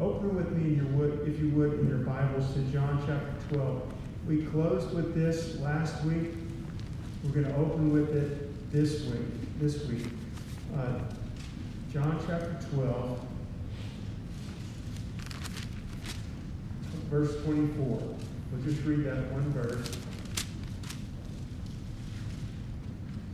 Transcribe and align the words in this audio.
Open 0.00 0.36
with 0.36 0.52
me, 0.52 0.76
your 0.76 0.86
wood, 0.86 1.26
if 1.26 1.40
you 1.40 1.48
would, 1.56 1.80
in 1.80 1.88
your 1.88 1.98
Bibles 1.98 2.54
to 2.54 2.60
John 2.70 3.02
chapter 3.04 3.56
12. 3.56 3.82
We 4.28 4.44
closed 4.44 4.94
with 4.94 5.12
this 5.12 5.58
last 5.58 6.04
week. 6.04 6.34
We're 7.24 7.42
going 7.42 7.46
to 7.46 7.56
open 7.56 7.92
with 7.92 8.14
it 8.14 8.70
this 8.70 9.06
week. 9.06 9.58
This 9.58 9.84
week, 9.86 10.06
uh, 10.76 11.00
John 11.92 12.16
chapter 12.28 12.56
12, 12.74 13.20
verse 17.10 17.42
24. 17.42 17.84
We'll 17.84 18.62
just 18.62 18.84
read 18.84 19.04
that 19.04 19.32
one 19.32 19.50
verse. 19.50 19.90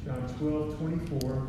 John 0.06 0.34
12, 0.38 0.78
24. 0.78 1.46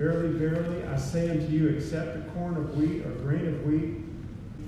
Verily, 0.00 0.30
verily, 0.30 0.82
I 0.84 0.96
say 0.96 1.28
unto 1.28 1.44
you, 1.52 1.68
except 1.68 2.16
a 2.16 2.20
corn 2.30 2.56
of 2.56 2.74
wheat 2.74 3.04
or 3.04 3.10
grain 3.16 3.46
of 3.46 3.66
wheat 3.66 3.98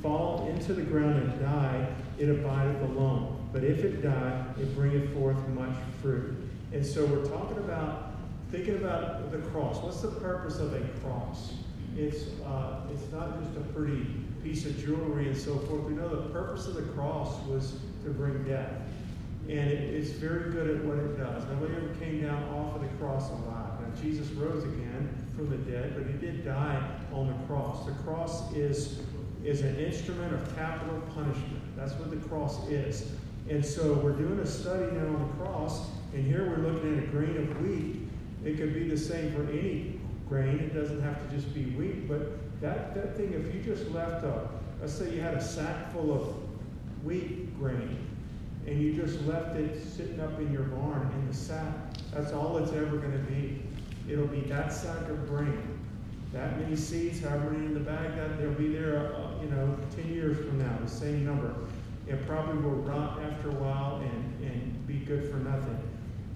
fall 0.02 0.46
into 0.50 0.74
the 0.74 0.82
ground 0.82 1.22
and 1.22 1.40
die, 1.40 1.88
it 2.18 2.28
abideth 2.28 2.82
alone. 2.82 3.48
But 3.50 3.64
if 3.64 3.82
it 3.82 4.02
die, 4.02 4.44
it 4.60 4.74
bringeth 4.74 5.14
forth 5.14 5.38
much 5.48 5.74
fruit. 6.02 6.36
And 6.74 6.84
so 6.84 7.06
we're 7.06 7.24
talking 7.24 7.56
about, 7.56 8.12
thinking 8.50 8.76
about 8.76 9.32
the 9.32 9.38
cross. 9.38 9.82
What's 9.82 10.02
the 10.02 10.08
purpose 10.08 10.58
of 10.58 10.74
a 10.74 10.80
cross? 11.00 11.54
It's, 11.96 12.24
uh, 12.44 12.80
it's 12.92 13.10
not 13.10 13.42
just 13.42 13.56
a 13.56 13.60
pretty 13.72 14.04
piece 14.44 14.66
of 14.66 14.78
jewelry 14.84 15.28
and 15.28 15.36
so 15.36 15.56
forth. 15.60 15.84
We 15.84 15.94
know 15.94 16.10
the 16.10 16.28
purpose 16.28 16.66
of 16.66 16.74
the 16.74 16.92
cross 16.92 17.42
was 17.46 17.76
to 18.04 18.10
bring 18.10 18.44
death. 18.44 18.70
And 19.48 19.70
it 19.70 19.94
is 19.94 20.12
very 20.12 20.52
good 20.52 20.76
at 20.76 20.84
what 20.84 20.98
it 20.98 21.16
does. 21.16 21.42
Nobody 21.46 21.74
ever 21.76 21.94
came 21.94 22.20
down 22.20 22.42
off 22.50 22.74
of 22.76 22.82
the 22.82 22.88
cross 22.98 23.30
alive. 23.30 23.80
Now, 23.80 24.02
Jesus 24.02 24.28
rose 24.32 24.64
again 24.64 25.21
from 25.36 25.50
the 25.50 25.56
dead, 25.70 25.94
but 25.96 26.06
he 26.06 26.12
did 26.14 26.44
die 26.44 26.82
on 27.12 27.28
the 27.28 27.46
cross. 27.46 27.86
The 27.86 27.92
cross 28.02 28.52
is, 28.54 29.00
is 29.44 29.62
an 29.62 29.76
instrument 29.78 30.34
of 30.34 30.56
capital 30.56 31.00
punishment. 31.14 31.76
That's 31.76 31.94
what 31.94 32.10
the 32.10 32.28
cross 32.28 32.68
is. 32.68 33.10
And 33.48 33.64
so 33.64 33.94
we're 33.94 34.12
doing 34.12 34.38
a 34.38 34.46
study 34.46 34.84
now 34.94 35.06
on 35.06 35.28
the 35.28 35.44
cross, 35.44 35.88
and 36.14 36.24
here 36.24 36.48
we're 36.48 36.70
looking 36.70 36.96
at 36.96 37.04
a 37.04 37.06
grain 37.08 37.36
of 37.36 37.62
wheat. 37.62 38.08
It 38.44 38.56
could 38.56 38.74
be 38.74 38.88
the 38.88 38.98
same 38.98 39.32
for 39.32 39.42
any 39.50 40.00
grain. 40.28 40.58
It 40.58 40.74
doesn't 40.74 41.02
have 41.02 41.28
to 41.28 41.36
just 41.36 41.52
be 41.54 41.64
wheat, 41.64 42.08
but 42.08 42.60
that, 42.60 42.94
that 42.94 43.16
thing, 43.16 43.32
if 43.32 43.54
you 43.54 43.62
just 43.62 43.90
left 43.90 44.24
a, 44.24 44.48
let's 44.80 44.92
say 44.92 45.12
you 45.14 45.20
had 45.20 45.34
a 45.34 45.42
sack 45.42 45.92
full 45.92 46.12
of 46.12 46.34
wheat 47.04 47.58
grain, 47.58 47.98
and 48.66 48.80
you 48.80 48.94
just 48.94 49.20
left 49.26 49.56
it 49.56 49.82
sitting 49.84 50.20
up 50.20 50.38
in 50.38 50.52
your 50.52 50.62
barn 50.62 51.10
in 51.14 51.28
the 51.28 51.34
sack, 51.34 51.74
that's 52.12 52.32
all 52.32 52.58
it's 52.58 52.72
ever 52.72 52.96
going 52.96 53.12
to 53.12 53.30
be. 53.30 53.62
It'll 54.08 54.26
be 54.26 54.40
that 54.42 54.72
sack 54.72 55.08
of 55.08 55.28
grain. 55.28 55.78
That 56.32 56.58
many 56.58 56.76
seeds, 56.76 57.20
however 57.20 57.50
many 57.50 57.66
in 57.66 57.74
the 57.74 57.80
bag, 57.80 58.16
that 58.16 58.38
they'll 58.38 58.52
be 58.52 58.68
there, 58.68 59.14
uh, 59.14 59.42
you 59.42 59.50
know, 59.50 59.76
10 59.96 60.12
years 60.12 60.38
from 60.38 60.58
now, 60.58 60.78
the 60.82 60.90
same 60.90 61.26
number. 61.26 61.54
It 62.08 62.26
probably 62.26 62.62
will 62.62 62.76
rot 62.76 63.20
after 63.22 63.50
a 63.50 63.54
while 63.54 64.00
and, 64.00 64.50
and 64.50 64.86
be 64.86 64.94
good 64.94 65.30
for 65.30 65.36
nothing. 65.36 65.78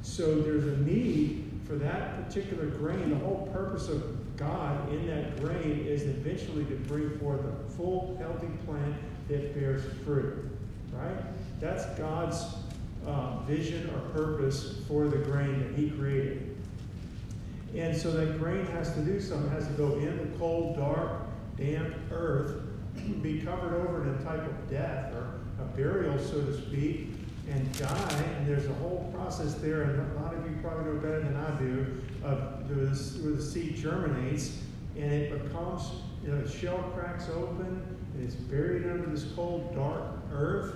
So 0.02 0.40
there's 0.40 0.66
a 0.66 0.76
need 0.78 1.50
for 1.66 1.74
that 1.76 2.24
particular 2.24 2.66
grain. 2.66 3.10
The 3.10 3.16
whole 3.16 3.50
purpose 3.52 3.88
of 3.88 4.36
God 4.36 4.92
in 4.92 5.06
that 5.08 5.40
grain 5.40 5.86
is 5.86 6.02
eventually 6.02 6.64
to 6.66 6.76
bring 6.86 7.18
forth 7.18 7.40
a 7.44 7.70
full, 7.72 8.16
healthy 8.20 8.48
plant 8.66 8.94
that 9.28 9.54
bears 9.54 9.82
fruit. 10.04 10.50
Right? 10.92 11.24
That's 11.60 11.86
God's 11.98 12.44
uh, 13.06 13.38
vision 13.40 13.90
or 13.90 14.00
purpose 14.10 14.76
for 14.86 15.08
the 15.08 15.18
grain 15.18 15.60
that 15.60 15.78
He 15.78 15.90
created. 15.90 16.55
And 17.76 17.94
so 17.94 18.10
that 18.12 18.38
grain 18.38 18.64
has 18.66 18.92
to 18.94 19.00
do 19.00 19.20
something. 19.20 19.52
It 19.52 19.54
has 19.54 19.66
to 19.66 19.74
go 19.74 19.98
in 19.98 20.16
the 20.16 20.38
cold, 20.38 20.76
dark, 20.76 21.22
damp 21.58 21.94
earth, 22.10 22.62
be 23.22 23.40
covered 23.40 23.74
over 23.74 24.02
in 24.02 24.14
a 24.14 24.24
type 24.24 24.44
of 24.46 24.70
death 24.70 25.12
or 25.14 25.40
a 25.60 25.64
burial, 25.76 26.18
so 26.18 26.42
to 26.42 26.56
speak, 26.56 27.08
and 27.50 27.78
die. 27.78 28.24
And 28.38 28.48
there's 28.48 28.66
a 28.66 28.74
whole 28.74 29.12
process 29.14 29.54
there, 29.54 29.82
and 29.82 30.16
a 30.16 30.22
lot 30.22 30.34
of 30.34 30.50
you 30.50 30.56
probably 30.62 30.92
know 30.92 30.98
better 31.00 31.20
than 31.20 31.36
I 31.36 31.58
do, 31.58 32.02
of 32.24 32.70
where 32.70 33.34
the 33.34 33.42
seed 33.42 33.76
germinates 33.76 34.58
and 34.96 35.12
it 35.12 35.44
becomes, 35.44 35.82
you 36.24 36.30
know, 36.30 36.40
the 36.40 36.50
shell 36.50 36.78
cracks 36.94 37.28
open 37.28 37.82
and 38.14 38.24
it's 38.24 38.34
buried 38.34 38.84
under 38.84 39.06
this 39.06 39.26
cold, 39.36 39.74
dark 39.74 40.02
earth. 40.32 40.74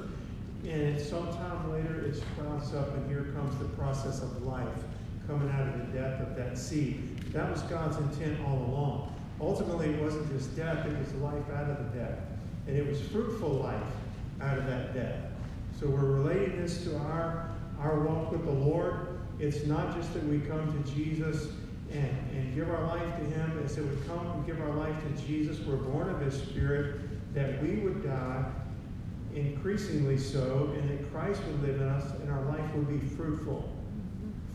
And 0.69 1.01
sometime 1.01 1.73
later 1.73 2.05
it 2.05 2.17
sprouts 2.17 2.75
up, 2.75 2.95
and 2.95 3.09
here 3.09 3.33
comes 3.35 3.59
the 3.59 3.65
process 3.77 4.21
of 4.21 4.43
life 4.43 4.85
coming 5.31 5.51
out 5.51 5.69
of 5.69 5.79
the 5.79 5.99
death 5.99 6.21
of 6.21 6.35
that 6.35 6.59
seed. 6.59 7.17
That 7.33 7.51
was 7.51 7.63
God's 7.63 7.97
intent 7.99 8.41
all 8.45 8.57
along. 8.57 9.15
Ultimately, 9.41 9.91
it 9.91 10.03
wasn't 10.03 10.29
just 10.37 10.57
death, 10.57 10.85
it 10.85 10.99
was 10.99 11.15
life 11.15 11.49
out 11.55 11.71
of 11.71 11.79
the 11.79 11.99
death. 11.99 12.19
And 12.67 12.77
it 12.77 12.87
was 12.87 13.01
fruitful 13.01 13.51
life 13.51 13.81
out 14.41 14.59
of 14.59 14.67
that 14.67 14.93
death. 14.93 15.21
So 15.79 15.87
we're 15.87 16.01
relating 16.01 16.61
this 16.61 16.85
to 16.85 16.97
our, 16.99 17.49
our 17.81 18.01
walk 18.01 18.33
with 18.33 18.45
the 18.45 18.51
Lord. 18.51 19.21
It's 19.39 19.65
not 19.67 19.97
just 19.97 20.13
that 20.15 20.25
we 20.25 20.41
come 20.41 20.83
to 20.83 20.93
Jesus 20.93 21.49
and, 21.93 22.11
and 22.33 22.55
give 22.55 22.69
our 22.69 22.85
life 22.89 23.17
to 23.19 23.25
Him. 23.25 23.61
It's 23.65 23.77
that 23.77 23.85
we 23.85 23.97
come 24.07 24.31
and 24.33 24.47
give 24.47 24.61
our 24.61 24.75
life 24.75 24.97
to 25.03 25.23
Jesus. 25.27 25.59
We're 25.61 25.77
born 25.77 26.11
of 26.11 26.21
His 26.21 26.35
Spirit, 26.35 27.01
that 27.35 27.63
we 27.63 27.77
would 27.77 28.05
die 28.05 28.45
increasingly 29.35 30.19
so, 30.19 30.73
and 30.77 30.91
that 30.91 31.13
Christ 31.13 31.41
would 31.47 31.63
live 31.63 31.81
in 31.81 31.89
us, 31.89 32.13
and 32.21 32.31
our 32.31 32.43
life 32.43 32.75
would 32.75 32.89
be 32.89 32.99
fruitful. 33.15 33.73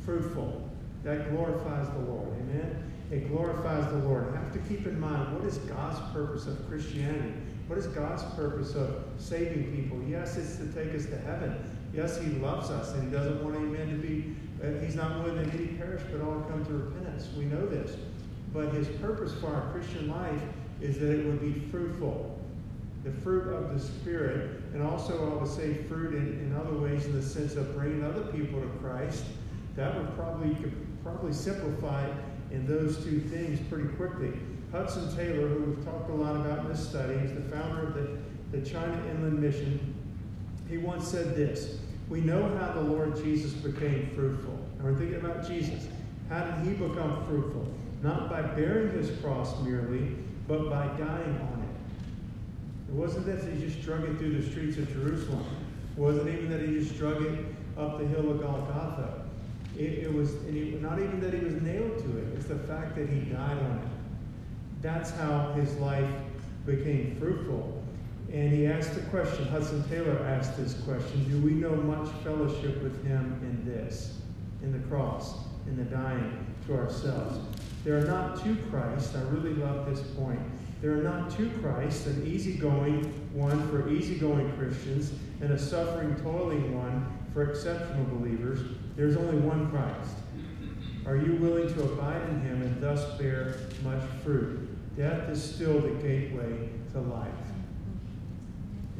Fruitful. 0.01 0.64
That 1.05 1.29
glorifies 1.29 1.87
the 1.89 1.99
Lord. 1.99 2.27
Amen? 2.41 2.91
It 3.11 3.29
glorifies 3.29 3.87
the 3.91 3.99
Lord. 3.99 4.33
Have 4.35 4.51
to 4.53 4.59
keep 4.67 4.87
in 4.87 4.99
mind 4.99 5.33
what 5.33 5.45
is 5.45 5.59
God's 5.59 5.99
purpose 6.11 6.47
of 6.47 6.67
Christianity? 6.67 7.31
What 7.67 7.77
is 7.77 7.85
God's 7.87 8.23
purpose 8.35 8.73
of 8.73 9.03
saving 9.17 9.71
people? 9.75 10.01
Yes, 10.09 10.35
it's 10.35 10.57
to 10.57 10.65
take 10.73 10.95
us 10.95 11.05
to 11.05 11.17
heaven. 11.19 11.55
Yes, 11.93 12.19
He 12.19 12.31
loves 12.31 12.71
us, 12.71 12.93
and 12.93 13.03
He 13.03 13.09
doesn't 13.15 13.43
want 13.43 13.55
any 13.55 13.67
man 13.67 13.87
to 13.89 13.95
be, 13.95 14.35
uh, 14.63 14.83
He's 14.83 14.95
not 14.95 15.23
willing 15.23 15.37
that 15.37 15.53
any 15.53 15.67
perish, 15.67 16.01
but 16.11 16.21
all 16.21 16.41
come 16.49 16.65
to 16.65 16.73
repentance. 16.73 17.29
We 17.37 17.45
know 17.45 17.67
this. 17.67 17.95
But 18.51 18.73
His 18.73 18.87
purpose 18.97 19.33
for 19.35 19.53
our 19.53 19.71
Christian 19.71 20.09
life 20.09 20.41
is 20.81 20.97
that 20.97 21.11
it 21.11 21.25
would 21.25 21.39
be 21.39 21.67
fruitful 21.69 22.35
the 23.03 23.11
fruit 23.21 23.53
of 23.53 23.71
the 23.71 23.79
Spirit, 23.79 24.61
and 24.73 24.81
also 24.81 25.31
I 25.31 25.35
would 25.35 25.51
say 25.51 25.75
fruit 25.83 26.15
in, 26.15 26.39
in 26.39 26.55
other 26.59 26.75
ways 26.75 27.05
in 27.05 27.13
the 27.13 27.21
sense 27.21 27.55
of 27.55 27.75
bringing 27.75 28.03
other 28.03 28.23
people 28.23 28.59
to 28.59 28.67
Christ. 28.81 29.23
That 29.75 29.95
would 29.95 30.15
probably, 30.15 30.49
you 30.49 30.55
could 30.55 30.84
probably 31.05 31.31
simplify 31.31 32.09
in 32.49 32.65
those 32.65 32.97
two 33.03 33.19
things 33.19 33.59
pretty 33.69 33.87
quickly. 33.89 34.33
Hudson 34.71 35.15
Taylor, 35.15 35.47
who 35.47 35.71
we've 35.71 35.85
talked 35.85 36.09
a 36.09 36.13
lot 36.13 36.35
about 36.35 36.65
in 36.65 36.69
this 36.69 36.89
study, 36.89 37.13
is 37.13 37.31
the 37.31 37.55
founder 37.55 37.83
of 37.83 37.93
the, 37.93 38.17
the 38.57 38.67
China 38.67 38.99
Inland 39.11 39.39
Mission. 39.39 39.93
He 40.67 40.79
once 40.79 41.07
said 41.07 41.35
this 41.35 41.77
We 42.09 42.21
know 42.21 42.49
how 42.57 42.73
the 42.73 42.81
Lord 42.81 43.15
Jesus 43.23 43.53
became 43.53 44.09
fruitful. 44.15 44.59
And 44.77 44.83
we're 44.83 44.95
thinking 44.95 45.17
about 45.17 45.47
Jesus. 45.47 45.87
How 46.27 46.43
did 46.43 46.65
he 46.65 46.73
become 46.73 47.23
fruitful? 47.27 47.71
Not 48.01 48.27
by 48.27 48.41
bearing 48.41 48.91
his 48.91 49.15
cross 49.19 49.61
merely, 49.61 50.15
but 50.47 50.71
by 50.71 50.87
dying 50.97 51.39
on 51.39 51.63
it. 51.63 52.89
It 52.89 52.95
wasn't 52.95 53.27
that 53.27 53.43
he 53.43 53.59
just 53.59 53.83
drug 53.83 54.03
it 54.05 54.17
through 54.17 54.41
the 54.41 54.49
streets 54.49 54.77
of 54.77 54.91
Jerusalem. 54.91 55.45
It 55.95 55.99
wasn't 55.99 56.29
even 56.29 56.49
that 56.49 56.61
he 56.61 56.79
just 56.79 56.97
drug 56.97 57.21
it 57.21 57.45
up 57.77 57.99
the 57.99 58.07
hill 58.07 58.31
of 58.31 58.41
Golgotha. 58.41 59.24
It, 59.77 60.05
it 60.05 60.13
was 60.13 60.31
he, 60.49 60.77
not 60.81 60.99
even 60.99 61.19
that 61.21 61.33
he 61.33 61.39
was 61.39 61.61
nailed 61.61 61.97
to 61.99 62.17
it. 62.17 62.27
It's 62.35 62.45
the 62.45 62.59
fact 62.59 62.95
that 62.95 63.09
he 63.09 63.19
died 63.21 63.57
on 63.57 63.79
it. 63.79 63.87
That's 64.81 65.11
how 65.11 65.51
his 65.53 65.75
life 65.77 66.09
became 66.65 67.15
fruitful. 67.19 67.83
And 68.31 68.51
he 68.51 68.67
asked 68.67 68.95
the 68.95 69.01
question, 69.01 69.45
Hudson 69.47 69.83
Taylor 69.89 70.19
asked 70.19 70.57
this 70.57 70.73
question, 70.81 71.29
do 71.29 71.45
we 71.45 71.51
know 71.51 71.75
much 71.75 72.09
fellowship 72.23 72.81
with 72.81 73.05
him 73.05 73.39
in 73.43 73.65
this, 73.65 74.17
in 74.61 74.71
the 74.71 74.87
cross, 74.87 75.35
in 75.67 75.77
the 75.77 75.83
dying 75.83 76.45
to 76.67 76.75
ourselves? 76.75 77.39
There 77.83 77.97
are 77.97 78.05
not 78.05 78.43
two 78.43 78.57
Christ. 78.71 79.15
I 79.15 79.21
really 79.29 79.53
love 79.53 79.85
this 79.85 80.01
point. 80.15 80.39
There 80.81 80.91
are 80.91 81.03
not 81.03 81.35
two 81.35 81.49
Christs, 81.61 82.07
an 82.07 82.25
easygoing 82.25 83.05
one 83.33 83.67
for 83.69 83.89
easygoing 83.89 84.51
Christians 84.57 85.13
and 85.41 85.51
a 85.51 85.59
suffering, 85.59 86.15
toiling 86.17 86.75
one 86.75 87.07
for 87.35 87.51
exceptional 87.51 88.05
believers. 88.05 88.61
There's 88.95 89.17
only 89.17 89.37
one 89.37 89.69
Christ. 89.69 90.15
Are 91.05 91.17
you 91.17 91.33
willing 91.33 91.71
to 91.73 91.83
abide 91.83 92.29
in 92.29 92.39
him 92.39 92.61
and 92.61 92.81
thus 92.81 93.03
bear 93.19 93.57
much 93.83 94.01
fruit? 94.23 94.69
Death 94.95 95.29
is 95.29 95.43
still 95.43 95.81
the 95.81 95.89
gateway 96.01 96.69
to 96.93 97.01
life. 97.01 97.29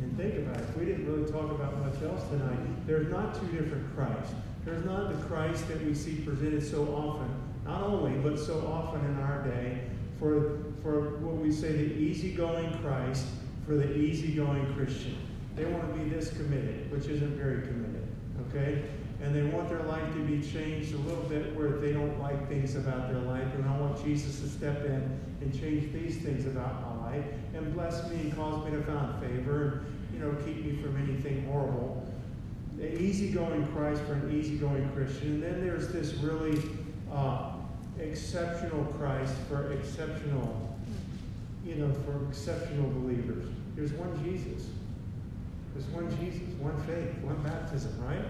And 0.01 0.17
think 0.17 0.35
about 0.35 0.57
it. 0.57 0.77
We 0.77 0.83
didn't 0.83 1.09
really 1.09 1.31
talk 1.31 1.49
about 1.49 1.79
much 1.79 2.03
else 2.03 2.27
tonight, 2.27 2.85
there's 2.85 3.09
not 3.09 3.39
two 3.39 3.47
different 3.57 3.95
Christs. 3.95 4.35
There's 4.65 4.83
not 4.83 5.09
the 5.09 5.25
Christ 5.27 5.67
that 5.69 5.83
we 5.85 5.93
see 5.93 6.15
presented 6.15 6.61
so 6.61 6.83
often, 6.93 7.33
not 7.65 7.83
only, 7.83 8.17
but 8.17 8.37
so 8.37 8.67
often 8.67 9.05
in 9.05 9.17
our 9.21 9.43
day, 9.43 9.81
for, 10.19 10.59
for 10.83 11.19
what 11.19 11.35
we 11.35 11.51
say 11.51 11.71
the 11.71 11.93
easygoing 11.93 12.77
Christ, 12.79 13.27
for 13.65 13.75
the 13.75 13.95
easygoing 13.95 14.73
Christian. 14.73 15.15
They 15.55 15.65
want 15.65 15.87
to 15.87 15.99
be 15.99 16.09
this 16.09 16.31
committed, 16.33 16.91
which 16.91 17.05
isn't 17.05 17.37
very 17.37 17.61
committed. 17.61 17.94
Okay? 18.55 18.83
and 19.21 19.33
they 19.33 19.43
want 19.43 19.69
their 19.69 19.83
life 19.83 20.13
to 20.13 20.19
be 20.19 20.41
changed 20.41 20.93
a 20.93 20.97
little 20.97 21.23
bit 21.23 21.55
where 21.55 21.69
they 21.69 21.93
don't 21.93 22.19
like 22.19 22.47
things 22.49 22.75
about 22.75 23.09
their 23.09 23.21
life. 23.21 23.47
And 23.55 23.67
I 23.67 23.77
want 23.77 24.03
Jesus 24.03 24.41
to 24.41 24.47
step 24.47 24.85
in 24.85 25.19
and 25.41 25.59
change 25.59 25.91
these 25.93 26.17
things 26.17 26.45
about 26.45 26.81
my 26.81 27.11
life 27.11 27.25
and 27.53 27.73
bless 27.73 28.07
me 28.09 28.17
and 28.17 28.35
cause 28.35 28.65
me 28.65 28.71
to 28.71 28.83
find 28.83 29.19
favor 29.21 29.85
and, 30.11 30.13
you 30.13 30.19
know, 30.19 30.35
keep 30.45 30.65
me 30.65 30.81
from 30.81 30.97
anything 30.97 31.45
horrible. 31.47 32.05
An 32.79 32.97
easygoing 32.99 33.65
Christ 33.67 34.01
for 34.03 34.13
an 34.13 34.37
easygoing 34.37 34.89
Christian. 34.93 35.33
And 35.33 35.43
then 35.43 35.65
there's 35.65 35.87
this 35.89 36.13
really 36.15 36.61
uh, 37.11 37.53
exceptional 37.99 38.83
Christ 38.97 39.33
for 39.47 39.71
exceptional, 39.71 40.77
you 41.65 41.75
know, 41.75 41.91
for 42.05 42.27
exceptional 42.27 42.89
believers. 42.91 43.45
There's 43.75 43.93
one 43.93 44.23
Jesus. 44.23 44.67
There's 45.73 45.87
one 45.87 46.09
Jesus, 46.19 46.53
one 46.59 46.77
faith, 46.83 47.17
one 47.23 47.41
baptism, 47.43 47.91
right? 48.05 48.23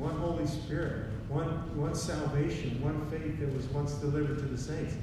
One 0.00 0.16
Holy 0.16 0.46
Spirit, 0.46 1.10
one, 1.28 1.46
one 1.76 1.94
salvation, 1.94 2.80
one 2.80 3.04
faith 3.10 3.38
that 3.38 3.54
was 3.54 3.66
once 3.66 3.92
delivered 3.96 4.38
to 4.38 4.44
the 4.44 4.56
saints. 4.56 4.94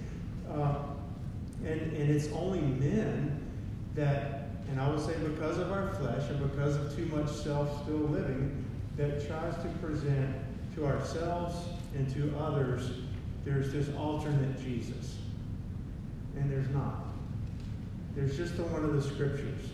Uh, 0.51 0.75
and, 1.63 1.79
and 1.79 2.09
it's 2.09 2.29
only 2.33 2.61
men 2.61 3.39
that, 3.93 4.49
and 4.71 4.81
I 4.81 4.89
would 4.89 4.99
say 4.99 5.13
because 5.19 5.59
of 5.59 5.71
our 5.71 5.93
flesh 5.93 6.27
and 6.31 6.51
because 6.51 6.77
of 6.77 6.95
too 6.95 7.05
much 7.15 7.29
self 7.29 7.83
still 7.83 8.09
living, 8.09 8.65
that 8.97 9.27
tries 9.27 9.53
to 9.57 9.69
present 9.79 10.35
to 10.73 10.87
ourselves 10.87 11.55
and 11.95 12.11
to 12.15 12.35
others, 12.39 12.89
there's 13.45 13.71
this 13.71 13.95
alternate 13.95 14.59
Jesus. 14.63 15.19
And 16.35 16.51
there's 16.51 16.69
not. 16.69 17.05
There's 18.15 18.35
just 18.35 18.57
the 18.57 18.63
one 18.63 18.83
of 18.83 18.93
the 18.93 19.01
scriptures. 19.03 19.69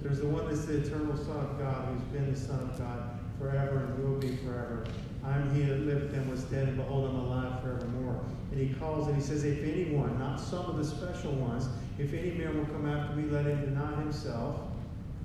There's 0.00 0.18
the 0.18 0.26
one 0.26 0.48
that's 0.48 0.64
the 0.64 0.78
eternal 0.78 1.16
Son 1.16 1.36
of 1.36 1.60
God, 1.60 1.86
who's 1.86 2.02
been 2.06 2.32
the 2.32 2.38
Son 2.38 2.58
of 2.58 2.76
God 2.76 3.21
forever 3.42 3.78
and 3.78 4.04
will 4.04 4.18
be 4.18 4.36
forever. 4.36 4.84
I'm 5.24 5.54
he 5.54 5.62
that 5.62 5.80
lived 5.80 6.14
and 6.14 6.30
was 6.30 6.44
dead, 6.44 6.68
and 6.68 6.76
behold, 6.76 7.08
I'm 7.08 7.16
alive 7.16 7.60
forevermore. 7.62 8.24
And 8.50 8.60
he 8.60 8.74
calls 8.74 9.08
and 9.08 9.16
he 9.16 9.22
says, 9.22 9.44
If 9.44 9.62
anyone, 9.62 10.18
not 10.18 10.40
some 10.40 10.66
of 10.66 10.76
the 10.76 10.84
special 10.84 11.32
ones, 11.32 11.68
if 11.98 12.12
any 12.12 12.32
man 12.32 12.56
will 12.56 12.66
come 12.66 12.88
after 12.88 13.14
me, 13.16 13.28
let 13.30 13.46
him 13.46 13.60
deny 13.60 13.94
himself. 14.00 14.60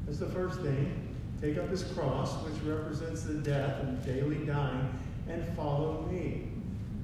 That's 0.06 0.20
the 0.20 0.28
first 0.28 0.60
thing. 0.62 1.16
Take 1.42 1.58
up 1.58 1.70
his 1.70 1.84
cross, 1.84 2.34
which 2.44 2.62
represents 2.64 3.24
the 3.24 3.36
death 3.36 3.82
and 3.82 4.04
daily 4.04 4.46
dying, 4.46 4.90
and 5.30 5.46
follow 5.56 6.08
me. 6.12 6.50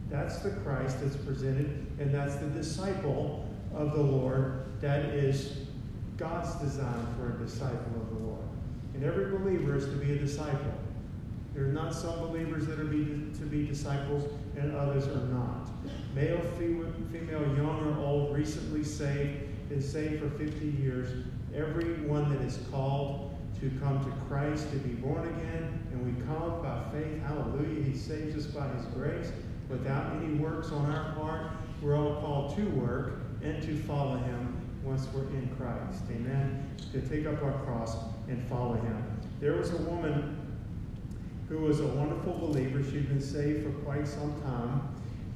That's 0.09 0.39
the 0.39 0.51
Christ 0.51 1.01
that's 1.01 1.15
presented, 1.17 1.85
and 1.99 2.13
that's 2.13 2.35
the 2.35 2.47
disciple 2.47 3.47
of 3.73 3.93
the 3.93 4.01
Lord 4.01 4.65
that 4.81 5.05
is 5.05 5.57
God's 6.17 6.53
design 6.55 7.07
for 7.17 7.35
a 7.35 7.45
disciple 7.45 8.01
of 8.01 8.09
the 8.09 8.25
Lord. 8.25 8.43
And 8.93 9.03
every 9.03 9.37
believer 9.37 9.75
is 9.75 9.85
to 9.85 9.95
be 9.95 10.13
a 10.13 10.17
disciple. 10.17 10.73
There 11.53 11.65
are 11.65 11.73
not 11.73 11.93
some 11.93 12.19
believers 12.19 12.65
that 12.65 12.79
are 12.79 12.85
be, 12.85 13.05
to 13.37 13.45
be 13.45 13.65
disciples 13.67 14.31
and 14.57 14.75
others 14.75 15.07
are 15.07 15.27
not. 15.27 15.69
Male, 16.15 16.41
female, 16.57 17.41
young 17.55 17.95
or 17.95 18.03
old, 18.03 18.35
recently 18.35 18.83
saved, 18.83 19.69
been 19.69 19.81
saved 19.81 20.21
for 20.21 20.29
50 20.31 20.65
years. 20.65 21.25
Everyone 21.55 22.35
that 22.35 22.41
is 22.41 22.59
called 22.71 23.37
to 23.59 23.71
come 23.79 24.03
to 24.03 24.11
Christ, 24.27 24.69
to 24.71 24.77
be 24.77 24.93
born 24.95 25.27
again, 25.27 25.87
and 25.91 26.03
we 26.03 26.21
come 26.25 26.61
by 26.61 26.83
faith. 26.91 27.21
Hallelujah. 27.23 27.83
He 27.83 27.95
saves 27.95 28.35
us 28.35 28.51
by 28.51 28.67
His 28.69 28.85
grace 28.87 29.31
without 29.69 30.15
any 30.15 30.33
works 30.35 30.71
on 30.71 30.89
our 30.91 31.13
part. 31.13 31.51
We're 31.81 31.95
all 31.95 32.19
called 32.19 32.55
to 32.57 32.63
work 32.71 33.21
and 33.43 33.61
to 33.63 33.77
follow 33.83 34.17
Him 34.17 34.63
once 34.83 35.07
we're 35.13 35.27
in 35.29 35.49
Christ. 35.57 36.03
Amen. 36.11 36.69
To 36.91 37.01
take 37.01 37.25
up 37.25 37.41
our 37.43 37.53
cross 37.63 37.95
and 38.27 38.41
follow 38.49 38.75
him. 38.75 39.03
There 39.39 39.53
was 39.53 39.71
a 39.71 39.77
woman 39.77 40.42
who 41.53 41.65
was 41.65 41.81
a 41.81 41.87
wonderful 41.87 42.33
believer. 42.33 42.83
She'd 42.83 43.07
been 43.07 43.21
saved 43.21 43.63
for 43.63 43.71
quite 43.83 44.07
some 44.07 44.33
time. 44.41 44.81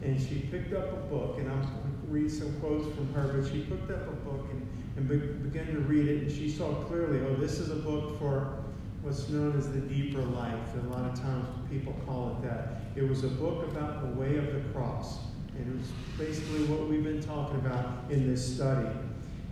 And 0.02 0.20
she 0.20 0.48
picked 0.52 0.74
up 0.74 0.92
a 0.92 0.96
book, 1.14 1.38
and 1.38 1.50
I'm 1.50 1.62
going 1.62 1.72
to 1.72 2.08
read 2.08 2.32
some 2.32 2.60
quotes 2.60 2.86
from 2.96 3.14
her, 3.14 3.34
but 3.34 3.52
she 3.52 3.62
picked 3.62 3.92
up 3.92 4.08
a 4.08 4.16
book 4.28 4.48
and, 4.52 4.68
and 4.96 5.08
be, 5.08 5.18
began 5.18 5.68
to 5.74 5.80
read 5.82 6.08
it, 6.08 6.24
and 6.24 6.32
she 6.32 6.50
saw 6.50 6.74
clearly, 6.86 7.20
oh, 7.28 7.36
this 7.36 7.60
is 7.60 7.70
a 7.70 7.76
book 7.76 8.18
for 8.18 8.64
what's 9.04 9.30
known 9.30 9.56
as 9.58 9.72
the 9.72 9.80
deeper 9.80 10.22
life. 10.22 10.74
And 10.74 10.88
a 10.88 10.90
lot 10.90 11.06
of 11.06 11.20
times 11.20 11.46
people 11.70 11.94
call 12.06 12.38
it 12.38 12.48
that. 12.48 12.82
It 12.96 13.08
was 13.08 13.24
a 13.24 13.30
book 13.30 13.68
about 13.68 14.02
the 14.02 14.20
way 14.20 14.38
of 14.38 14.54
the 14.54 14.62
cross. 14.74 15.20
And 15.56 15.68
it 15.68 15.78
was 15.78 15.92
basically 16.18 16.64
what 16.66 16.88
we've 16.88 17.04
been 17.04 17.22
talking 17.22 17.58
about 17.58 18.10
in 18.10 18.28
this 18.28 18.56
study. 18.56 18.90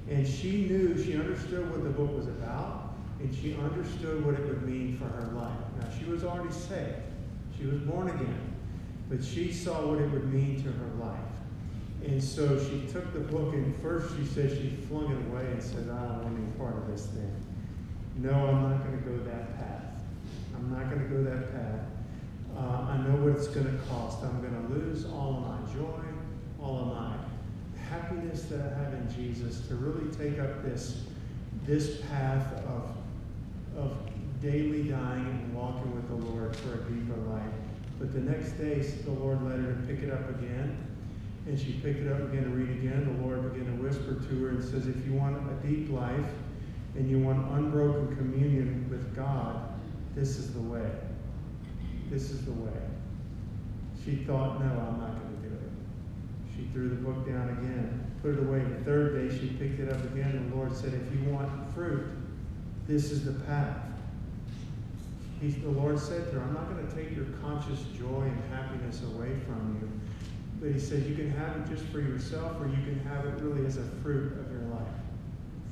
And 0.09 0.27
she 0.27 0.65
knew, 0.67 1.03
she 1.03 1.13
understood 1.15 1.69
what 1.71 1.83
the 1.83 1.91
book 1.91 2.15
was 2.15 2.27
about, 2.27 2.95
and 3.19 3.35
she 3.35 3.55
understood 3.55 4.25
what 4.25 4.33
it 4.35 4.47
would 4.47 4.67
mean 4.67 4.97
for 4.97 5.05
her 5.05 5.31
life. 5.35 5.64
She 5.97 6.05
was 6.05 6.23
already 6.23 6.53
saved, 6.53 6.95
she 7.57 7.65
was 7.65 7.79
born 7.79 8.09
again, 8.09 8.53
but 9.09 9.23
she 9.23 9.51
saw 9.51 9.87
what 9.87 9.99
it 9.99 10.09
would 10.11 10.33
mean 10.33 10.63
to 10.63 10.71
her 10.71 11.05
life. 11.05 11.19
And 12.05 12.23
so 12.23 12.59
she 12.59 12.87
took 12.91 13.13
the 13.13 13.19
book, 13.19 13.53
and 13.53 13.75
first 13.81 14.15
she 14.15 14.25
said 14.25 14.51
she 14.51 14.69
flung 14.87 15.11
it 15.11 15.31
away 15.31 15.51
and 15.51 15.61
said, 15.61 15.89
I 15.89 16.03
don't 16.03 16.23
want 16.23 16.37
any 16.37 16.51
part 16.57 16.77
of 16.77 16.87
this 16.87 17.07
thing. 17.07 17.31
No, 18.17 18.31
I'm 18.31 18.69
not 18.69 18.85
going 18.85 19.01
to 19.01 19.09
go 19.09 19.17
that 19.23 19.57
path. 19.57 19.85
I'm 20.55 20.71
not 20.71 20.89
going 20.89 21.01
to 21.01 21.07
go 21.07 21.23
that 21.23 21.51
path. 21.51 21.81
Uh, 22.55 22.91
I 22.91 22.97
know 22.97 23.15
what 23.17 23.35
it's 23.35 23.47
going 23.47 23.65
to 23.65 23.83
cost. 23.85 24.23
I'm 24.23 24.39
going 24.39 24.67
to 24.67 24.73
lose 24.73 25.05
all 25.05 25.43
of 25.43 25.67
my 25.67 25.73
joy, 25.73 26.03
all 26.61 26.79
of 26.81 26.87
my 26.87 27.15
happiness 27.89 28.43
that 28.43 28.59
I 28.61 28.83
have 28.83 28.93
in 28.93 29.13
Jesus 29.13 29.67
to 29.67 29.75
really 29.75 30.09
take 30.15 30.39
up 30.39 30.63
this, 30.63 31.03
this 31.65 32.01
path 32.09 32.53
of, 32.65 32.95
of 33.77 33.97
daily 34.45 34.83
dying 34.83 35.25
and 35.25 35.55
walking 35.55 35.93
with 35.95 36.07
the 36.07 36.15
Lord 36.15 36.55
for 36.55 36.73
a 36.73 36.77
deeper 36.77 37.19
life. 37.29 37.43
But 37.97 38.13
the 38.13 38.19
next 38.19 38.51
day, 38.51 38.79
the 38.79 39.11
Lord 39.11 39.41
led 39.41 39.59
her 39.59 39.73
to 39.73 39.81
pick 39.87 40.03
it 40.03 40.11
up 40.11 40.29
again. 40.29 40.77
And 41.47 41.59
she 41.59 41.73
picked 41.73 42.01
it 42.01 42.11
up 42.11 42.19
again 42.19 42.43
to 42.43 42.49
read 42.49 42.69
again. 42.69 43.17
The 43.17 43.25
Lord 43.25 43.53
began 43.53 43.65
to 43.65 43.83
whisper 43.83 44.15
to 44.15 44.43
her 44.43 44.49
and 44.49 44.63
says, 44.63 44.87
If 44.87 45.05
you 45.05 45.13
want 45.13 45.37
a 45.37 45.67
deep 45.67 45.91
life 45.91 46.25
and 46.95 47.09
you 47.09 47.19
want 47.19 47.51
unbroken 47.53 48.15
communion 48.15 48.87
with 48.89 49.15
God, 49.15 49.61
this 50.15 50.37
is 50.37 50.53
the 50.53 50.61
way. 50.61 50.89
This 52.09 52.29
is 52.29 52.45
the 52.45 52.51
way. 52.51 52.81
She 54.03 54.15
thought, 54.15 54.59
No, 54.59 54.65
I'm 54.65 54.99
not 54.99 55.21
going 55.21 55.41
to 55.41 55.49
do 55.49 55.55
it. 55.55 56.55
she 56.55 56.67
threw 56.71 56.89
the 56.89 56.95
book 56.95 57.27
down 57.27 57.49
again, 57.49 58.11
put 58.21 58.33
it 58.33 58.39
away. 58.39 58.59
The 58.59 58.83
third 58.83 59.29
day, 59.29 59.35
she 59.37 59.49
picked 59.49 59.79
it 59.79 59.91
up 59.91 60.03
again, 60.03 60.31
and 60.31 60.51
the 60.51 60.55
Lord 60.55 60.75
said, 60.75 60.93
If 60.93 61.13
you 61.13 61.29
want 61.31 61.73
fruit, 61.73 62.05
this 62.87 63.11
is 63.11 63.25
the 63.25 63.33
path. 63.45 63.94
He, 65.41 65.49
the 65.49 65.69
Lord 65.69 65.99
said 65.99 66.29
to 66.29 66.39
her, 66.39 66.41
I'm 66.41 66.53
not 66.53 66.69
going 66.69 66.87
to 66.87 66.95
take 66.95 67.15
your 67.15 67.25
conscious 67.41 67.83
joy 67.97 68.21
and 68.21 68.53
happiness 68.53 69.01
away 69.03 69.35
from 69.45 69.77
you. 69.81 69.89
But 70.59 70.71
he 70.71 70.79
said, 70.79 71.05
You 71.05 71.15
can 71.15 71.29
have 71.31 71.57
it 71.57 71.69
just 71.69 71.85
for 71.91 71.99
yourself, 71.99 72.59
or 72.61 72.67
you 72.67 72.83
can 72.83 72.99
have 73.07 73.25
it 73.25 73.41
really 73.41 73.65
as 73.65 73.77
a 73.77 73.83
fruit 74.01 74.33
of 74.39 74.51
your 74.51 74.61
life. 74.73 74.87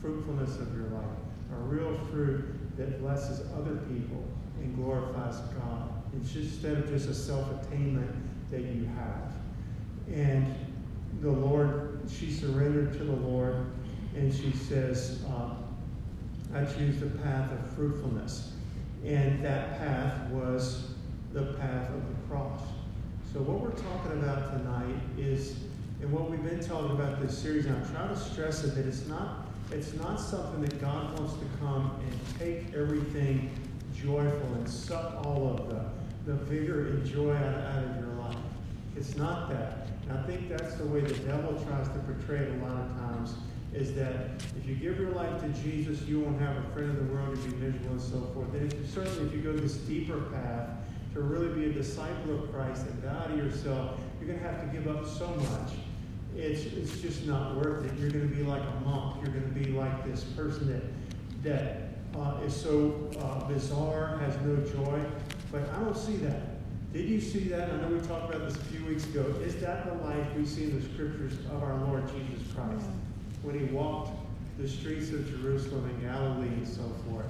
Fruitfulness 0.01 0.57
of 0.59 0.75
your 0.75 0.87
life. 0.87 1.17
A 1.53 1.55
real 1.55 1.97
fruit 2.11 2.77
that 2.77 2.99
blesses 3.01 3.45
other 3.55 3.77
people 3.87 4.25
and 4.59 4.75
glorifies 4.75 5.39
God. 5.57 5.89
Instead 6.13 6.77
of 6.77 6.89
just 6.89 7.09
a 7.09 7.13
self 7.13 7.49
attainment 7.63 8.11
that 8.51 8.61
you 8.61 8.87
have. 8.95 9.33
And 10.13 10.53
the 11.21 11.31
Lord, 11.31 12.01
she 12.09 12.31
surrendered 12.31 12.93
to 12.93 13.03
the 13.03 13.15
Lord, 13.15 13.65
and 14.15 14.33
she 14.33 14.51
says, 14.51 15.23
uh, 15.27 15.55
I 16.53 16.65
choose 16.65 16.99
the 16.99 17.07
path 17.07 17.51
of 17.51 17.71
fruitfulness. 17.71 18.52
And 19.05 19.43
that 19.43 19.79
path 19.79 20.29
was 20.29 20.91
the 21.33 21.53
path 21.53 21.89
of 21.89 22.07
the 22.07 22.27
cross. 22.27 22.61
So, 23.33 23.39
what 23.39 23.59
we're 23.59 23.71
talking 23.71 24.11
about 24.13 24.51
tonight 24.51 24.95
is, 25.17 25.55
and 26.01 26.11
what 26.11 26.29
we've 26.29 26.43
been 26.43 26.63
talking 26.63 26.91
about 26.91 27.21
this 27.21 27.37
series, 27.37 27.65
and 27.65 27.75
I'm 27.75 27.91
trying 27.91 28.09
to 28.09 28.19
stress 28.19 28.63
it 28.63 28.75
that 28.75 28.85
it's 28.85 29.07
not, 29.07 29.47
it's 29.71 29.93
not 29.95 30.19
something 30.19 30.61
that 30.61 30.79
God 30.79 31.17
wants 31.19 31.33
to 31.33 31.45
come 31.59 31.99
and 31.99 32.39
take 32.39 32.73
everything 32.75 33.49
joyful 33.95 34.53
and 34.55 34.69
suck 34.69 35.25
all 35.25 35.49
of 35.49 35.69
the, 35.69 35.83
the 36.31 36.37
vigor 36.45 36.89
and 36.89 37.05
joy 37.05 37.33
out, 37.33 37.55
out 37.55 37.83
of 37.83 37.95
your 37.97 38.13
life. 38.15 38.37
It's 38.95 39.17
not 39.17 39.49
that. 39.49 39.87
And 40.07 40.17
I 40.17 40.23
think 40.23 40.49
that's 40.49 40.75
the 40.75 40.85
way 40.85 41.01
the 41.01 41.13
devil 41.25 41.53
tries 41.67 41.87
to 41.87 41.99
portray 42.05 42.39
it 42.39 42.61
a 42.61 42.65
lot 42.65 42.77
of 42.77 42.97
times, 42.97 43.35
is 43.73 43.95
that 43.95 44.29
if 44.57 44.67
you 44.67 44.75
give 44.75 44.99
your 44.99 45.09
life 45.11 45.41
to 45.41 45.49
Jesus, 45.63 46.01
you 46.03 46.19
won't 46.19 46.39
have 46.39 46.57
a 46.57 46.61
friend 46.73 46.91
in 46.91 47.07
the 47.07 47.13
world, 47.13 47.37
you'll 47.37 47.53
be 47.53 47.65
miserable 47.65 47.91
and 47.91 48.01
so 48.01 48.21
forth. 48.33 48.53
And 48.53 48.71
if, 48.71 48.93
certainly 48.93 49.25
if 49.25 49.33
you 49.33 49.41
go 49.41 49.53
this 49.53 49.75
deeper 49.75 50.19
path 50.19 50.69
to 51.13 51.21
really 51.21 51.49
be 51.59 51.65
a 51.65 51.73
disciple 51.73 52.43
of 52.43 52.51
Christ 52.53 52.85
and 52.85 53.01
die 53.01 53.27
to 53.27 53.35
yourself, 53.35 53.99
you're 54.19 54.27
going 54.27 54.39
to 54.39 54.45
have 54.45 54.61
to 54.61 54.67
give 54.67 54.87
up 54.87 55.05
so 55.07 55.27
much. 55.27 55.73
It's, 56.35 56.65
it's 56.65 56.99
just 57.01 57.25
not 57.25 57.55
worth 57.55 57.85
it. 57.85 57.99
You're 57.99 58.11
going 58.11 58.29
to 58.29 58.35
be 58.35 58.43
like 58.43 58.61
a 58.61 58.85
monk. 58.85 59.23
You're 59.23 59.33
going 59.33 59.53
to 59.53 59.59
be 59.59 59.71
like 59.71 60.05
this 60.05 60.23
person 60.23 60.67
that, 60.71 61.43
that 61.43 62.19
uh, 62.19 62.41
is 62.45 62.55
so 62.55 63.09
uh, 63.19 63.47
bizarre, 63.47 64.17
has 64.19 64.35
no 64.41 64.55
joy. 64.71 64.99
But 65.51 65.67
I 65.69 65.79
don't 65.79 65.97
see 65.97 66.17
that. 66.17 66.41
Did 66.93 67.05
you 67.05 67.19
see 67.19 67.45
that? 67.49 67.71
I 67.71 67.77
know 67.77 67.87
we 67.87 67.99
talked 68.07 68.33
about 68.33 68.47
this 68.47 68.55
a 68.55 68.65
few 68.65 68.85
weeks 68.85 69.05
ago. 69.05 69.21
Is 69.43 69.59
that 69.61 69.85
the 69.87 70.03
life 70.05 70.27
we 70.37 70.45
see 70.45 70.65
in 70.65 70.79
the 70.79 70.93
scriptures 70.93 71.33
of 71.51 71.63
our 71.63 71.75
Lord 71.85 72.03
Jesus 72.07 72.51
Christ 72.53 72.85
when 73.43 73.59
he 73.59 73.65
walked 73.65 74.11
the 74.57 74.67
streets 74.67 75.11
of 75.11 75.29
Jerusalem 75.29 75.85
and 75.85 76.01
Galilee 76.01 76.47
and 76.47 76.67
so 76.67 76.83
forth? 77.09 77.25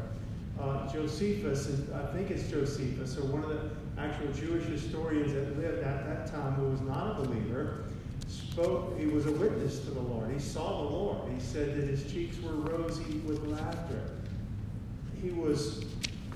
Uh, 0.60 0.92
Josephus, 0.92 1.68
and 1.68 1.94
I 1.94 2.06
think 2.14 2.30
it's 2.30 2.50
Josephus, 2.50 3.18
or 3.18 3.26
one 3.26 3.44
of 3.44 3.50
the 3.50 3.72
actual 3.98 4.32
Jewish 4.34 4.66
historians 4.66 5.34
that 5.34 5.60
lived 5.60 5.84
at 5.84 6.06
that 6.06 6.32
time 6.32 6.54
who 6.54 6.70
was 6.70 6.82
not 6.82 7.20
a 7.20 7.24
believer, 7.24 7.86
spoke, 8.28 8.98
he 9.00 9.08
was 9.08 9.26
a 9.26 9.32
witness 9.32 9.80
to 9.80 9.92
the 9.92 10.00
Lord. 10.00 10.32
He 10.32 10.40
saw 10.40 10.84
the 10.84 10.90
Lord. 10.90 11.32
He 11.34 11.40
said 11.40 11.76
that 11.76 11.88
his 11.88 12.12
cheeks 12.12 12.40
were 12.42 12.54
rosy 12.54 13.18
with 13.26 13.46
laughter. 13.48 14.12
He 15.22 15.30
was 15.32 15.86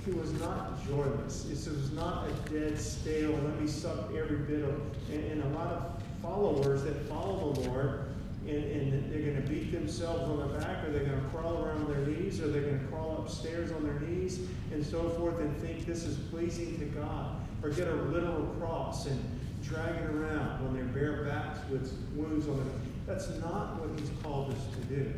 he 0.06 0.14
was 0.14 0.32
not 0.40 0.86
joyless. 0.88 1.44
This 1.50 1.68
was 1.68 1.92
not 1.92 2.30
a 2.30 2.50
dead, 2.50 2.80
stale, 2.80 3.32
let 3.32 3.60
me 3.60 3.68
suck 3.68 4.10
every 4.18 4.38
bit 4.38 4.64
of 4.64 4.82
and, 5.12 5.24
and 5.32 5.44
a 5.44 5.58
lot 5.58 5.68
of 5.68 6.02
followers 6.22 6.84
that 6.84 6.96
follow 7.10 7.52
the 7.54 7.70
Lord 7.70 8.07
and, 8.48 8.94
and 8.94 9.12
they're 9.12 9.22
going 9.22 9.42
to 9.42 9.50
beat 9.50 9.72
themselves 9.72 10.24
on 10.24 10.40
the 10.40 10.60
back, 10.60 10.84
or 10.86 10.92
they're 10.92 11.06
going 11.06 11.22
to 11.22 11.30
crawl 11.30 11.64
around 11.64 11.88
their 11.88 12.06
knees, 12.06 12.40
or 12.40 12.48
they're 12.48 12.62
going 12.62 12.80
to 12.80 12.86
crawl 12.88 13.18
upstairs 13.20 13.72
on 13.72 13.84
their 13.84 14.00
knees, 14.00 14.40
and 14.72 14.86
so 14.86 15.10
forth, 15.10 15.40
and 15.40 15.56
think 15.58 15.86
this 15.86 16.04
is 16.04 16.18
pleasing 16.30 16.80
to 16.80 16.86
God, 16.86 17.36
or 17.62 17.70
get 17.70 17.88
a 17.88 17.94
literal 17.94 18.46
cross 18.60 19.06
and 19.06 19.22
drag 19.64 19.96
it 19.96 20.10
around 20.10 20.66
on 20.66 20.74
they're 20.74 20.86
bare 20.86 21.26
backs 21.26 21.60
with 21.70 21.92
wounds 22.16 22.48
on 22.48 22.58
them. 22.58 22.82
That's 23.06 23.30
not 23.40 23.80
what 23.82 24.00
He's 24.00 24.10
called 24.24 24.54
us 24.54 24.60
to 24.76 24.96
do. 24.96 25.14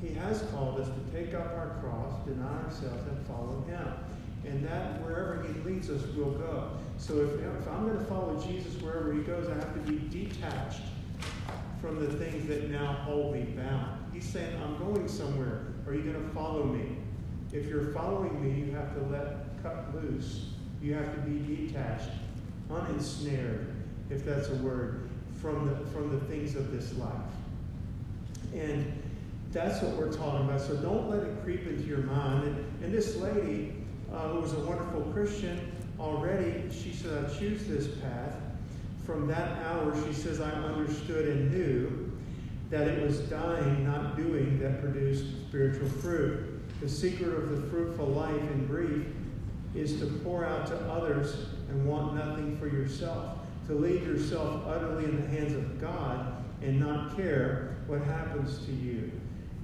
He 0.00 0.14
has 0.14 0.42
called 0.52 0.80
us 0.80 0.88
to 0.88 1.18
take 1.18 1.34
up 1.34 1.46
our 1.56 1.78
cross, 1.80 2.24
deny 2.26 2.62
ourselves, 2.64 3.06
and 3.08 3.26
follow 3.26 3.64
Him. 3.66 3.88
And 4.46 4.64
that 4.68 5.00
wherever 5.00 5.42
He 5.42 5.60
leads 5.60 5.90
us, 5.90 6.02
we'll 6.14 6.32
go. 6.32 6.70
So 6.98 7.14
if, 7.20 7.40
if 7.40 7.68
I'm 7.68 7.86
going 7.86 7.98
to 7.98 8.04
follow 8.04 8.38
Jesus 8.46 8.80
wherever 8.82 9.12
He 9.12 9.20
goes, 9.20 9.48
I 9.48 9.54
have 9.54 9.72
to 9.74 9.92
be 9.92 10.26
detached 10.26 10.82
from 11.84 12.00
the 12.00 12.10
things 12.14 12.48
that 12.48 12.70
now 12.70 12.94
hold 13.04 13.34
me 13.34 13.42
bound. 13.42 13.98
He's 14.14 14.24
saying, 14.24 14.58
I'm 14.62 14.78
going 14.78 15.06
somewhere. 15.06 15.66
Are 15.86 15.92
you 15.92 16.00
going 16.00 16.14
to 16.14 16.34
follow 16.34 16.64
me? 16.64 16.96
If 17.52 17.66
you're 17.66 17.92
following 17.92 18.42
me, 18.42 18.64
you 18.64 18.72
have 18.72 18.94
to 18.94 19.02
let 19.12 19.62
cut 19.62 19.94
loose. 19.94 20.46
You 20.80 20.94
have 20.94 21.14
to 21.14 21.20
be 21.20 21.66
detached, 21.66 22.08
unensnared, 22.70 23.74
if 24.08 24.24
that's 24.24 24.48
a 24.48 24.54
word, 24.56 25.10
from 25.42 25.68
the, 25.68 25.76
from 25.90 26.10
the 26.10 26.24
things 26.24 26.56
of 26.56 26.72
this 26.72 26.96
life. 26.96 27.12
And 28.54 29.02
that's 29.52 29.82
what 29.82 29.94
we're 29.96 30.12
talking 30.12 30.48
about. 30.48 30.62
So 30.62 30.76
don't 30.76 31.10
let 31.10 31.22
it 31.22 31.44
creep 31.44 31.66
into 31.66 31.84
your 31.84 31.98
mind. 31.98 32.44
And, 32.44 32.84
and 32.84 32.94
this 32.94 33.16
lady, 33.16 33.74
uh, 34.10 34.28
who 34.28 34.40
was 34.40 34.54
a 34.54 34.60
wonderful 34.60 35.02
Christian 35.12 35.70
already, 36.00 36.62
she 36.72 36.94
said, 36.94 37.26
I 37.26 37.38
choose 37.38 37.66
this 37.66 37.88
path 37.98 38.36
from 39.04 39.26
that 39.26 39.62
hour, 39.64 39.94
she 40.06 40.12
says, 40.12 40.40
I 40.40 40.50
understood 40.50 41.28
and 41.28 41.52
knew 41.52 42.12
that 42.70 42.88
it 42.88 43.06
was 43.06 43.20
dying, 43.20 43.84
not 43.84 44.16
doing, 44.16 44.58
that 44.60 44.80
produced 44.80 45.26
spiritual 45.48 45.88
fruit. 45.88 46.60
The 46.80 46.88
secret 46.88 47.34
of 47.34 47.50
the 47.50 47.68
fruitful 47.68 48.06
life, 48.06 48.40
in 48.40 48.66
brief, 48.66 49.06
is 49.74 49.98
to 50.00 50.06
pour 50.06 50.44
out 50.44 50.66
to 50.68 50.76
others 50.90 51.46
and 51.68 51.86
want 51.86 52.14
nothing 52.14 52.56
for 52.58 52.66
yourself, 52.66 53.38
to 53.66 53.74
leave 53.74 54.06
yourself 54.06 54.62
utterly 54.66 55.04
in 55.04 55.20
the 55.20 55.28
hands 55.28 55.52
of 55.52 55.80
God 55.80 56.42
and 56.62 56.80
not 56.80 57.16
care 57.16 57.76
what 57.86 58.00
happens 58.02 58.64
to 58.64 58.72
you. 58.72 59.12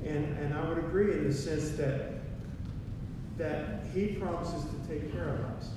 And, 0.05 0.37
and 0.39 0.55
I 0.55 0.69
would 0.69 0.79
agree 0.79 1.13
in 1.13 1.29
the 1.29 1.35
sense 1.35 1.71
that, 1.73 2.21
that 3.39 3.85
He 3.95 4.09
promises 4.09 4.65
to 4.65 4.89
take 4.89 5.13
care 5.13 5.29
of 5.29 5.41
us. 5.57 5.71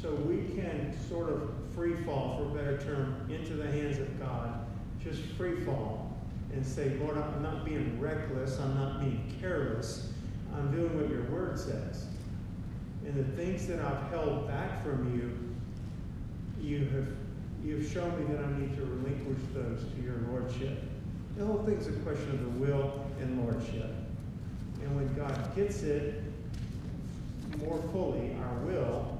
So 0.00 0.14
we 0.14 0.54
can 0.54 0.94
sort 1.08 1.30
of 1.30 1.50
free 1.74 1.94
fall, 1.94 2.38
for 2.38 2.44
a 2.44 2.62
better 2.62 2.78
term, 2.78 3.26
into 3.30 3.54
the 3.54 3.66
hands 3.66 3.98
of 3.98 4.18
God. 4.18 4.66
Just 5.02 5.22
free 5.36 5.64
fall 5.64 6.14
and 6.52 6.64
say, 6.64 6.96
Lord, 7.00 7.18
I'm 7.18 7.42
not 7.42 7.64
being 7.64 8.00
reckless. 8.00 8.58
I'm 8.60 8.74
not 8.74 9.00
being 9.00 9.34
careless. 9.40 10.12
I'm 10.54 10.70
doing 10.70 10.96
what 10.96 11.10
your 11.10 11.24
word 11.24 11.58
says. 11.58 12.06
And 13.04 13.14
the 13.14 13.36
things 13.36 13.66
that 13.66 13.80
I've 13.80 14.08
held 14.10 14.46
back 14.48 14.82
from 14.82 15.14
you, 15.14 15.38
you 16.64 16.86
have 16.86 17.08
you've 17.64 17.90
shown 17.90 18.18
me 18.18 18.34
that 18.34 18.44
I 18.44 18.58
need 18.58 18.76
to 18.76 18.84
relinquish 18.84 19.38
those 19.52 19.80
to 19.94 20.02
your 20.02 20.16
lordship. 20.30 20.82
The 21.36 21.44
whole 21.44 21.64
thing's 21.64 21.86
a 21.86 21.92
question 22.00 22.30
of 22.30 22.40
the 22.40 22.60
will 22.60 23.04
and 23.20 23.42
lordship. 23.42 23.90
And 24.82 24.94
when 24.94 25.12
God 25.14 25.56
gets 25.56 25.82
it 25.82 26.22
more 27.58 27.82
fully, 27.90 28.36
our 28.42 28.58
will, 28.66 29.18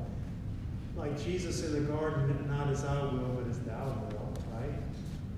like 0.97 1.23
Jesus 1.23 1.65
in 1.65 1.73
the 1.73 1.93
garden, 1.93 2.47
not 2.49 2.69
as 2.69 2.85
I 2.85 3.03
will, 3.03 3.41
but 3.41 3.49
as 3.51 3.59
thou 3.61 3.85
will, 4.11 4.35
right? 4.53 4.73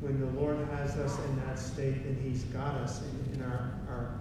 When 0.01 0.21
the 0.21 0.41
Lord 0.41 0.59
has 0.73 0.97
us 0.97 1.19
in 1.19 1.37
that 1.47 1.59
state, 1.59 2.05
then 2.05 2.19
he's 2.23 2.45
got 2.45 2.75
us, 2.75 3.03
and, 3.33 3.43
our, 3.43 3.73
our 3.89 4.21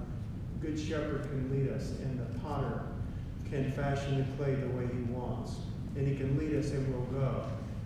good 0.62 0.80
shepherd 0.80 1.24
can 1.24 1.52
lead 1.52 1.72
us, 1.72 1.92
and 2.02 2.20
the 2.20 2.40
potter 2.40 2.82
can 3.50 3.72
fashion 3.72 4.18
the 4.18 4.44
clay 4.44 4.56
the 4.56 4.68
way 4.70 4.88
he 4.88 5.02
wants. 5.14 5.56
And 5.96 6.08
he 6.08 6.16
can 6.16 6.38
lead 6.38 6.56
us, 6.56 6.72
and 6.72 6.94
we'll 6.94 7.22
go. 7.22 7.46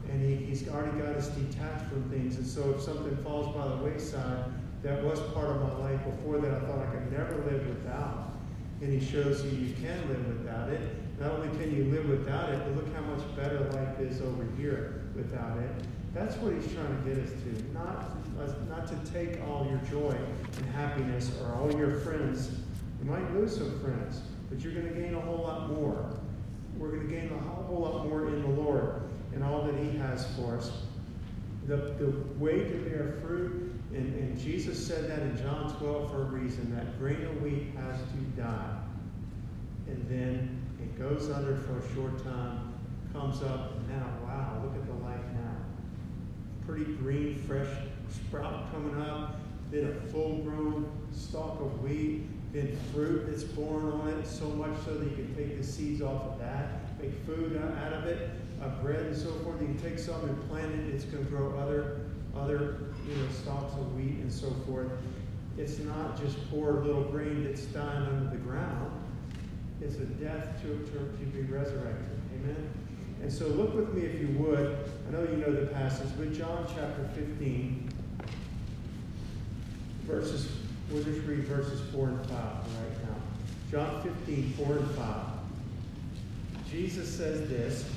And 0.09 0.21
he, 0.21 0.45
he's 0.45 0.67
already 0.69 0.97
got 0.97 1.15
us 1.15 1.27
detached 1.29 1.85
from 1.85 2.09
things. 2.09 2.37
And 2.37 2.45
so 2.45 2.71
if 2.71 2.81
something 2.81 3.15
falls 3.17 3.55
by 3.55 3.67
the 3.67 3.83
wayside, 3.83 4.45
that 4.81 5.03
was 5.03 5.19
part 5.33 5.49
of 5.49 5.61
my 5.61 5.89
life 5.89 6.03
before 6.05 6.39
that 6.39 6.51
I 6.51 6.59
thought 6.61 6.79
I 6.79 6.91
could 6.91 7.11
never 7.11 7.35
live 7.45 7.67
without. 7.67 8.33
And 8.81 8.91
he 8.91 9.05
shows 9.05 9.43
you 9.43 9.51
you 9.51 9.73
can 9.73 10.07
live 10.07 10.25
without 10.27 10.69
it. 10.69 10.81
Not 11.19 11.31
only 11.31 11.49
can 11.57 11.75
you 11.75 11.91
live 11.91 12.07
without 12.07 12.49
it, 12.49 12.59
but 12.63 12.75
look 12.75 12.95
how 12.95 13.01
much 13.01 13.35
better 13.35 13.59
life 13.71 13.99
is 13.99 14.21
over 14.21 14.45
here 14.57 15.03
without 15.15 15.57
it. 15.57 15.69
That's 16.13 16.35
what 16.37 16.53
he's 16.53 16.71
trying 16.73 17.03
to 17.03 17.09
get 17.09 17.23
us 17.23 17.29
to. 17.29 17.73
Not, 17.73 18.69
not 18.69 18.87
to 18.87 19.11
take 19.11 19.41
all 19.47 19.67
your 19.69 19.79
joy 19.91 20.15
and 20.57 20.65
happiness 20.67 21.31
or 21.41 21.53
all 21.55 21.71
your 21.77 21.99
friends. 21.99 22.51
You 23.03 23.09
might 23.09 23.33
lose 23.33 23.57
some 23.57 23.79
friends, 23.81 24.21
but 24.49 24.61
you're 24.61 24.73
going 24.73 24.87
to 24.87 24.99
gain 24.99 25.13
a 25.13 25.19
whole 25.19 25.43
lot 25.43 25.69
more. 25.69 26.09
We're 26.77 26.89
going 26.91 27.07
to 27.07 27.13
gain 27.13 27.31
a 27.33 27.37
whole 27.37 27.81
lot 27.81 28.07
more 28.07 28.27
in 28.27 28.41
the 28.41 28.61
Lord 28.61 29.01
and 29.33 29.43
all 29.43 29.63
that 29.63 29.77
he 29.77 29.97
has 29.97 30.25
for 30.35 30.57
us. 30.57 30.71
The, 31.67 31.75
the 31.75 32.11
way 32.39 32.63
to 32.63 32.77
bear 32.89 33.19
fruit, 33.21 33.73
and, 33.93 34.15
and 34.15 34.39
Jesus 34.39 34.87
said 34.87 35.09
that 35.09 35.19
in 35.19 35.37
John 35.37 35.75
12 35.77 36.11
for 36.11 36.21
a 36.21 36.25
reason, 36.25 36.73
that 36.75 36.97
grain 36.97 37.21
of 37.25 37.41
wheat 37.41 37.73
has 37.75 37.99
to 37.99 38.41
die. 38.41 38.77
And 39.87 40.05
then 40.09 40.58
goes 40.99 41.31
under 41.31 41.55
for 41.55 41.77
a 41.77 41.95
short 41.95 42.21
time, 42.25 42.73
comes 43.13 43.41
up, 43.41 43.71
and 43.71 43.89
now, 43.89 44.05
wow, 44.25 44.61
look 44.61 44.75
at 44.75 44.85
the 44.85 45.05
light 45.05 45.33
now. 45.33 45.55
Pretty 46.67 46.91
green, 46.95 47.41
fresh 47.47 47.69
sprout 48.09 48.69
coming 48.73 49.01
up, 49.01 49.39
then 49.71 49.85
a 49.85 50.11
full 50.11 50.39
grown 50.39 50.91
stalk 51.13 51.61
of 51.61 51.81
wheat, 51.81 52.23
then 52.51 52.77
fruit 52.93 53.27
that's 53.27 53.43
born 53.43 53.85
on 53.85 54.09
it, 54.09 54.27
so 54.27 54.45
much 54.49 54.77
so 54.83 54.95
that 54.95 55.09
you 55.09 55.15
can 55.15 55.35
take 55.35 55.57
the 55.57 55.63
seeds 55.63 56.01
off 56.01 56.23
of 56.23 56.39
that, 56.39 56.99
make 57.01 57.13
food 57.25 57.55
out 57.81 57.93
of 57.93 58.05
it, 58.05 58.31
uh, 58.61 58.67
bread 58.81 59.05
and 59.05 59.15
so 59.15 59.31
forth. 59.43 59.61
You 59.61 59.67
can 59.67 59.79
take 59.79 59.99
some 59.99 60.21
and 60.21 60.49
plant 60.49 60.71
it, 60.73 60.93
it's 60.93 61.05
going 61.05 61.23
to 61.23 61.31
grow 61.31 61.57
other, 61.57 62.01
other 62.35 62.77
you 63.07 63.15
know, 63.15 63.31
stalks 63.41 63.73
of 63.73 63.95
wheat 63.95 64.17
and 64.19 64.31
so 64.31 64.51
forth. 64.67 64.91
It's 65.57 65.79
not 65.79 66.21
just 66.21 66.37
poor 66.49 66.73
little 66.83 67.03
grain 67.03 67.43
that's 67.43 67.63
dying 67.65 68.05
is 69.81 69.95
a 69.95 70.05
death 70.05 70.61
to, 70.61 70.67
to, 70.67 70.99
to 70.99 71.25
be 71.31 71.41
resurrected. 71.41 72.19
Amen? 72.33 72.69
And 73.21 73.31
so 73.31 73.47
look 73.47 73.73
with 73.75 73.93
me, 73.93 74.03
if 74.03 74.19
you 74.19 74.29
would. 74.39 74.77
I 75.07 75.11
know 75.11 75.23
you 75.23 75.37
know 75.37 75.51
the 75.51 75.67
passage, 75.67 76.09
but 76.17 76.33
John 76.33 76.65
chapter 76.67 77.09
15, 77.15 77.89
verses, 80.03 80.51
we'll 80.89 81.03
just 81.03 81.25
read 81.25 81.43
verses 81.45 81.81
4 81.93 82.07
and 82.07 82.25
5 82.25 82.29
right 82.29 82.63
now. 83.03 83.15
John 83.71 84.01
15, 84.01 84.53
4 84.65 84.77
and 84.77 84.91
5. 84.91 85.25
Jesus 86.71 87.09
says 87.13 87.49
this. 87.49 87.89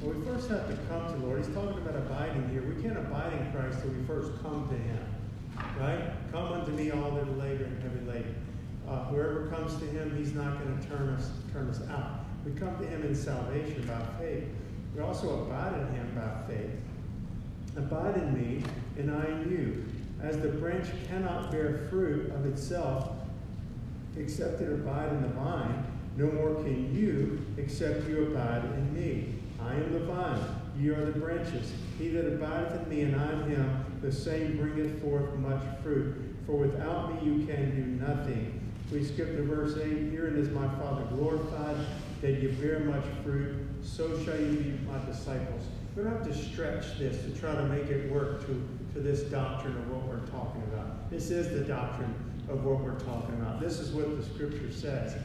Well, 0.00 0.14
we 0.14 0.24
first 0.26 0.50
have 0.50 0.68
to 0.68 0.76
come 0.88 1.06
to 1.06 1.12
the 1.12 1.26
Lord. 1.26 1.44
He's 1.44 1.54
talking 1.54 1.78
about 1.78 1.94
abiding 1.94 2.50
here. 2.50 2.62
We 2.62 2.82
can't 2.82 2.98
abide 2.98 3.32
in 3.34 3.52
Christ 3.52 3.80
till 3.82 3.90
we 3.92 4.04
first 4.04 4.32
come 4.42 4.68
to 4.68 4.74
Him. 4.74 4.98
Right? 5.78 6.10
Come 6.32 6.52
unto 6.52 6.72
me, 6.72 6.90
all 6.90 7.12
that 7.12 7.22
are 7.22 7.32
labor 7.32 7.64
and 7.64 7.82
heavy 7.82 8.04
laden. 8.06 8.41
Uh, 8.92 9.04
whoever 9.04 9.46
comes 9.46 9.74
to 9.76 9.86
him, 9.86 10.14
he's 10.18 10.34
not 10.34 10.62
going 10.62 10.78
to 10.78 10.86
turn 10.86 11.08
us 11.08 11.30
turn 11.50 11.66
us 11.70 11.80
out. 11.88 12.26
We 12.44 12.52
come 12.52 12.76
to 12.76 12.86
him 12.86 13.02
in 13.04 13.14
salvation 13.14 13.86
by 13.86 13.98
faith. 14.22 14.44
We 14.94 15.00
also 15.00 15.44
abide 15.44 15.72
in 15.72 15.94
him 15.94 16.12
by 16.14 16.52
faith. 16.52 16.70
Abide 17.74 18.18
in 18.18 18.34
me, 18.34 18.62
and 18.98 19.10
I 19.10 19.24
in 19.24 19.50
you. 19.50 19.84
As 20.22 20.36
the 20.42 20.48
branch 20.48 20.88
cannot 21.08 21.50
bear 21.50 21.86
fruit 21.88 22.30
of 22.32 22.44
itself 22.44 23.12
except 24.18 24.60
it 24.60 24.70
abide 24.70 25.08
in 25.08 25.22
the 25.22 25.28
vine, 25.28 25.86
no 26.18 26.26
more 26.26 26.56
can 26.56 26.94
you 26.94 27.42
except 27.56 28.06
you 28.06 28.26
abide 28.26 28.62
in 28.62 28.94
me. 28.94 29.34
I 29.58 29.72
am 29.72 29.90
the 29.90 30.00
vine, 30.00 30.38
ye 30.78 30.90
are 30.90 31.06
the 31.06 31.18
branches. 31.18 31.72
He 31.98 32.08
that 32.08 32.26
abideth 32.26 32.82
in 32.82 32.88
me 32.90 33.00
and 33.02 33.18
I 33.18 33.32
in 33.32 33.50
him, 33.52 33.84
the 34.02 34.12
same 34.12 34.58
bringeth 34.58 35.00
forth 35.00 35.34
much 35.36 35.62
fruit. 35.82 36.14
For 36.44 36.56
without 36.56 37.14
me 37.14 37.30
you 37.30 37.46
can 37.46 37.74
do 37.74 38.06
nothing. 38.06 38.61
We 38.92 39.02
skip 39.02 39.36
to 39.36 39.42
verse 39.42 39.78
8. 39.78 40.10
Herein 40.10 40.36
is 40.36 40.50
my 40.50 40.68
Father 40.76 41.04
glorified, 41.14 41.76
that 42.20 42.42
you 42.42 42.50
bear 42.60 42.80
much 42.80 43.04
fruit, 43.24 43.54
so 43.82 44.22
shall 44.22 44.38
you 44.38 44.52
be 44.52 44.78
my 44.86 45.02
disciples. 45.06 45.62
We 45.96 46.02
don't 46.02 46.12
have 46.12 46.26
to 46.26 46.34
stretch 46.34 46.98
this 46.98 47.22
to 47.24 47.40
try 47.40 47.54
to 47.54 47.64
make 47.64 47.84
it 47.84 48.12
work 48.12 48.44
to, 48.46 48.68
to 48.92 49.00
this 49.00 49.22
doctrine 49.22 49.74
of 49.78 49.90
what 49.90 50.02
we're 50.02 50.26
talking 50.26 50.62
about. 50.64 51.10
This 51.10 51.30
is 51.30 51.48
the 51.58 51.64
doctrine 51.64 52.14
of 52.50 52.64
what 52.64 52.80
we're 52.80 52.98
talking 53.00 53.34
about. 53.36 53.60
This 53.60 53.78
is 53.80 53.92
what 53.92 54.14
the 54.14 54.22
scripture 54.22 54.70
says. 54.70 55.16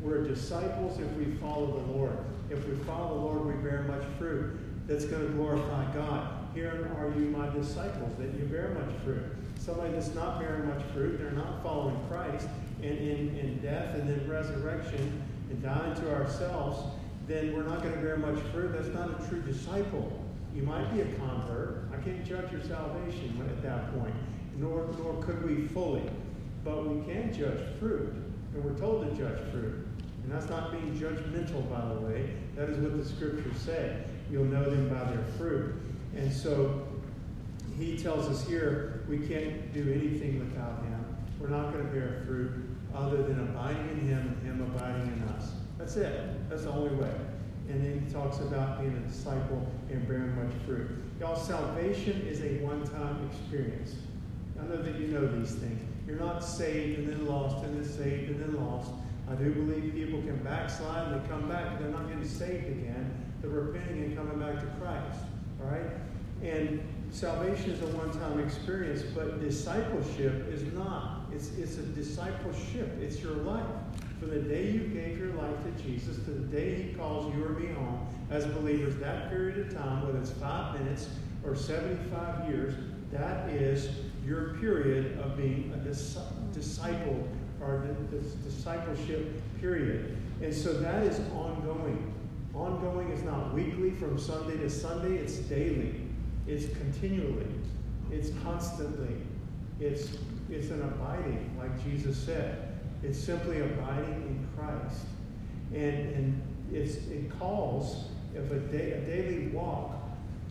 We're 0.00 0.22
disciples 0.22 1.00
if 1.00 1.12
we 1.14 1.24
follow 1.40 1.80
the 1.80 1.92
Lord. 1.92 2.16
If 2.48 2.64
we 2.68 2.76
follow 2.84 3.14
the 3.14 3.20
Lord, 3.24 3.46
we 3.46 3.68
bear 3.68 3.82
much 3.88 4.04
fruit 4.20 4.56
that's 4.86 5.04
going 5.04 5.26
to 5.26 5.32
glorify 5.32 5.92
God. 5.94 6.28
Here 6.54 6.92
are 6.96 7.08
you, 7.18 7.30
my 7.30 7.48
disciples, 7.48 8.16
that 8.18 8.32
you 8.38 8.44
bear 8.44 8.68
much 8.68 8.94
fruit. 9.04 9.24
Somebody 9.58 9.94
that's 9.94 10.14
not 10.14 10.38
bearing 10.38 10.68
much 10.68 10.82
fruit, 10.94 11.18
they're 11.18 11.32
not 11.32 11.60
following 11.62 11.98
Christ, 12.08 12.46
and 12.82 12.98
in, 12.98 13.36
in 13.38 13.58
death 13.60 13.94
and 13.94 14.08
then 14.08 14.28
resurrection 14.28 15.22
and 15.50 15.62
dying 15.62 15.94
to 15.94 16.14
ourselves, 16.14 16.82
then 17.26 17.54
we're 17.54 17.62
not 17.62 17.82
going 17.82 17.94
to 17.94 18.00
bear 18.00 18.16
much 18.16 18.38
fruit. 18.52 18.72
That's 18.72 18.94
not 18.94 19.10
a 19.10 19.28
true 19.28 19.40
disciple. 19.42 20.22
You 20.54 20.62
might 20.62 20.92
be 20.94 21.00
a 21.00 21.06
convert. 21.16 21.88
I 21.92 22.02
can't 22.02 22.24
judge 22.24 22.52
your 22.52 22.62
salvation 22.62 23.38
at 23.48 23.62
that 23.62 23.92
point, 23.98 24.14
nor, 24.56 24.88
nor 24.98 25.22
could 25.22 25.44
we 25.44 25.66
fully. 25.68 26.02
But 26.64 26.86
we 26.86 27.04
can 27.12 27.32
judge 27.32 27.60
fruit, 27.78 28.12
and 28.54 28.64
we're 28.64 28.78
told 28.78 29.08
to 29.08 29.16
judge 29.16 29.38
fruit. 29.50 29.86
And 30.22 30.32
that's 30.32 30.48
not 30.48 30.72
being 30.72 30.98
judgmental, 30.98 31.68
by 31.70 31.94
the 31.94 32.00
way. 32.00 32.30
That 32.56 32.70
is 32.70 32.78
what 32.78 32.96
the 32.96 33.04
scriptures 33.04 33.56
say. 33.58 33.96
You'll 34.30 34.44
know 34.44 34.68
them 34.68 34.88
by 34.88 35.04
their 35.04 35.24
fruit. 35.36 35.74
And 36.16 36.32
so 36.32 36.86
he 37.78 37.96
tells 37.96 38.26
us 38.28 38.46
here 38.46 39.04
we 39.08 39.18
can't 39.18 39.72
do 39.72 39.82
anything 39.92 40.40
without 40.40 40.82
him. 40.84 41.16
We're 41.38 41.48
not 41.48 41.72
going 41.72 41.86
to 41.86 41.92
bear 41.92 42.22
fruit 42.26 42.65
other 42.96 43.22
than 43.22 43.40
abiding 43.40 43.88
in 43.90 44.00
him 44.00 44.38
and 44.40 44.46
him 44.46 44.62
abiding 44.62 45.06
in 45.06 45.28
us. 45.34 45.52
That's 45.78 45.96
it. 45.96 46.48
That's 46.48 46.62
the 46.62 46.70
only 46.70 46.94
way. 46.94 47.12
And 47.68 47.84
then 47.84 48.04
he 48.06 48.12
talks 48.12 48.38
about 48.38 48.80
being 48.80 48.96
a 48.96 49.08
disciple 49.08 49.66
and 49.90 50.06
bearing 50.06 50.34
much 50.36 50.54
fruit. 50.64 50.90
Y'all, 51.20 51.36
salvation 51.36 52.26
is 52.28 52.40
a 52.40 52.64
one 52.64 52.86
time 52.86 53.28
experience. 53.30 53.96
I 54.60 54.66
know 54.66 54.82
that 54.82 54.98
you 54.98 55.08
know 55.08 55.26
these 55.26 55.54
things. 55.54 55.82
You're 56.06 56.18
not 56.18 56.44
saved 56.44 57.00
and 57.00 57.08
then 57.08 57.26
lost 57.26 57.64
and 57.64 57.76
then 57.76 57.84
saved 57.84 58.30
and 58.30 58.40
then 58.40 58.64
lost. 58.64 58.92
I 59.28 59.34
do 59.34 59.50
believe 59.52 59.92
people 59.92 60.20
can 60.22 60.36
backslide 60.44 61.12
and 61.12 61.22
they 61.22 61.28
come 61.28 61.48
back. 61.48 61.80
They're 61.80 61.88
not 61.88 62.08
getting 62.08 62.26
saved 62.26 62.66
again. 62.66 63.12
They're 63.40 63.50
repenting 63.50 64.04
and 64.04 64.16
coming 64.16 64.38
back 64.38 64.60
to 64.60 64.66
Christ. 64.80 65.18
All 65.60 65.70
right? 65.70 65.90
And 66.42 66.80
salvation 67.10 67.70
is 67.70 67.82
a 67.82 67.86
one-time 67.96 68.38
experience, 68.38 69.02
but 69.02 69.40
discipleship 69.40 70.48
is 70.52 70.62
not. 70.74 71.15
It's, 71.36 71.50
it's 71.58 71.76
a 71.76 71.82
discipleship. 71.82 72.96
It's 72.98 73.20
your 73.20 73.34
life. 73.34 73.66
From 74.18 74.30
the 74.30 74.38
day 74.38 74.70
you 74.70 74.88
gave 74.88 75.18
your 75.18 75.34
life 75.34 75.54
to 75.64 75.82
Jesus 75.82 76.16
to 76.24 76.30
the 76.30 76.46
day 76.46 76.82
he 76.82 76.94
calls 76.94 77.34
you 77.34 77.44
or 77.44 77.50
me 77.50 77.74
home 77.74 78.06
as 78.30 78.46
believers, 78.46 78.96
that 78.96 79.28
period 79.28 79.58
of 79.58 79.74
time, 79.74 80.06
whether 80.06 80.18
it's 80.18 80.30
five 80.30 80.80
minutes 80.80 81.10
or 81.44 81.54
75 81.54 82.48
years, 82.48 82.72
that 83.12 83.50
is 83.50 83.90
your 84.24 84.54
period 84.54 85.18
of 85.18 85.36
being 85.36 85.70
a 85.74 85.76
dis- 85.76 86.16
disciple 86.54 87.28
or 87.60 87.86
this 88.10 88.32
discipleship 88.32 89.30
period. 89.60 90.16
And 90.40 90.54
so 90.54 90.72
that 90.72 91.02
is 91.02 91.20
ongoing. 91.34 92.14
Ongoing 92.54 93.10
is 93.10 93.22
not 93.22 93.52
weekly 93.52 93.90
from 93.90 94.18
Sunday 94.18 94.56
to 94.56 94.70
Sunday, 94.70 95.16
it's 95.18 95.36
daily. 95.36 96.00
It's 96.46 96.74
continually. 96.78 97.46
It's 98.10 98.30
constantly. 98.42 99.16
It's, 99.78 100.16
it's 100.50 100.70
an 100.70 100.82
abiding, 100.82 101.56
like 101.58 101.82
Jesus 101.82 102.16
said. 102.16 102.78
It's 103.02 103.18
simply 103.18 103.60
abiding 103.60 104.14
in 104.14 104.48
Christ. 104.56 105.02
And, 105.72 106.14
and 106.14 106.42
it's, 106.72 106.96
it 107.08 107.30
calls, 107.38 108.08
if 108.34 108.50
a, 108.50 108.56
a 108.56 109.00
daily 109.00 109.48
walk, 109.48 109.92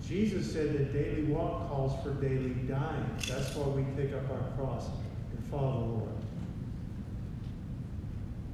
Jesus 0.08 0.52
said 0.52 0.74
that 0.74 0.94
daily 0.94 1.24
walk 1.24 1.70
calls 1.70 2.02
for 2.04 2.14
daily 2.22 2.50
dying. 2.68 3.10
That's 3.28 3.56
why 3.56 3.68
we 3.70 3.84
pick 3.96 4.14
up 4.14 4.30
our 4.30 4.52
cross 4.58 4.88
and 5.32 5.44
follow 5.46 5.80
the 5.80 5.88
Lord. 5.88 6.10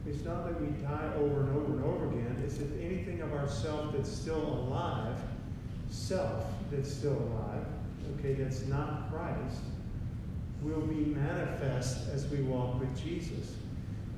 It's 0.08 0.24
not 0.24 0.46
that 0.46 0.60
we 0.60 0.68
die 0.82 1.12
over 1.18 1.42
and 1.42 1.56
over 1.58 1.74
and 1.74 1.84
over 1.84 2.08
again. 2.10 2.42
It's 2.46 2.58
that 2.58 2.70
anything 2.82 3.22
of 3.22 3.34
ourself 3.34 3.94
that's 3.94 4.12
still 4.12 4.42
alive, 4.42 5.18
self 5.90 6.46
that's 6.72 6.92
still 6.92 7.14
alive, 7.14 7.66
okay, 8.18 8.34
that's 8.34 8.66
not 8.66 9.12
Christ, 9.12 9.62
will 10.62 10.82
be 10.82 11.06
manifest 11.06 12.10
as 12.10 12.28
we 12.28 12.42
walk 12.42 12.80
with 12.80 13.04
Jesus. 13.04 13.56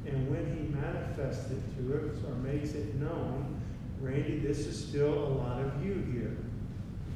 And 0.06 0.30
when 0.30 0.46
he 0.56 0.74
manifests 0.74 1.50
it 1.52 1.62
to 1.78 1.96
us 1.96 2.18
or 2.28 2.36
makes 2.36 2.74
it 2.74 2.96
known, 2.96 3.62
Randy, 4.02 4.40
this 4.40 4.60
is 4.60 4.88
still 4.88 5.14
a 5.14 5.30
lot 5.30 5.62
of 5.62 5.86
you 5.86 5.94
here. 6.12 6.38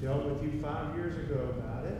Dealt 0.01 0.25
with 0.25 0.41
you 0.43 0.61
five 0.61 0.95
years 0.95 1.17
ago 1.17 1.53
about 1.57 1.85
it. 1.85 1.97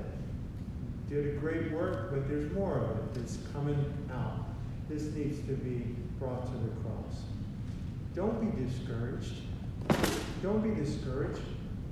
Did 1.10 1.36
a 1.36 1.40
great 1.40 1.72
work, 1.72 2.12
but 2.12 2.28
there's 2.28 2.52
more 2.54 2.78
of 2.78 2.98
it 2.98 3.14
that's 3.14 3.38
coming 3.52 3.94
out. 4.14 4.46
This 4.90 5.04
needs 5.14 5.40
to 5.48 5.54
be 5.54 5.96
brought 6.20 6.46
to 6.46 6.52
the 6.52 6.70
cross. 6.82 7.24
Don't 8.16 8.40
be 8.40 8.64
discouraged. 8.64 9.34
Don't 10.42 10.62
be 10.62 10.74
discouraged. 10.82 11.42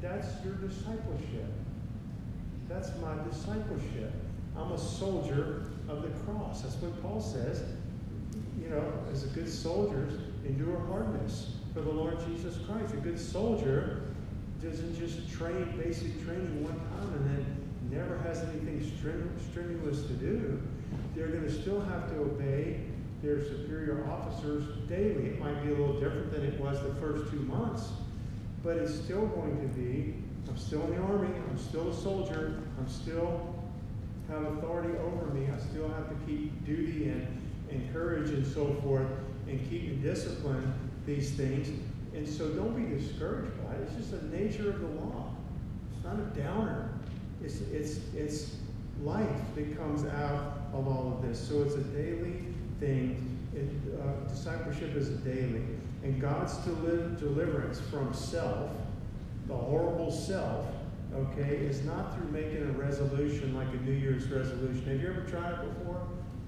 That's 0.02 0.28
your 0.44 0.56
discipleship. 0.56 1.52
That's 2.70 2.90
my 3.02 3.16
discipleship. 3.30 4.14
I'm 4.58 4.72
a 4.72 4.78
soldier 4.78 5.66
of 5.88 6.02
the 6.02 6.10
cross. 6.26 6.62
That's 6.62 6.76
what 6.76 7.02
Paul 7.02 7.22
says. 7.22 7.64
You 8.62 8.70
know, 8.70 8.94
as 9.12 9.24
a 9.24 9.28
good 9.28 9.50
soldier, 9.50 10.10
endure 10.46 10.80
hardness 10.88 11.52
for 11.74 11.82
the 11.82 11.92
Lord 11.92 12.18
Jesus 12.28 12.58
Christ. 12.66 12.94
A 12.94 12.98
good 12.98 13.20
soldier 13.20 14.04
doesn't 14.64 14.98
just 14.98 15.30
train 15.30 15.78
basic 15.78 16.24
training 16.26 16.64
one 16.64 16.74
time 16.74 17.14
and 17.14 17.26
then 17.30 17.46
never 17.92 18.18
has 18.20 18.40
anything 18.44 18.82
strenuous 19.52 20.04
to 20.08 20.14
do. 20.14 20.62
They're 21.16 21.28
going 21.28 21.44
to 21.44 21.52
still 21.52 21.82
have 21.82 22.10
to 22.12 22.20
obey 22.22 22.82
their 23.22 23.42
superior 23.44 24.06
officers 24.10 24.64
daily. 24.88 25.28
It 25.28 25.40
might 25.40 25.64
be 25.64 25.72
a 25.72 25.76
little 25.76 26.00
different 26.00 26.32
than 26.32 26.44
it 26.44 26.60
was 26.60 26.82
the 26.82 26.94
first 26.96 27.32
two 27.32 27.40
months, 27.42 27.90
but 28.64 28.78
it's 28.78 28.94
still 28.94 29.26
going 29.28 29.60
to 29.62 29.68
be 29.80 30.16
I'm 30.48 30.58
still 30.58 30.84
in 30.84 30.92
the 30.92 31.02
army, 31.02 31.34
I'm 31.50 31.58
still 31.58 31.90
a 31.90 31.94
soldier, 31.94 32.62
I'm 32.78 32.88
still 32.88 33.55
have 34.30 34.44
authority 34.44 34.98
over 35.00 35.28
me, 35.34 35.48
I 35.54 35.60
still 35.60 35.88
have 35.90 36.10
to 36.10 36.16
keep 36.26 36.66
duty 36.66 37.10
and, 37.10 37.28
and 37.70 37.94
courage 37.94 38.30
and 38.30 38.46
so 38.46 38.74
forth 38.82 39.08
and 39.48 39.60
keep 39.70 39.84
in 39.84 40.02
discipline 40.02 40.74
these 41.06 41.32
things. 41.32 41.70
And 42.14 42.28
so 42.28 42.50
don't 42.50 42.76
be 42.76 42.96
discouraged 42.96 43.52
by 43.64 43.76
it. 43.76 43.82
It's 43.82 43.96
just 43.96 44.12
the 44.12 44.38
nature 44.38 44.70
of 44.70 44.80
the 44.80 44.88
law. 44.88 45.36
It's 45.94 46.06
not 46.06 46.16
a 46.16 46.40
downer. 46.40 46.90
It's, 47.44 47.62
it's, 47.72 48.00
it's 48.16 48.56
life 49.04 49.28
that 49.56 49.78
comes 49.78 50.06
out 50.06 50.62
of 50.74 50.88
all 50.88 51.14
of 51.16 51.28
this. 51.28 51.40
So 51.40 51.64
it's 51.64 51.76
a 51.76 51.84
daily 51.84 52.44
thing. 52.80 53.38
It, 53.54 53.70
uh, 54.02 54.28
discipleship 54.30 54.96
is 54.96 55.10
a 55.10 55.18
daily. 55.18 55.64
And 56.04 56.22
God's 56.22 56.56
deli- 56.60 57.16
deliverance 57.20 57.80
from 57.80 58.14
self, 58.14 58.72
the 59.48 59.56
horrible 59.56 60.12
self, 60.12 60.66
okay, 61.16 61.56
is 61.58 61.84
not 61.84 62.16
through 62.16 62.30
making 62.32 62.64
a 62.64 62.72
resolution 62.74 63.56
like 63.56 63.68
a 63.70 63.78
New 63.78 63.94
Year's 63.94 64.28
resolution. 64.28 64.86
Have 64.88 65.02
you 65.02 65.08
ever 65.08 65.22
tried 65.22 65.54
it 65.54 65.80
before? 65.80 66.08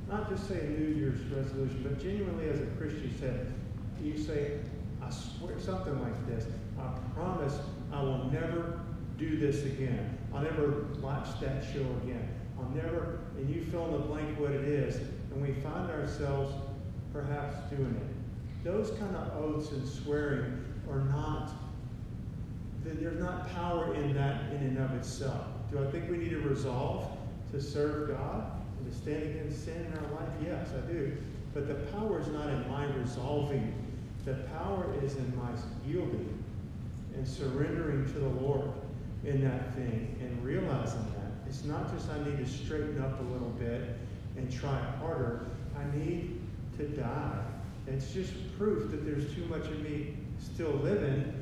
Not 0.10 0.30
just 0.30 0.48
say 0.48 0.60
a 0.60 0.70
New 0.70 0.96
Year's 0.96 1.22
resolution, 1.28 1.82
but 1.84 2.02
genuinely 2.02 2.50
as 2.50 2.60
a 2.60 2.66
Christian 2.78 3.14
said, 3.20 3.54
you 4.02 4.18
say, 4.18 4.60
I 5.02 5.10
swear, 5.10 5.60
something 5.60 6.02
like 6.02 6.28
this. 6.28 6.46
I 6.80 6.94
promise 7.14 7.58
I 7.92 8.02
will 8.02 8.30
never 8.32 8.80
do 9.18 9.38
this 9.38 9.64
again. 9.66 10.18
I'll 10.34 10.44
never 10.44 10.86
watch 11.02 11.40
that 11.42 11.64
show 11.64 11.86
again. 12.04 12.28
I'll 12.60 12.70
never, 12.70 13.20
and 13.38 13.50
you 13.54 13.64
fill 13.66 13.86
in 13.86 13.92
the 13.94 14.00
blank 14.00 14.40
what 14.40 14.52
it 14.52 14.66
is, 14.66 14.98
and 15.32 15.42
we 15.42 15.54
find 15.62 15.90
ourselves 15.90 16.54
perhaps 17.14 17.70
doing 17.70 17.96
it. 17.96 18.64
Those 18.64 18.92
kind 19.00 19.16
of 19.16 19.44
oaths 19.44 19.72
and 19.72 19.88
swearing 19.88 20.64
are 20.90 21.06
not, 21.06 21.52
there's 22.84 23.20
not 23.20 23.50
power 23.54 23.94
in 23.96 24.14
that 24.14 24.52
in 24.52 24.58
and 24.58 24.78
of 24.78 24.94
itself. 24.94 25.46
Do 25.72 25.86
I 25.86 25.92
think 25.92 26.10
we 26.10 26.18
need 26.18 26.30
to 26.32 26.40
resolve 26.40 27.08
to 27.52 27.62
serve 27.62 28.10
God 28.10 28.52
and 28.80 28.92
to 28.92 28.98
stand 28.98 29.24
against 29.24 29.66
sin 29.66 29.86
in 29.86 29.94
our 29.98 30.22
life? 30.22 30.30
Yes, 30.44 30.70
I 30.76 30.92
do. 30.92 31.18
But 31.54 31.68
the 31.68 31.76
power 31.92 32.20
is 32.22 32.28
not 32.28 32.50
in 32.50 32.70
my 32.70 32.86
resolving. 32.86 33.74
The 34.26 34.34
power 34.34 34.94
is 35.04 35.16
in 35.16 35.36
my 35.36 35.52
yielding 35.88 36.44
and 37.16 37.28
surrendering 37.28 38.06
to 38.06 38.20
the 38.20 38.28
Lord 38.28 38.72
in 39.26 39.44
that 39.44 39.74
thing 39.76 40.16
and 40.22 40.44
realizing 40.46 41.04
that. 41.14 41.32
It's 41.48 41.64
not 41.64 41.92
just 41.94 42.10
I 42.10 42.24
need 42.24 42.38
to 42.38 42.46
straighten 42.46 43.02
up 43.02 43.20
a 43.20 43.24
little 43.24 43.54
bit 43.60 43.98
and 44.38 44.52
try 44.52 44.80
harder. 45.00 45.46
I 45.78 45.98
need 45.98 46.40
to 46.78 46.88
die. 46.88 47.44
It's 47.88 48.14
just 48.14 48.34
proof 48.58 48.92
that 48.92 49.06
there's 49.06 49.34
too 49.34 49.46
much 49.46 49.64
of 49.64 49.82
me 49.82 50.14
still 50.40 50.74
living, 50.84 51.34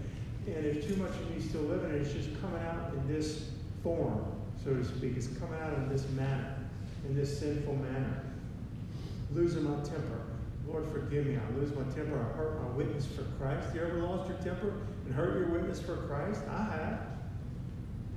and 0.48 0.64
there's 0.64 0.86
too 0.86 0.96
much 0.98 1.12
of 1.12 1.36
me 1.36 1.42
still 1.42 1.62
living, 1.62 1.92
and 1.92 2.02
it's 2.02 2.14
just 2.14 2.30
coming 2.42 2.62
out 2.62 2.94
in 2.94 3.08
this 3.08 3.50
form, 3.82 4.24
so 4.64 4.74
to 4.74 4.86
speak. 4.86 5.14
It's 5.18 5.28
coming 5.28 5.60
out 5.60 5.74
in 5.74 5.90
this 5.90 6.08
manner, 6.10 6.56
in 7.08 7.16
this 7.16 7.40
sinful 7.40 7.76
manner. 7.76 8.22
Losing 9.34 9.64
my 9.64 9.76
temper. 9.84 10.22
Lord, 10.68 10.86
forgive 10.92 11.26
me. 11.26 11.38
I 11.38 11.60
lose 11.60 11.76
my 11.76 11.84
temper. 11.96 12.20
I 12.20 12.38
hurt 12.38 12.62
my 12.62 12.70
witness 12.70 13.06
for 13.08 13.24
Christ. 13.40 13.74
You 13.74 13.82
ever 13.82 14.00
lost 14.00 14.30
your 14.30 14.38
temper 14.40 14.74
and 15.06 15.14
hurt 15.14 15.38
your 15.38 15.50
witness 15.50 15.80
for 15.80 15.98
Christ? 16.08 16.42
I 16.50 16.64
have. 16.64 17.02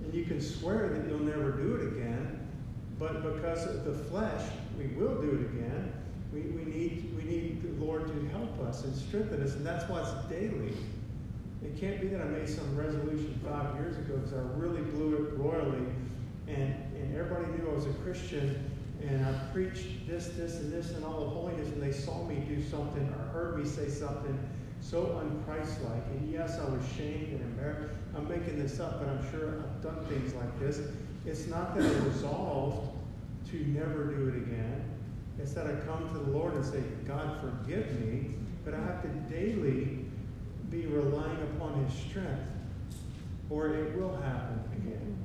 And 0.05 0.15
you 0.15 0.25
can 0.25 0.41
swear 0.41 0.89
that 0.89 1.09
you'll 1.09 1.21
never 1.21 1.53
do 1.53 1.77
it 1.77 1.89
again, 1.89 2.47
but 2.99 3.23
because 3.23 3.67
of 3.67 3.85
the 3.85 3.93
flesh, 3.93 4.43
we 4.79 4.87
will 4.89 5.21
do 5.21 5.31
it 5.31 5.57
again. 5.57 5.93
We, 6.33 6.43
we, 6.43 6.65
need, 6.71 7.15
we 7.17 7.23
need 7.23 7.63
the 7.63 7.85
Lord 7.85 8.07
to 8.07 8.29
help 8.29 8.61
us 8.61 8.85
and 8.85 8.95
strengthen 8.95 9.43
us, 9.43 9.55
and 9.55 9.67
that's 9.67 9.89
why 9.89 10.01
it's 10.01 10.29
daily. 10.29 10.75
It 11.63 11.79
can't 11.81 12.01
be 12.01 12.09
that 12.09 12.21
I 12.21 12.25
made 12.25 12.49
some 12.49 12.77
resolution 12.77 13.39
five 13.45 13.75
years 13.77 13.97
ago 13.99 14.17
because 14.17 14.33
I 14.33 14.43
really 14.57 14.83
blew 14.83 15.15
it 15.17 15.39
royally, 15.39 15.87
and, 16.47 16.75
and 16.95 17.17
everybody 17.17 17.47
knew 17.53 17.71
I 17.71 17.75
was 17.75 17.87
a 17.87 17.93
Christian, 18.05 18.71
and 19.07 19.25
I 19.27 19.33
preached 19.53 20.07
this, 20.07 20.29
this, 20.29 20.57
and 20.57 20.73
this, 20.73 20.93
and 20.93 21.05
all 21.05 21.21
the 21.21 21.31
holiness, 21.31 21.69
and 21.69 21.83
they 21.83 21.93
saw 21.93 22.25
me 22.25 22.37
do 22.49 22.63
something 22.63 23.03
or 23.09 23.33
heard 23.33 23.59
me 23.59 23.69
say 23.69 23.89
something 23.89 24.39
so 24.81 25.21
unchristlike. 25.21 26.07
And 26.13 26.33
yes, 26.33 26.59
I 26.59 26.69
was 26.69 26.83
shamed 26.97 27.33
and 27.33 27.41
embarrassed. 27.41 27.95
I'm 28.17 28.29
making 28.29 28.59
this 28.61 28.81
up, 28.81 29.01
but 29.01 29.09
I'm 29.09 29.31
sure 29.31 29.59
I've 29.59 29.83
done 29.83 30.05
things 30.07 30.35
like 30.35 30.59
this. 30.61 30.81
It's 31.27 31.47
not 31.47 31.77
that 31.77 31.85
I 31.85 31.99
resolved 32.07 32.97
to 33.51 33.57
never 33.69 34.05
do 34.05 34.29
it 34.29 34.37
again. 34.37 34.85
It's 35.39 35.53
that 35.55 35.67
I 35.67 35.75
come 35.87 36.09
to 36.09 36.15
the 36.15 36.31
Lord 36.31 36.55
and 36.55 36.65
say, 36.65 36.83
God, 37.07 37.39
forgive 37.41 38.01
me, 38.01 38.31
but 38.65 38.75
I 38.75 38.79
have 38.79 39.03
to 39.03 39.09
daily 39.33 40.05
be 40.71 40.87
relying 40.87 41.41
upon 41.55 41.85
His 41.85 41.95
strength, 41.95 42.51
or 43.51 43.69
it 43.69 43.97
will 43.97 44.17
happen 44.17 44.61
again. 44.77 45.17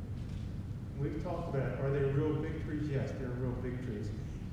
We've 0.99 1.21
talked 1.23 1.53
about 1.53 1.73
it. 1.73 1.79
Are 1.81 1.91
there 1.91 2.07
real 2.13 2.33
victories? 2.35 2.89
Yes, 2.89 3.11
there 3.19 3.27
are 3.27 3.33
real 3.33 3.55
victories. 3.61 4.09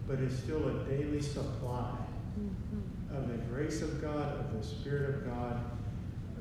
But 0.08 0.18
it's 0.20 0.36
still 0.36 0.66
a 0.68 0.84
daily 0.84 1.22
supply 1.22 1.94
mm-hmm. 2.38 3.16
of 3.16 3.28
the 3.28 3.36
grace 3.52 3.82
of 3.82 4.00
God, 4.02 4.40
of 4.40 4.56
the 4.56 4.66
Spirit 4.66 5.16
of 5.16 5.26
God. 5.26 5.60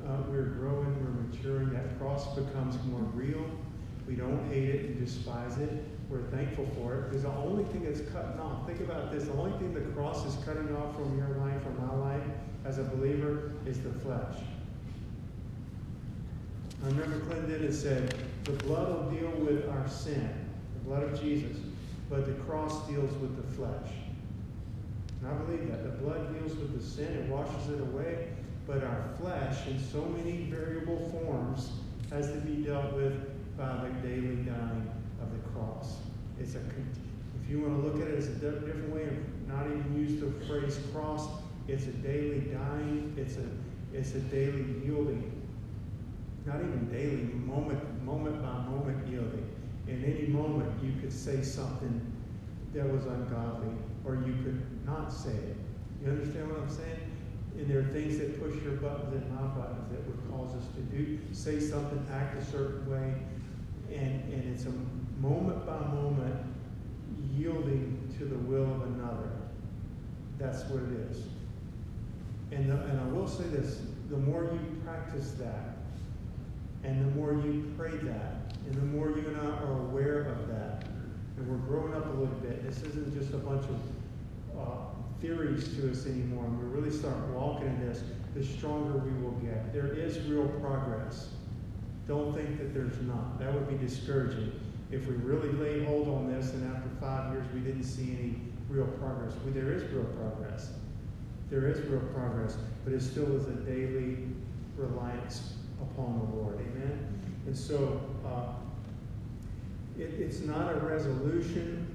Uh, 0.06 0.22
we're 0.28 0.46
growing, 0.46 0.96
we're 1.04 1.22
maturing. 1.28 1.72
That 1.72 1.98
cross 1.98 2.34
becomes 2.34 2.82
more 2.86 3.02
real. 3.14 3.44
We 4.08 4.16
don't 4.16 4.50
hate 4.50 4.68
it 4.68 4.84
and 4.86 5.06
despise 5.06 5.58
it. 5.58 5.70
We're 6.08 6.22
thankful 6.22 6.66
for 6.76 6.96
it 6.96 7.08
because 7.08 7.22
the 7.22 7.28
only 7.28 7.62
thing 7.64 7.84
that's 7.84 8.00
cutting 8.10 8.40
off, 8.40 8.66
think 8.66 8.80
about 8.80 9.12
this, 9.12 9.24
the 9.24 9.32
only 9.34 9.56
thing 9.58 9.72
the 9.72 9.82
cross 9.92 10.26
is 10.26 10.42
cutting 10.44 10.74
off 10.74 10.96
from 10.96 11.16
your 11.16 11.28
life, 11.38 11.62
from 11.62 11.86
my 11.86 11.94
life 11.94 12.24
as 12.64 12.78
a 12.78 12.84
believer, 12.84 13.52
is 13.66 13.80
the 13.80 13.90
flesh. 13.90 14.36
I 16.82 16.86
remember 16.86 17.20
Clinton 17.26 17.62
had 17.62 17.74
said, 17.74 18.14
the 18.44 18.52
blood 18.52 18.88
will 18.88 19.10
deal 19.10 19.30
with 19.30 19.68
our 19.68 19.88
sin, 19.88 20.30
the 20.74 20.88
blood 20.88 21.02
of 21.02 21.20
Jesus, 21.20 21.56
but 22.08 22.26
the 22.26 22.32
cross 22.44 22.88
deals 22.88 23.12
with 23.18 23.36
the 23.36 23.54
flesh. 23.54 23.92
And 25.20 25.30
I 25.30 25.34
believe 25.34 25.68
that. 25.70 25.82
The 25.82 26.02
blood 26.02 26.38
deals 26.38 26.56
with 26.56 26.78
the 26.78 26.84
sin, 26.84 27.12
it 27.12 27.28
washes 27.28 27.70
it 27.70 27.80
away, 27.80 28.28
but 28.66 28.82
our 28.82 29.04
flesh, 29.18 29.66
in 29.66 29.78
so 29.78 30.04
many 30.06 30.44
variable 30.50 31.10
forms, 31.10 31.70
has 32.10 32.30
to 32.32 32.38
be 32.38 32.62
dealt 32.62 32.94
with 32.94 33.14
by 33.58 33.84
the 33.84 34.08
daily 34.08 34.36
dying 34.36 34.90
of 35.20 35.30
the 35.32 35.48
cross. 35.50 35.98
It's 36.40 36.54
a, 36.54 36.58
if 36.58 37.50
you 37.50 37.60
want 37.60 37.82
to 37.82 37.88
look 37.88 38.00
at 38.00 38.08
it 38.08 38.18
as 38.18 38.28
a 38.28 38.34
different 38.34 38.88
way 38.88 39.04
of 39.04 39.14
not 39.46 39.66
even 39.66 39.94
use 39.96 40.20
the 40.20 40.30
phrase 40.46 40.78
cross, 40.92 41.28
it's 41.70 41.86
a 41.86 41.92
daily 41.92 42.40
dying, 42.52 43.14
it's 43.16 43.36
a, 43.36 43.46
it's 43.96 44.14
a 44.16 44.20
daily 44.20 44.64
yielding. 44.84 45.30
Not 46.44 46.56
even 46.56 46.88
daily, 46.90 47.30
moment, 47.46 48.02
moment 48.02 48.42
by 48.42 48.58
moment 48.68 49.06
yielding. 49.06 49.48
In 49.86 50.04
any 50.04 50.26
moment, 50.26 50.72
you 50.82 51.00
could 51.00 51.12
say 51.12 51.42
something 51.42 52.00
that 52.74 52.90
was 52.90 53.06
ungodly, 53.06 53.72
or 54.04 54.16
you 54.16 54.34
could 54.42 54.60
not 54.84 55.12
say 55.12 55.30
it. 55.30 55.56
You 56.02 56.10
understand 56.10 56.50
what 56.50 56.60
I'm 56.60 56.68
saying? 56.68 57.12
And 57.56 57.68
there 57.68 57.80
are 57.80 57.92
things 57.92 58.18
that 58.18 58.40
push 58.40 58.60
your 58.64 58.74
buttons 58.74 59.12
and 59.12 59.30
my 59.34 59.42
buttons 59.42 59.90
that 59.90 60.04
would 60.06 60.30
cause 60.30 60.56
us 60.56 60.66
to 60.74 60.80
do, 60.96 61.18
say 61.32 61.60
something, 61.60 62.04
act 62.12 62.40
a 62.40 62.44
certain 62.44 62.90
way, 62.90 63.14
and, 63.94 64.32
and 64.32 64.54
it's 64.54 64.66
a 64.66 64.72
moment 65.20 65.66
by 65.66 65.78
moment 65.78 66.34
yielding 67.36 68.12
to 68.18 68.24
the 68.24 68.38
will 68.38 68.64
of 68.64 68.82
another. 68.82 69.30
That's 70.38 70.64
what 70.64 70.82
it 70.82 71.10
is. 71.10 71.26
And, 72.52 72.68
the, 72.68 72.74
and 72.74 73.00
I 73.00 73.04
will 73.06 73.28
say 73.28 73.44
this 73.44 73.80
the 74.10 74.16
more 74.16 74.42
you 74.42 74.82
practice 74.84 75.32
that, 75.38 75.76
and 76.82 77.00
the 77.00 77.14
more 77.16 77.32
you 77.32 77.72
pray 77.76 77.92
that, 77.92 78.54
and 78.66 78.74
the 78.74 78.86
more 78.86 79.10
you 79.10 79.24
and 79.28 79.36
I 79.36 79.56
are 79.62 79.80
aware 79.82 80.22
of 80.22 80.48
that, 80.48 80.84
and 81.36 81.48
we're 81.48 81.56
growing 81.68 81.94
up 81.94 82.06
a 82.06 82.18
little 82.18 82.34
bit, 82.36 82.66
this 82.66 82.82
isn't 82.82 83.16
just 83.16 83.32
a 83.34 83.38
bunch 83.38 83.64
of 83.66 84.58
uh, 84.58 84.76
theories 85.20 85.76
to 85.76 85.90
us 85.90 86.06
anymore, 86.06 86.44
and 86.44 86.58
we 86.58 86.76
really 86.76 86.90
start 86.90 87.16
walking 87.28 87.68
in 87.68 87.88
this, 87.88 88.02
the 88.34 88.44
stronger 88.44 88.98
we 88.98 89.22
will 89.22 89.32
get. 89.32 89.72
There 89.72 89.92
is 89.92 90.18
real 90.26 90.48
progress. 90.60 91.28
Don't 92.08 92.34
think 92.34 92.58
that 92.58 92.74
there's 92.74 93.00
not. 93.02 93.38
That 93.38 93.54
would 93.54 93.68
be 93.68 93.76
discouraging. 93.76 94.52
If 94.90 95.06
we 95.06 95.14
really 95.14 95.52
lay 95.52 95.84
hold 95.84 96.08
on 96.08 96.32
this 96.32 96.52
and 96.52 96.74
after 96.74 96.88
five 97.00 97.32
years 97.32 97.46
we 97.54 97.60
didn't 97.60 97.84
see 97.84 98.16
any 98.18 98.40
real 98.68 98.86
progress, 98.98 99.34
well, 99.44 99.54
there 99.54 99.72
is 99.72 99.84
real 99.92 100.04
progress. 100.04 100.72
There 101.50 101.66
is 101.66 101.80
real 101.88 102.00
progress, 102.14 102.56
but 102.84 102.92
it 102.92 103.02
still 103.02 103.36
is 103.36 103.48
a 103.48 103.56
daily 103.68 104.18
reliance 104.76 105.54
upon 105.82 106.18
the 106.18 106.36
Lord. 106.36 106.54
Amen? 106.60 107.20
And 107.46 107.56
so 107.56 108.00
uh, 108.24 108.52
it, 109.98 110.14
it's 110.20 110.40
not 110.40 110.72
a 110.72 110.78
resolution. 110.78 111.86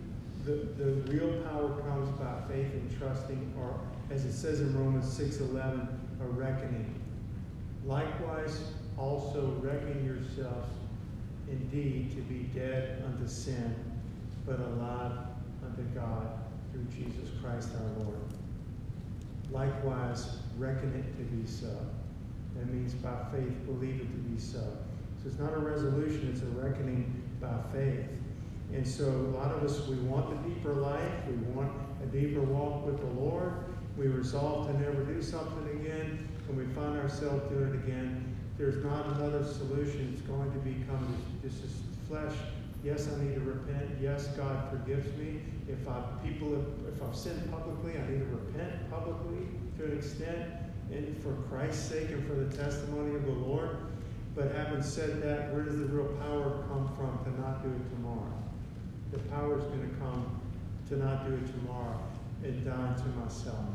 The, 0.43 0.67
the 0.77 0.91
real 1.11 1.41
power 1.43 1.69
comes 1.81 2.09
by 2.19 2.35
faith 2.49 2.71
and 2.73 2.97
trusting, 2.99 3.53
or 3.57 3.79
as 4.11 4.25
it 4.25 4.33
says 4.33 4.59
in 4.59 4.77
Romans 4.77 5.05
6.11, 5.17 5.87
a 6.21 6.25
reckoning. 6.25 6.93
Likewise, 7.85 8.59
also 8.97 9.57
reckon 9.61 10.05
yourselves 10.05 10.69
indeed 11.49 12.11
to 12.11 12.21
be 12.23 12.49
dead 12.53 13.03
unto 13.05 13.27
sin, 13.27 13.75
but 14.45 14.59
alive 14.59 15.13
unto 15.63 15.81
God 15.97 16.27
through 16.71 16.85
Jesus 16.85 17.29
Christ 17.41 17.69
our 17.79 18.03
Lord. 18.03 18.34
Likewise, 19.55 20.37
reckon 20.57 20.93
it 20.93 21.17
to 21.17 21.23
be 21.23 21.47
so. 21.47 21.75
That 22.55 22.71
means 22.71 22.93
by 22.93 23.15
faith, 23.31 23.65
believe 23.65 24.01
it 24.01 24.11
to 24.11 24.29
be 24.29 24.39
so. 24.39 24.59
So 24.59 25.27
it's 25.27 25.39
not 25.39 25.53
a 25.53 25.57
resolution, 25.57 26.29
it's 26.31 26.41
a 26.41 26.61
reckoning 26.61 27.23
by 27.41 27.55
faith. 27.73 28.05
And 28.73 28.85
so 28.85 29.05
a 29.05 29.31
lot 29.37 29.51
of 29.51 29.63
us, 29.63 29.87
we 29.87 29.95
want 29.95 30.29
the 30.29 30.49
deeper 30.49 30.73
life, 30.73 31.11
we 31.27 31.35
want 31.53 31.71
a 32.03 32.05
deeper 32.07 32.41
walk 32.41 32.85
with 32.85 32.99
the 32.99 33.21
Lord. 33.21 33.53
We 33.97 34.07
resolve 34.07 34.67
to 34.67 34.73
never 34.77 35.03
do 35.05 35.21
something 35.21 35.79
again, 35.79 36.27
and 36.49 36.57
we 36.57 36.65
find 36.73 36.99
ourselves 36.99 37.49
doing 37.49 37.69
it 37.69 37.75
again 37.75 38.35
there's 38.57 38.83
not 38.83 39.05
another 39.07 39.43
solution. 39.43 40.13
It's 40.13 40.21
going 40.21 40.51
to 40.51 40.59
become 40.59 41.17
this, 41.43 41.53
this 41.53 41.63
is 41.63 41.81
flesh. 42.07 42.33
Yes, 42.85 43.09
I 43.11 43.23
need 43.23 43.33
to 43.33 43.41
repent. 43.41 43.97
Yes, 43.99 44.27
God 44.37 44.69
forgives 44.69 45.07
me. 45.17 45.41
If 45.67 45.87
I 45.87 46.03
people 46.23 46.63
if 46.87 47.01
I've 47.01 47.15
sinned 47.15 47.49
publicly, 47.49 47.93
I 47.97 48.07
need 48.07 48.19
to 48.19 48.25
repent 48.25 48.91
publicly 48.91 49.47
to 49.79 49.85
an 49.85 49.97
extent, 49.97 50.51
and 50.91 51.17
for 51.23 51.33
Christ's 51.49 51.89
sake 51.89 52.11
and 52.11 52.23
for 52.27 52.35
the 52.35 52.55
testimony 52.55 53.15
of 53.15 53.25
the 53.25 53.31
Lord. 53.31 53.77
But 54.35 54.51
having 54.51 54.83
said 54.83 55.23
that, 55.23 55.51
where 55.51 55.63
does 55.63 55.79
the 55.79 55.85
real 55.85 56.13
power 56.17 56.63
come 56.67 56.87
from 56.95 57.25
to 57.25 57.41
not 57.41 57.63
do 57.63 57.69
it 57.69 57.89
tomorrow? 57.89 58.31
The 59.11 59.19
power 59.29 59.57
is 59.57 59.63
going 59.63 59.89
to 59.89 59.95
come 59.95 60.39
to 60.89 60.97
not 60.97 61.27
do 61.27 61.33
it 61.33 61.47
tomorrow 61.59 61.99
and 62.43 62.63
die 62.63 62.93
to 62.97 63.07
myself, 63.19 63.65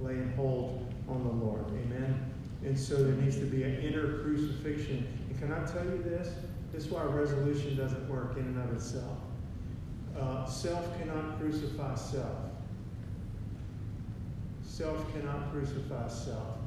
laying 0.00 0.34
hold 0.36 0.92
on 1.08 1.24
the 1.24 1.46
Lord. 1.46 1.64
Amen. 1.68 2.30
And 2.62 2.78
so 2.78 2.96
there 2.96 3.14
needs 3.14 3.36
to 3.36 3.46
be 3.46 3.62
an 3.62 3.76
inner 3.76 4.18
crucifixion. 4.18 5.06
And 5.30 5.38
can 5.38 5.50
I 5.50 5.64
tell 5.64 5.84
you 5.84 6.02
this? 6.02 6.28
This 6.72 6.84
is 6.84 6.90
why 6.90 7.02
resolution 7.02 7.76
doesn't 7.76 8.08
work 8.08 8.36
in 8.36 8.44
and 8.44 8.58
of 8.58 8.76
itself. 8.76 9.18
Uh, 10.18 10.46
self 10.46 10.98
cannot 10.98 11.38
crucify 11.38 11.94
self. 11.94 12.36
Self 14.62 15.12
cannot 15.12 15.52
crucify 15.52 16.08
self. 16.08 16.58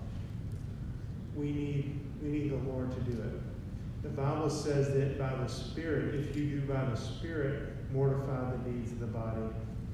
We 1.35 1.51
need, 1.51 1.99
we 2.21 2.29
need 2.29 2.51
the 2.51 2.69
Lord 2.69 2.91
to 2.91 2.99
do 3.01 3.21
it. 3.21 4.03
The 4.03 4.09
Bible 4.09 4.49
says 4.49 4.93
that 4.93 5.17
by 5.17 5.33
the 5.35 5.47
Spirit, 5.47 6.15
if 6.15 6.35
you 6.35 6.59
do 6.59 6.61
by 6.61 6.83
the 6.85 6.95
Spirit 6.95 7.69
mortify 7.91 8.51
the 8.51 8.69
deeds 8.69 8.91
of 8.91 8.99
the 8.99 9.07
body, 9.07 9.41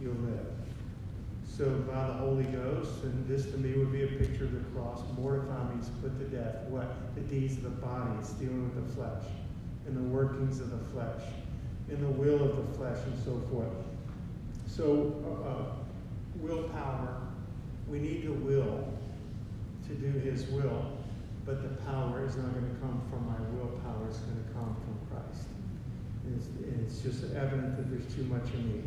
you'll 0.01 0.15
live. 0.15 0.47
So 1.45 1.65
by 1.91 2.07
the 2.07 2.13
Holy 2.13 2.45
Ghost, 2.45 3.03
and 3.03 3.27
this 3.27 3.45
to 3.51 3.57
me 3.57 3.77
would 3.77 3.91
be 3.91 4.03
a 4.03 4.07
picture 4.07 4.45
of 4.45 4.53
the 4.53 4.69
cross. 4.71 5.01
Mortify 5.17 5.69
means 5.69 5.89
put 6.01 6.17
to 6.19 6.25
death. 6.25 6.63
What? 6.69 7.15
The 7.15 7.21
deeds 7.21 7.57
of 7.57 7.63
the 7.63 7.69
body. 7.69 8.11
It's 8.19 8.31
dealing 8.31 8.63
with 8.63 8.87
the 8.87 8.95
flesh 8.95 9.23
and 9.89 9.97
the 9.97 10.15
workings 10.15 10.59
of 10.59 10.71
the 10.71 10.85
flesh 10.91 11.21
in 11.89 11.99
the 12.01 12.09
will 12.09 12.43
of 12.43 12.55
the 12.55 12.77
flesh 12.77 12.97
and 13.05 13.17
so 13.23 13.41
forth. 13.51 13.73
So 14.67 15.15
uh, 15.25 15.49
uh, 15.49 15.65
willpower, 16.35 17.21
we 17.87 17.99
need 17.99 18.21
to 18.23 18.33
will 18.33 18.87
to 19.87 19.93
do 19.95 20.19
his 20.19 20.45
will, 20.47 20.85
but 21.45 21.63
the 21.63 21.81
power 21.83 22.23
is 22.25 22.37
not 22.37 22.53
going 22.53 22.69
to 22.69 22.79
come 22.79 23.01
from 23.09 23.25
my 23.25 23.39
willpower. 23.57 24.05
It's 24.07 24.19
going 24.19 24.43
to 24.43 24.53
come 24.53 24.75
from 24.75 24.99
Christ. 25.09 25.47
It's, 26.35 26.47
it's 26.85 27.01
just 27.01 27.35
evident 27.35 27.77
that 27.77 27.89
there's 27.89 28.13
too 28.13 28.23
much 28.23 28.53
in 28.53 28.71
me. 28.71 28.83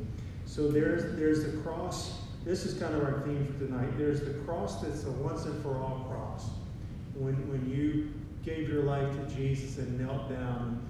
So 0.46 0.68
there's, 0.68 1.18
there's 1.18 1.44
the 1.44 1.60
cross 1.62 2.22
this 2.44 2.64
is 2.64 2.74
kind 2.74 2.94
of 2.94 3.04
our 3.04 3.20
theme 3.20 3.46
for 3.46 3.66
tonight. 3.66 3.96
There's 3.96 4.20
the 4.20 4.34
cross 4.44 4.82
that's 4.82 5.04
a 5.04 5.12
once 5.12 5.44
and 5.44 5.62
for 5.62 5.76
all 5.76 6.04
cross. 6.10 6.50
When, 7.14 7.34
when 7.48 7.70
you 7.70 8.12
gave 8.44 8.68
your 8.68 8.82
life 8.82 9.08
to 9.12 9.34
Jesus 9.34 9.78
and 9.78 10.00
knelt 10.00 10.28
down 10.28 10.82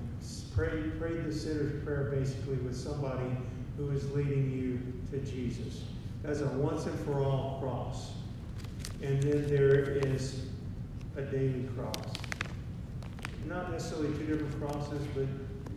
prayed, 0.54 0.98
prayed 0.98 1.24
the 1.24 1.32
sinner's 1.32 1.82
prayer 1.84 2.12
basically 2.14 2.56
with 2.56 2.76
somebody 2.76 3.36
who 3.76 3.90
is 3.90 4.10
leading 4.12 4.50
you 4.50 4.80
to 5.10 5.24
Jesus. 5.30 5.82
as 6.24 6.40
a 6.40 6.46
once 6.46 6.86
and 6.86 6.98
for 7.00 7.24
all 7.24 7.58
cross. 7.60 8.12
And 9.02 9.22
then 9.22 9.48
there 9.48 9.90
is 9.90 10.46
a 11.16 11.22
daily 11.22 11.68
cross. 11.76 12.14
Not 13.46 13.72
necessarily 13.72 14.16
two 14.18 14.26
different 14.26 14.60
crosses, 14.60 15.04
but, 15.14 15.26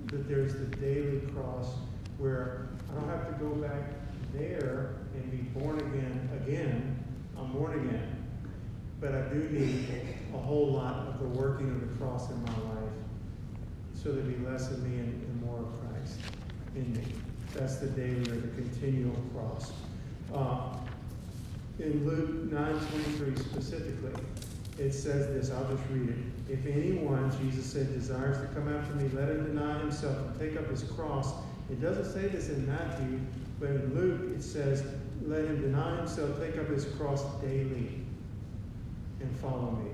but 0.07 0.27
there's 0.27 0.53
the 0.53 0.65
daily 0.77 1.21
cross 1.33 1.73
where 2.17 2.69
I 2.91 2.99
don't 2.99 3.09
have 3.09 3.27
to 3.27 3.43
go 3.43 3.49
back 3.55 3.93
there 4.33 4.95
and 5.15 5.31
be 5.31 5.59
born 5.59 5.79
again 5.79 6.29
again. 6.43 7.03
I'm 7.37 7.51
born 7.51 7.79
again. 7.79 8.23
But 9.01 9.15
I 9.15 9.21
do 9.29 9.49
need 9.49 9.87
a 10.33 10.37
whole 10.37 10.71
lot 10.71 11.07
of 11.07 11.19
the 11.19 11.27
working 11.39 11.69
of 11.71 11.81
the 11.81 11.97
cross 11.97 12.29
in 12.29 12.41
my 12.43 12.51
life 12.51 12.93
so 14.05 14.11
there 14.11 14.23
be 14.23 14.37
less 14.45 14.69
of 14.69 14.83
me 14.83 14.99
and, 14.99 15.23
and 15.23 15.41
more 15.41 15.61
of 15.61 15.67
Christ 15.81 16.19
in 16.75 16.93
me. 16.93 17.03
That's 17.55 17.77
the 17.77 17.87
daily 17.87 18.21
or 18.21 18.35
the 18.35 18.49
continual 18.49 19.15
cross. 19.33 19.73
Uh, 20.31 20.77
in 21.79 22.05
Luke 22.05 22.51
9.23 22.51 23.39
specifically, 23.39 24.23
it 24.77 24.93
says 24.93 25.33
this, 25.33 25.49
I'll 25.49 25.67
just 25.75 25.81
read 25.89 26.09
it. 26.09 26.53
If 26.53 26.67
anyone, 26.67 27.31
Jesus 27.41 27.65
said, 27.65 27.91
desires 27.95 28.37
to 28.47 28.53
come 28.53 28.71
after 28.71 28.93
me, 28.93 29.09
let 29.15 29.29
him 29.29 29.43
deny 29.43 29.79
himself 29.79 30.15
and 30.19 30.39
take 30.39 30.55
up 30.55 30.69
his 30.69 30.83
cross. 30.83 31.33
It 31.71 31.81
doesn't 31.81 32.13
say 32.13 32.27
this 32.27 32.49
in 32.49 32.67
Matthew, 32.67 33.19
but 33.59 33.69
in 33.71 33.95
Luke 33.95 34.37
it 34.37 34.43
says, 34.43 34.83
let 35.25 35.45
him 35.45 35.61
deny 35.61 35.97
himself, 35.97 36.39
take 36.39 36.59
up 36.59 36.67
his 36.67 36.85
cross 36.85 37.23
daily, 37.41 38.05
and 39.19 39.35
follow 39.41 39.71
me. 39.83 39.89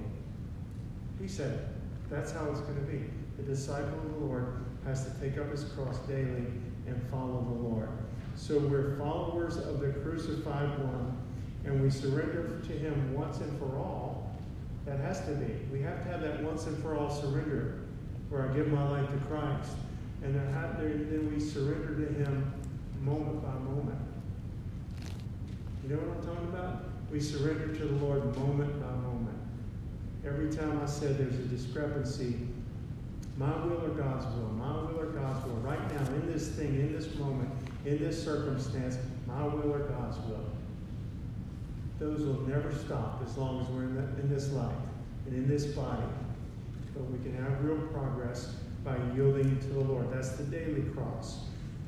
He 1.21 1.29
said, 1.29 1.69
that's 2.09 2.33
how 2.33 2.49
it's 2.51 2.59
going 2.59 2.75
to 2.75 2.91
be. 2.91 3.05
The 3.41 3.55
disciple 3.55 3.97
of 3.97 4.19
the 4.19 4.25
Lord 4.25 4.65
has 4.85 5.03
to 5.05 5.11
take 5.19 5.39
up 5.39 5.49
his 5.49 5.63
cross 5.63 5.97
daily 6.07 6.45
and 6.85 7.01
follow 7.09 7.43
the 7.49 7.67
Lord. 7.67 7.89
So 8.35 8.59
we're 8.59 8.97
followers 8.97 9.57
of 9.57 9.79
the 9.79 9.87
crucified 9.87 10.77
one, 10.77 11.17
and 11.65 11.81
we 11.81 11.89
surrender 11.89 12.61
to 12.61 12.71
him 12.71 13.13
once 13.15 13.37
and 13.39 13.57
for 13.57 13.77
all. 13.77 14.35
That 14.85 14.99
has 14.99 15.25
to 15.25 15.31
be. 15.31 15.53
We 15.71 15.81
have 15.81 16.03
to 16.03 16.09
have 16.09 16.21
that 16.21 16.43
once 16.43 16.67
and 16.67 16.77
for 16.83 16.95
all 16.95 17.09
surrender 17.09 17.81
where 18.29 18.47
I 18.47 18.53
give 18.53 18.67
my 18.67 18.87
life 18.89 19.09
to 19.09 19.17
Christ. 19.25 19.71
And 20.23 20.35
then 20.35 21.31
we 21.33 21.39
surrender 21.39 21.95
to 21.95 22.13
him 22.13 22.53
moment 23.01 23.41
by 23.41 23.53
moment. 23.53 23.99
You 25.83 25.89
know 25.89 26.01
what 26.01 26.17
I'm 26.17 26.23
talking 26.23 26.49
about? 26.49 26.83
We 27.11 27.19
surrender 27.19 27.75
to 27.75 27.85
the 27.85 28.05
Lord 28.05 28.23
moment 28.37 28.79
by 28.81 28.91
moment. 28.91 29.37
Every 30.25 30.51
time 30.51 30.79
I 30.81 30.85
said 30.85 31.17
there's 31.17 31.33
a 31.33 31.43
discrepancy, 31.43 32.35
my 33.37 33.55
will 33.65 33.83
or 33.83 33.89
God's 33.89 34.25
will, 34.35 34.49
my 34.49 34.71
will 34.71 34.99
or 34.99 35.07
God's 35.07 35.45
will, 35.45 35.55
right 35.57 35.79
now, 35.93 36.13
in 36.13 36.31
this 36.31 36.49
thing, 36.49 36.79
in 36.79 36.93
this 36.93 37.15
moment, 37.15 37.49
in 37.85 37.97
this 37.97 38.21
circumstance, 38.23 38.97
my 39.25 39.43
will 39.43 39.71
or 39.71 39.79
God's 39.79 40.17
will. 40.27 40.45
Those 41.99 42.21
will 42.21 42.41
never 42.47 42.73
stop 42.73 43.21
as 43.25 43.37
long 43.37 43.61
as 43.61 43.67
we're 43.69 43.83
in, 43.83 43.95
the, 43.95 44.01
in 44.21 44.29
this 44.29 44.51
life 44.51 44.75
and 45.25 45.35
in 45.35 45.47
this 45.47 45.65
body. 45.65 46.03
But 46.93 47.03
we 47.09 47.19
can 47.19 47.35
have 47.43 47.63
real 47.63 47.77
progress 47.87 48.55
by 48.83 48.97
yielding 49.15 49.59
to 49.59 49.67
the 49.67 49.79
Lord. 49.79 50.11
That's 50.11 50.31
the 50.31 50.43
daily 50.43 50.81
cross. 50.95 51.41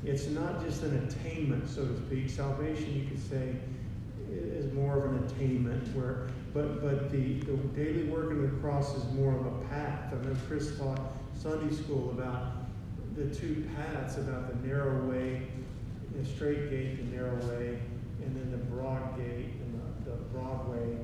It's 0.04 0.26
not 0.28 0.64
just 0.64 0.82
an 0.82 1.06
attainment, 1.06 1.68
so 1.68 1.86
to 1.86 1.96
speak. 2.06 2.30
Salvation, 2.30 2.94
you 2.94 3.08
could 3.08 3.28
say, 3.28 3.56
is 4.30 4.72
more 4.72 4.98
of 4.98 5.12
an 5.12 5.24
attainment, 5.24 5.94
where, 5.96 6.28
but 6.52 6.82
but 6.82 7.10
the, 7.10 7.34
the 7.40 7.56
daily 7.74 8.04
work 8.04 8.30
of 8.30 8.42
the 8.42 8.48
cross 8.60 8.96
is 8.96 9.04
more 9.14 9.34
of 9.34 9.46
a 9.46 9.64
path. 9.66 10.12
I 10.12 10.24
know 10.26 10.36
Chris 10.46 10.78
taught 10.78 11.00
Sunday 11.40 11.74
school 11.74 12.10
about 12.10 12.52
the 13.16 13.26
two 13.34 13.68
paths, 13.76 14.16
about 14.16 14.48
the 14.48 14.66
narrow 14.66 15.04
way, 15.08 15.42
the 16.16 16.24
straight 16.24 16.70
gate, 16.70 16.96
the 16.96 17.16
narrow 17.16 17.36
way, 17.46 17.78
and 18.22 18.36
then 18.36 18.50
the 18.50 18.56
broad 18.56 19.16
gate 19.16 19.54
and 19.60 19.80
the, 19.80 20.10
the 20.10 20.16
broad 20.32 20.68
way. 20.68 20.96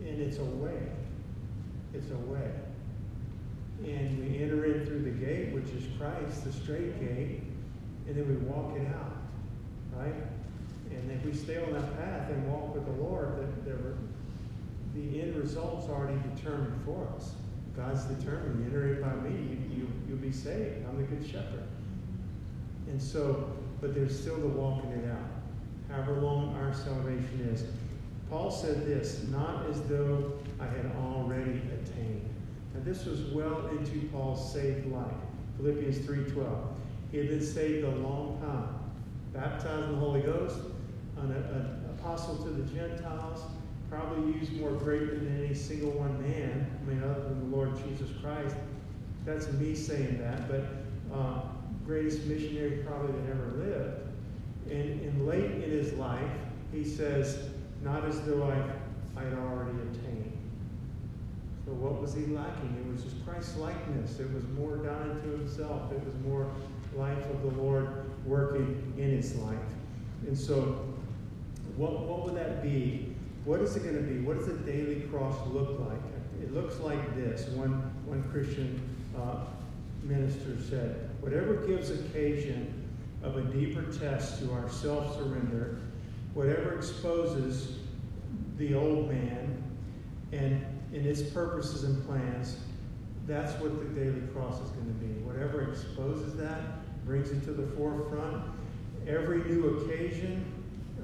And 0.00 0.20
it's 0.20 0.38
a 0.38 0.44
way. 0.44 0.80
It's 1.92 2.10
a 2.10 2.16
way. 2.16 2.50
And 3.84 4.18
we 4.20 4.42
enter 4.42 4.64
in 4.64 4.86
through 4.86 5.02
the 5.02 5.10
gate, 5.10 5.52
which 5.52 5.70
is 5.70 5.84
Christ, 5.98 6.44
the 6.44 6.52
straight 6.52 6.98
gate, 7.00 7.42
and 8.06 8.16
then 8.16 8.28
we 8.28 8.34
walk 8.46 8.76
it 8.76 8.86
out, 8.94 9.16
right? 9.96 10.14
And 10.90 11.10
if 11.10 11.24
we 11.24 11.32
stay 11.32 11.62
on 11.62 11.72
that 11.72 11.96
path 11.96 12.30
and 12.30 12.50
walk 12.50 12.74
with 12.74 12.84
the 12.84 13.02
Lord, 13.02 13.38
the, 13.64 13.70
the, 13.70 13.78
the 14.94 15.22
end 15.22 15.36
result's 15.36 15.88
already 15.88 16.18
determined 16.34 16.84
for 16.84 17.08
us. 17.16 17.32
God's 17.76 18.04
determined, 18.04 18.60
you 18.60 18.66
enter 18.66 18.94
in 18.94 19.02
by 19.02 19.14
me, 19.28 19.36
you, 19.36 19.76
you, 19.76 19.88
you'll 20.08 20.18
be 20.18 20.32
saved. 20.32 20.84
I'm 20.88 20.96
the 20.96 21.04
good 21.04 21.24
shepherd. 21.24 21.64
And 22.88 23.00
so, 23.00 23.52
but 23.80 23.94
there's 23.94 24.18
still 24.18 24.36
the 24.36 24.48
walking 24.48 24.90
it 24.90 25.10
out, 25.10 25.30
however 25.88 26.20
long 26.20 26.56
our 26.56 26.74
salvation 26.74 27.48
is. 27.52 27.64
Paul 28.28 28.50
said 28.50 28.86
this, 28.86 29.24
not 29.28 29.68
as 29.70 29.80
though 29.82 30.34
I 30.60 30.66
had 30.66 30.92
already 31.00 31.60
attained. 31.72 32.28
Now 32.74 32.80
this 32.84 33.04
was 33.04 33.22
well 33.32 33.68
into 33.68 34.06
Paul's 34.08 34.52
saved 34.52 34.86
life. 34.86 35.06
Philippians 35.56 35.98
3.12. 35.98 36.46
He 37.10 37.18
had 37.18 37.28
been 37.28 37.44
saved 37.44 37.84
a 37.84 37.90
long 37.96 38.38
time. 38.40 38.76
Baptized 39.32 39.84
in 39.84 39.92
the 39.92 39.98
Holy 39.98 40.20
Ghost, 40.20 40.58
an, 41.18 41.32
an 41.32 41.84
apostle 41.98 42.36
to 42.36 42.50
the 42.50 42.62
Gentiles, 42.72 43.40
probably 43.90 44.32
used 44.32 44.52
more 44.52 44.70
greatly 44.70 45.18
than 45.18 45.44
any 45.44 45.54
single 45.54 45.90
one 45.90 46.22
man, 46.22 46.78
I 46.80 46.88
mean, 46.88 47.02
other 47.02 47.24
than 47.24 47.50
the 47.50 47.56
Lord 47.56 47.76
Jesus 47.84 48.08
Christ. 48.22 48.54
That's 49.26 49.50
me 49.54 49.74
saying 49.74 50.18
that, 50.18 50.48
but 50.48 51.14
uh, 51.14 51.42
greatest 51.84 52.24
missionary 52.26 52.84
probably 52.86 53.20
that 53.20 53.30
ever 53.30 53.52
lived. 53.56 54.00
And, 54.70 55.00
and 55.00 55.26
late 55.26 55.44
in 55.44 55.70
his 55.70 55.92
life, 55.94 56.30
he 56.72 56.84
says, 56.84 57.50
not 57.82 58.04
as 58.04 58.20
though 58.22 58.44
I, 58.44 59.20
I'd 59.20 59.34
already 59.34 59.76
attained. 59.90 60.38
So 61.66 61.72
what 61.72 62.00
was 62.00 62.14
he 62.14 62.26
lacking? 62.26 62.76
It 62.78 62.92
was 62.92 63.02
just 63.02 63.24
Christ's 63.26 63.56
likeness. 63.56 64.20
It 64.20 64.32
was 64.32 64.44
more 64.56 64.76
dying 64.76 65.20
to 65.22 65.28
himself. 65.30 65.92
It 65.92 66.04
was 66.04 66.14
more 66.24 66.50
life 66.96 67.24
of 67.30 67.42
the 67.42 67.60
Lord 67.60 68.10
working 68.24 68.94
in 68.96 69.10
his 69.10 69.34
life. 69.36 69.58
And 70.26 70.38
so 70.38 70.86
what, 71.76 72.00
what 72.00 72.24
would 72.24 72.36
that 72.36 72.62
be 72.62 73.09
what 73.44 73.60
is 73.60 73.76
it 73.76 73.82
going 73.82 73.96
to 73.96 74.02
be? 74.02 74.20
What 74.20 74.38
does 74.38 74.46
the 74.46 74.58
daily 74.70 75.00
cross 75.02 75.34
look 75.48 75.80
like? 75.80 76.00
It 76.42 76.52
looks 76.52 76.78
like 76.80 77.14
this. 77.16 77.48
One, 77.50 77.72
one 78.04 78.22
Christian 78.30 78.80
uh, 79.18 79.44
minister 80.02 80.56
said, 80.68 81.10
Whatever 81.20 81.66
gives 81.66 81.90
occasion 81.90 82.88
of 83.22 83.36
a 83.36 83.42
deeper 83.42 83.82
test 83.98 84.40
to 84.40 84.52
our 84.52 84.68
self 84.68 85.16
surrender, 85.16 85.78
whatever 86.34 86.74
exposes 86.74 87.78
the 88.56 88.74
old 88.74 89.10
man 89.10 89.62
and 90.32 90.64
in 90.92 91.06
its 91.06 91.22
purposes 91.22 91.84
and 91.84 92.04
plans, 92.06 92.56
that's 93.26 93.52
what 93.60 93.78
the 93.78 94.00
daily 94.00 94.22
cross 94.32 94.60
is 94.60 94.70
going 94.70 94.86
to 94.86 94.92
be. 94.94 95.12
Whatever 95.22 95.70
exposes 95.70 96.36
that, 96.36 96.60
brings 97.04 97.30
it 97.30 97.44
to 97.44 97.52
the 97.52 97.66
forefront. 97.76 98.42
Every 99.06 99.38
new 99.44 99.78
occasion 99.78 100.44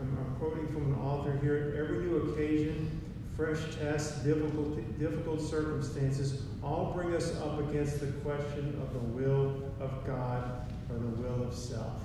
I'm, 0.01 0.37
quoting 0.39 0.69
from 0.69 0.93
an 0.93 1.01
author 1.01 1.39
here. 1.43 1.75
Every 1.79 2.05
new 2.05 2.31
occasion, 2.31 3.01
fresh 3.37 3.59
tests, 3.77 4.23
difficult, 4.23 4.99
difficult 4.99 5.41
circumstances 5.41 6.43
all 6.63 6.93
bring 6.95 7.15
us 7.15 7.35
up 7.37 7.59
against 7.61 8.01
the 8.01 8.09
question 8.23 8.79
of 8.83 8.93
the 8.93 8.99
will 8.99 9.71
of 9.81 10.07
God 10.07 10.71
or 10.91 10.99
the 10.99 11.23
will 11.23 11.47
of 11.47 11.55
self. 11.55 12.03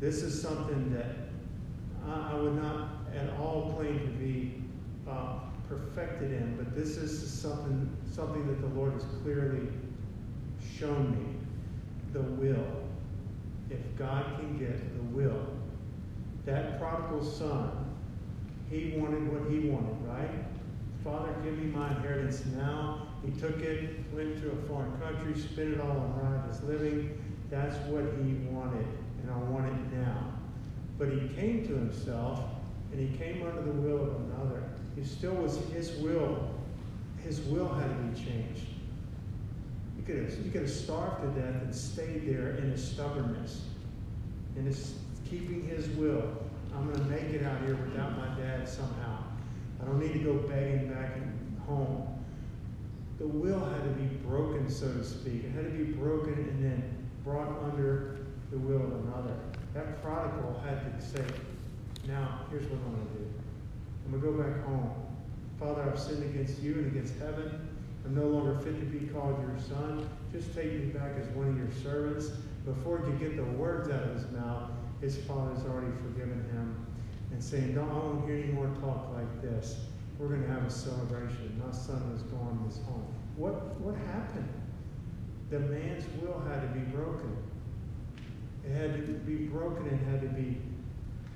This 0.00 0.22
is 0.22 0.40
something 0.40 0.92
that 0.94 1.16
I, 2.06 2.32
I 2.32 2.34
would 2.34 2.54
not 2.54 2.90
at 3.14 3.30
all 3.38 3.74
claim 3.76 3.98
to 3.98 4.06
be 4.18 4.62
uh, 5.08 5.40
perfected 5.68 6.32
in, 6.32 6.56
but 6.56 6.74
this 6.74 6.96
is 6.96 7.30
something, 7.30 7.90
something 8.12 8.46
that 8.46 8.60
the 8.60 8.78
Lord 8.78 8.92
has 8.92 9.04
clearly 9.22 9.68
shown 10.78 11.10
me. 11.12 11.34
The 12.12 12.22
will. 12.22 12.66
If 13.70 13.80
God 13.98 14.36
can 14.36 14.58
get 14.58 14.96
the 14.96 15.02
will, 15.14 15.57
that 16.48 16.80
prodigal 16.80 17.22
son, 17.22 17.70
he 18.70 18.94
wanted 18.96 19.30
what 19.30 19.50
he 19.50 19.68
wanted, 19.68 19.96
right? 20.08 20.30
Father, 21.04 21.34
give 21.44 21.58
me 21.58 21.66
my 21.66 21.90
inheritance 21.90 22.42
now. 22.56 23.06
He 23.22 23.38
took 23.38 23.58
it, 23.60 24.00
went 24.14 24.40
to 24.40 24.52
a 24.52 24.56
foreign 24.66 24.98
country, 24.98 25.38
spent 25.38 25.74
it 25.74 25.80
all 25.80 25.90
on 25.90 26.20
riotous 26.22 26.62
living. 26.62 27.20
That's 27.50 27.76
what 27.88 28.02
he 28.02 28.32
wanted, 28.50 28.86
and 29.22 29.30
I 29.30 29.36
want 29.36 29.66
it 29.66 29.98
now. 29.98 30.32
But 30.98 31.10
he 31.10 31.28
came 31.28 31.66
to 31.68 31.74
himself, 31.74 32.40
and 32.92 32.98
he 32.98 33.16
came 33.18 33.46
under 33.46 33.62
the 33.62 33.72
will 33.72 34.02
of 34.02 34.16
another. 34.16 34.62
It 34.96 35.06
still 35.06 35.34
was 35.34 35.58
his 35.74 35.92
will. 35.96 36.48
His 37.22 37.40
will 37.40 37.68
had 37.74 37.88
to 37.90 37.94
be 37.94 38.30
changed. 38.30 38.68
He 39.96 40.02
could 40.02 40.24
have, 40.24 40.44
he 40.44 40.50
could 40.50 40.62
have 40.62 40.70
starved 40.70 41.22
to 41.22 41.40
death 41.40 41.62
and 41.62 41.74
stayed 41.74 42.26
there 42.26 42.52
in 42.52 42.70
his 42.70 42.82
stubbornness, 42.82 43.66
in 44.56 44.64
his 44.64 44.94
keeping 45.30 45.66
his 45.66 45.88
will. 45.90 46.22
I'm 46.74 46.90
going 46.90 46.98
to 46.98 47.10
make 47.10 47.34
it 47.34 47.44
out 47.44 47.60
here 47.62 47.76
without 47.76 48.16
my 48.16 48.28
dad 48.40 48.68
somehow. 48.68 49.24
I 49.80 49.84
don't 49.84 50.00
need 50.00 50.12
to 50.12 50.18
go 50.20 50.34
begging 50.34 50.92
back 50.92 51.16
home. 51.66 52.06
The 53.18 53.26
will 53.26 53.64
had 53.64 53.82
to 53.84 53.90
be 53.90 54.06
broken, 54.26 54.70
so 54.70 54.92
to 54.92 55.04
speak. 55.04 55.44
It 55.44 55.52
had 55.52 55.64
to 55.64 55.70
be 55.70 55.92
broken 55.92 56.34
and 56.34 56.64
then 56.64 57.10
brought 57.24 57.62
under 57.64 58.26
the 58.50 58.58
will 58.58 58.82
of 58.82 58.92
another. 59.06 59.36
That 59.74 60.02
prodigal 60.02 60.62
had 60.64 60.98
to 60.98 61.04
say, 61.04 61.24
Now, 62.06 62.40
here's 62.50 62.64
what 62.64 62.78
I'm 62.86 62.94
going 62.94 63.08
to 63.08 63.14
do 63.14 63.30
I'm 64.06 64.20
going 64.20 64.22
to 64.22 64.38
go 64.38 64.50
back 64.50 64.64
home. 64.64 64.90
Father, 65.58 65.82
I've 65.82 65.98
sinned 65.98 66.22
against 66.22 66.62
you 66.62 66.74
and 66.74 66.86
against 66.86 67.18
heaven. 67.18 67.68
I'm 68.04 68.14
no 68.14 68.26
longer 68.26 68.54
fit 68.60 68.78
to 68.78 68.86
be 68.86 69.06
called 69.08 69.40
your 69.42 69.58
son. 69.58 70.08
Just 70.32 70.54
take 70.54 70.72
me 70.72 70.86
back 70.86 71.12
as 71.20 71.28
one 71.30 71.48
of 71.48 71.58
your 71.58 71.70
servants. 71.82 72.30
Before 72.64 72.98
could 72.98 73.18
get 73.18 73.36
the 73.36 73.44
words 73.44 73.90
out 73.90 74.04
of 74.04 74.14
his 74.14 74.30
mouth, 74.30 74.70
his 75.00 75.16
father's 75.18 75.64
already 75.64 75.92
forgiven 75.96 76.44
him 76.52 76.86
and 77.30 77.42
saying, 77.42 77.74
Don't 77.74 77.90
I 77.90 77.94
won't 77.94 78.26
hear 78.26 78.36
any 78.36 78.52
more 78.52 78.68
talk 78.80 79.12
like 79.14 79.42
this. 79.42 79.80
We're 80.18 80.28
going 80.28 80.42
to 80.42 80.48
have 80.48 80.64
a 80.64 80.70
celebration. 80.70 81.60
My 81.64 81.72
son 81.72 82.12
was 82.12 82.22
gone 82.22 82.64
this 82.66 82.78
home. 82.84 83.06
What 83.36 83.80
what 83.80 83.94
happened? 84.12 84.48
The 85.50 85.60
man's 85.60 86.04
will 86.20 86.40
had 86.48 86.62
to 86.62 86.68
be 86.68 86.84
broken. 86.90 87.36
It 88.64 88.72
had 88.72 88.94
to 88.94 89.12
be 89.12 89.46
broken 89.46 89.86
and 89.86 90.00
had 90.10 90.20
to 90.20 90.28
be 90.28 90.58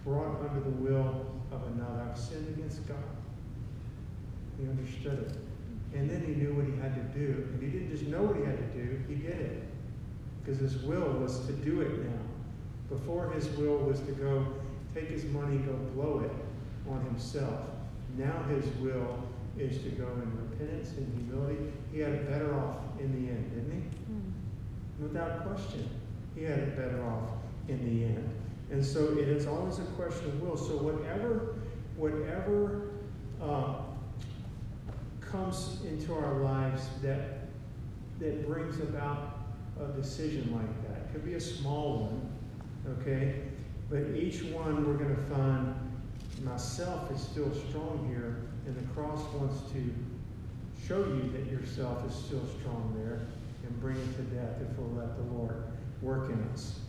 brought 0.04 0.40
under 0.40 0.60
the 0.60 0.76
will 0.76 1.26
of 1.52 1.62
another. 1.74 2.08
I've 2.10 2.18
sinned 2.18 2.48
against 2.48 2.86
God. 2.88 2.96
He 4.58 4.68
understood 4.68 5.30
it. 5.30 5.96
And 5.96 6.10
then 6.10 6.20
he 6.22 6.34
knew 6.34 6.54
what 6.54 6.66
he 6.66 6.72
had 6.80 6.94
to 6.94 7.18
do. 7.18 7.48
And 7.52 7.62
he 7.62 7.68
didn't 7.68 7.90
just 7.90 8.04
know 8.04 8.22
what 8.22 8.36
he 8.36 8.42
had 8.42 8.58
to 8.58 8.78
do, 8.78 9.00
he 9.08 9.14
did 9.14 9.40
it. 9.40 9.62
Because 10.42 10.60
his 10.60 10.82
will 10.82 11.12
was 11.12 11.46
to 11.46 11.52
do 11.52 11.80
it 11.82 12.04
now. 12.04 12.18
Before 12.92 13.30
his 13.30 13.48
will 13.56 13.78
was 13.78 14.00
to 14.00 14.12
go 14.12 14.46
take 14.94 15.08
his 15.08 15.24
money, 15.26 15.56
go 15.58 15.72
blow 15.94 16.20
it 16.20 16.90
on 16.90 17.04
himself. 17.04 17.60
Now 18.16 18.42
his 18.44 18.66
will 18.76 19.24
is 19.58 19.82
to 19.82 19.90
go 19.90 20.06
in 20.06 20.50
repentance 20.50 20.90
and 20.96 21.12
humility. 21.14 21.72
He 21.92 22.00
had 22.00 22.12
it 22.12 22.28
better 22.28 22.54
off 22.58 22.76
in 22.98 23.12
the 23.12 23.30
end, 23.30 23.50
didn't 23.50 23.72
he? 23.72 24.12
Mm. 24.12 25.08
Without 25.08 25.46
question, 25.46 25.88
he 26.34 26.44
had 26.44 26.58
it 26.58 26.76
better 26.76 27.02
off 27.04 27.30
in 27.68 27.84
the 27.84 28.04
end. 28.04 28.28
And 28.70 28.84
so 28.84 29.12
it 29.18 29.28
is 29.28 29.46
always 29.46 29.78
a 29.78 29.84
question 29.96 30.26
of 30.26 30.42
will. 30.42 30.56
So 30.56 30.76
whatever, 30.76 31.56
whatever 31.96 32.88
uh, 33.42 33.74
comes 35.20 35.80
into 35.88 36.14
our 36.14 36.42
lives 36.42 36.82
that 37.02 37.42
that 38.22 38.46
brings 38.46 38.78
about 38.80 39.38
a 39.80 39.86
decision 40.00 40.52
like 40.54 40.88
that. 40.88 41.02
It 41.02 41.12
could 41.12 41.24
be 41.24 41.34
a 41.34 41.40
small 41.40 42.06
one, 42.06 42.31
okay? 42.88 43.42
But 43.90 44.16
each 44.16 44.42
one 44.44 44.86
we're 44.86 44.96
going 44.96 45.14
to 45.14 45.22
find 45.34 45.74
myself 46.42 47.10
is 47.12 47.20
still 47.20 47.52
strong 47.68 48.06
here, 48.08 48.42
and 48.66 48.76
the 48.76 48.94
cross 48.94 49.22
wants 49.34 49.60
to 49.72 49.94
show 50.86 50.98
you 50.98 51.30
that 51.32 51.50
yourself 51.50 52.06
is 52.08 52.14
still 52.14 52.44
strong 52.60 52.94
there 52.96 53.20
and 53.64 53.80
bring 53.80 53.96
it 53.96 54.16
to 54.16 54.22
death 54.34 54.56
if 54.60 54.76
we'll 54.78 54.90
let 54.98 55.16
the 55.16 55.34
Lord 55.34 55.62
work 56.00 56.30
in 56.30 56.42
us. 56.52 56.80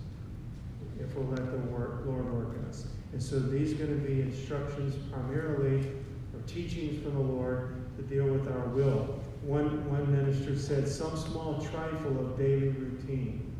If 0.99 1.15
we'll 1.15 1.27
let 1.27 1.51
the 1.51 1.71
Lord 1.71 2.05
work 2.05 2.55
in 2.57 2.65
us. 2.65 2.87
And 3.11 3.21
so 3.21 3.39
these 3.39 3.73
are 3.73 3.85
going 3.85 4.01
to 4.01 4.07
be 4.07 4.21
instructions 4.21 4.95
primarily 5.11 5.87
or 6.33 6.41
teachings 6.47 7.03
from 7.03 7.13
the 7.13 7.21
Lord 7.21 7.75
to 7.97 8.03
deal 8.03 8.25
with 8.25 8.51
our 8.51 8.67
will. 8.69 9.19
One, 9.43 9.89
one 9.89 10.11
minister 10.11 10.57
said, 10.57 10.87
some 10.87 11.15
small 11.17 11.59
trifle 11.71 12.19
of 12.19 12.37
daily 12.37 12.69
routine. 12.69 13.52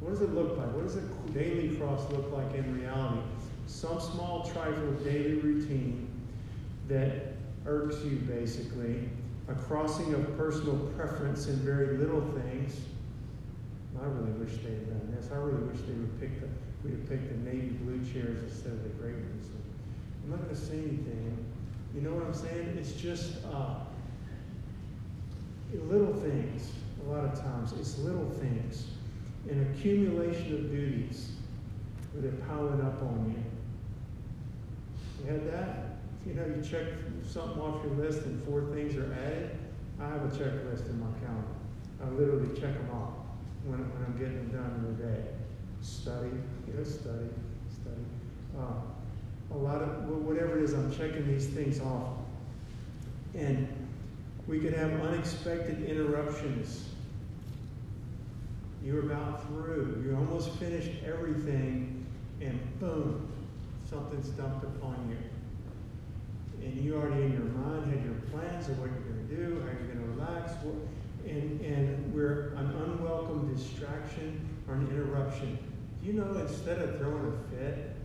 What 0.00 0.12
does 0.12 0.22
it 0.22 0.34
look 0.34 0.56
like? 0.56 0.72
What 0.72 0.84
does 0.84 0.96
a 0.96 1.02
daily 1.32 1.76
cross 1.76 2.10
look 2.10 2.32
like 2.32 2.54
in 2.54 2.80
reality? 2.80 3.20
Some 3.66 4.00
small 4.00 4.50
trifle 4.52 4.88
of 4.88 5.04
daily 5.04 5.34
routine 5.34 6.08
that 6.88 7.34
irks 7.66 7.96
you, 8.04 8.16
basically. 8.16 9.08
A 9.48 9.54
crossing 9.54 10.14
of 10.14 10.36
personal 10.38 10.76
preference 10.96 11.48
in 11.48 11.56
very 11.56 11.98
little 11.98 12.22
things. 12.32 12.80
I 14.00 14.06
really 14.06 14.32
wish 14.32 14.56
they 14.62 14.70
had 14.70 14.88
done 14.88 15.14
this. 15.14 15.30
I 15.30 15.36
really 15.36 15.64
wish 15.64 15.80
they 15.82 15.92
would 15.92 16.20
pick 16.20 16.40
the, 16.40 16.48
we'd 16.82 16.98
have 16.98 17.08
picked 17.08 17.28
the 17.28 17.50
navy 17.50 17.76
blue 17.82 18.00
chairs 18.10 18.42
instead 18.42 18.72
of 18.72 18.82
the 18.82 18.88
gray 18.90 19.12
ones. 19.12 19.48
I'm 20.24 20.30
not 20.30 20.42
going 20.42 20.54
to 20.54 20.60
say 20.60 20.78
anything. 20.78 21.44
You 21.94 22.00
know 22.00 22.14
what 22.14 22.24
I'm 22.24 22.34
saying? 22.34 22.76
It's 22.78 22.92
just 22.92 23.44
uh, 23.52 23.80
little 25.74 26.14
things. 26.14 26.70
A 27.06 27.10
lot 27.10 27.24
of 27.24 27.38
times, 27.38 27.72
it's 27.72 27.98
little 27.98 28.30
things 28.30 28.86
an 29.48 29.72
accumulation 29.72 30.54
of 30.54 30.70
duties 30.70 31.32
that 32.14 32.24
are 32.24 32.36
piling 32.46 32.80
up 32.82 33.02
on 33.02 33.34
you. 33.34 33.42
You 35.24 35.32
had 35.32 35.52
that? 35.52 35.98
You 36.26 36.34
know, 36.34 36.44
you 36.44 36.62
check 36.62 36.86
something 37.26 37.60
off 37.60 37.82
your 37.84 37.94
list 37.94 38.26
and 38.26 38.42
four 38.44 38.62
things 38.74 38.96
are 38.96 39.12
added. 39.14 39.56
I 40.00 40.08
have 40.08 40.22
a 40.24 40.28
checklist 40.28 40.88
in 40.88 41.00
my 41.00 41.06
calendar. 41.20 41.48
I 42.02 42.08
literally 42.10 42.48
check 42.58 42.74
them 42.74 42.90
off 42.92 43.12
when, 43.64 43.78
when 43.78 44.04
I'm 44.04 44.16
getting 44.18 44.36
them 44.36 44.48
done 44.48 44.74
in 44.78 44.96
the 44.96 45.04
day. 45.04 45.24
Study, 45.80 46.30
you 46.66 46.74
know, 46.74 46.84
study, 46.84 47.28
study. 47.70 48.04
Uh, 48.58 49.54
a 49.54 49.56
lot 49.56 49.82
of, 49.82 50.08
whatever 50.08 50.58
it 50.58 50.64
is, 50.64 50.74
I'm 50.74 50.94
checking 50.94 51.26
these 51.26 51.46
things 51.46 51.80
off. 51.80 52.12
And 53.34 53.68
we 54.46 54.58
could 54.58 54.74
have 54.74 54.92
unexpected 55.00 55.84
interruptions 55.84 56.89
you're 58.84 59.00
about 59.00 59.46
through. 59.46 60.02
You 60.04 60.16
almost 60.16 60.50
finished 60.56 60.90
everything, 61.04 62.06
and 62.40 62.58
boom, 62.80 63.28
something's 63.88 64.28
dumped 64.30 64.64
upon 64.64 65.10
you. 65.10 66.66
And 66.66 66.76
you 66.82 66.96
already 66.96 67.22
in 67.22 67.32
your 67.32 67.42
mind 67.42 67.92
had 67.92 68.04
your 68.04 68.14
plans 68.30 68.68
of 68.68 68.78
what 68.78 68.90
you're 68.90 69.00
going 69.00 69.28
to 69.28 69.36
do, 69.36 69.60
how 69.60 69.72
you're 69.72 69.94
going 69.94 70.04
to 70.04 70.22
relax, 70.22 70.52
and, 71.26 71.60
and 71.60 72.14
we're 72.14 72.52
an 72.56 72.66
unwelcome 72.66 73.54
distraction 73.54 74.40
or 74.68 74.74
an 74.74 74.88
interruption. 74.90 75.58
You 76.02 76.14
know, 76.14 76.32
instead 76.38 76.78
of 76.78 76.98
throwing 76.98 77.26
a 77.26 77.54
fit, 77.54 77.96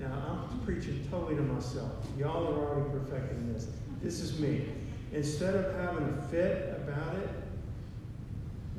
now 0.00 0.48
I'm 0.50 0.60
preaching 0.60 1.06
totally 1.10 1.36
to 1.36 1.42
myself. 1.42 1.92
Y'all 2.18 2.46
are 2.46 2.68
already 2.68 2.90
perfecting 2.90 3.52
this. 3.52 3.66
This 4.02 4.20
is 4.20 4.38
me. 4.38 4.66
Instead 5.12 5.54
of 5.54 5.74
having 5.76 6.08
a 6.08 6.22
fit 6.30 6.80
about 6.82 7.16
it, 7.16 7.28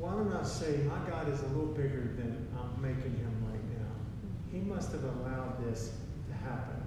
why 0.03 0.11
don't 0.11 0.35
I 0.35 0.43
say, 0.43 0.79
my 0.83 0.99
God 1.09 1.31
is 1.31 1.39
a 1.39 1.47
little 1.47 1.71
bigger 1.71 2.11
than 2.17 2.45
I'm 2.59 2.81
making 2.81 3.15
him 3.15 3.33
right 3.47 3.79
now? 3.79 3.87
He 4.51 4.59
must 4.59 4.91
have 4.91 5.05
allowed 5.05 5.63
this 5.63 5.93
to 6.27 6.33
happen. 6.45 6.83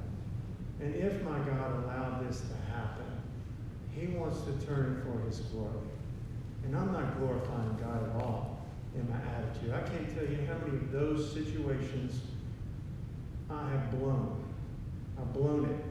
And 0.83 0.95
if 0.95 1.23
my 1.23 1.39
God 1.39 1.83
allowed 1.83 2.29
this 2.29 2.43
to 2.43 2.71
happen, 2.71 3.07
he 3.95 4.09
wants 4.09 4.43
to 4.43 4.67
turn 4.67 5.03
for 5.03 5.27
his 5.27 5.39
glory. 5.47 5.89
And 6.65 6.77
I'm 6.77 6.93
not 6.93 7.19
glorifying 7.19 7.79
God 7.81 8.05
at 8.05 8.23
all 8.23 8.67
in 8.95 9.09
my 9.09 9.17
attitude. 9.17 9.73
I 9.73 9.81
can't 9.89 10.15
tell 10.15 10.29
you 10.29 10.47
how 10.47 10.59
many 10.67 10.77
of 10.77 10.93
those 10.93 11.33
situations 11.33 12.21
I 13.49 13.71
have 13.71 13.99
blown. 13.99 14.45
I've 15.19 15.33
blown 15.33 15.65
it. 15.65 15.85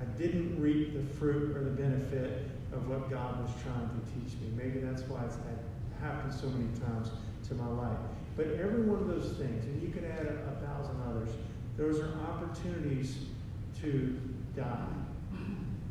I 0.00 0.04
didn't 0.18 0.58
reap 0.58 0.94
the 0.94 1.04
fruit 1.16 1.54
or 1.54 1.64
the 1.64 1.70
benefit 1.70 2.48
of 2.72 2.88
what 2.88 3.10
God 3.10 3.42
was 3.42 3.50
trying 3.62 3.90
to 3.90 4.00
teach 4.14 4.40
me. 4.40 4.48
Maybe 4.56 4.78
that's 4.78 5.02
why 5.02 5.22
it's 5.26 5.36
had 5.36 5.65
happened 6.00 6.32
so 6.32 6.48
many 6.48 6.68
times 6.80 7.10
to 7.48 7.54
my 7.54 7.68
life. 7.68 7.98
But 8.36 8.46
every 8.60 8.82
one 8.82 9.00
of 9.00 9.08
those 9.08 9.36
things, 9.38 9.64
and 9.64 9.82
you 9.82 9.88
could 9.88 10.04
add 10.04 10.26
a, 10.26 10.52
a 10.52 10.66
thousand 10.66 11.00
others, 11.08 11.30
those 11.76 12.00
are 12.00 12.12
opportunities 12.20 13.18
to 13.80 14.18
die. 14.56 14.86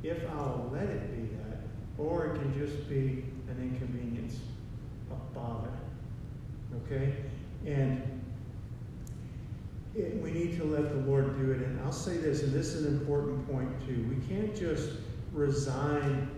If 0.03 0.29
I'll 0.31 0.69
let 0.71 0.83
it 0.83 1.15
be 1.15 1.35
that, 1.37 1.61
or 1.97 2.27
it 2.27 2.39
can 2.39 2.53
just 2.53 2.87
be 2.87 3.25
an 3.49 3.57
inconvenience, 3.59 4.39
a 5.11 5.15
bother. 5.33 5.71
Okay? 6.85 7.15
And 7.65 8.01
it, 9.95 10.21
we 10.21 10.31
need 10.31 10.57
to 10.57 10.65
let 10.65 10.89
the 10.89 11.09
Lord 11.09 11.37
do 11.39 11.51
it. 11.51 11.61
And 11.61 11.79
I'll 11.81 11.91
say 11.91 12.17
this, 12.17 12.43
and 12.43 12.53
this 12.53 12.73
is 12.73 12.85
an 12.85 12.93
important 12.99 13.49
point 13.51 13.69
too. 13.87 14.05
We 14.09 14.23
can't 14.27 14.55
just 14.55 14.89
resign 15.31 16.29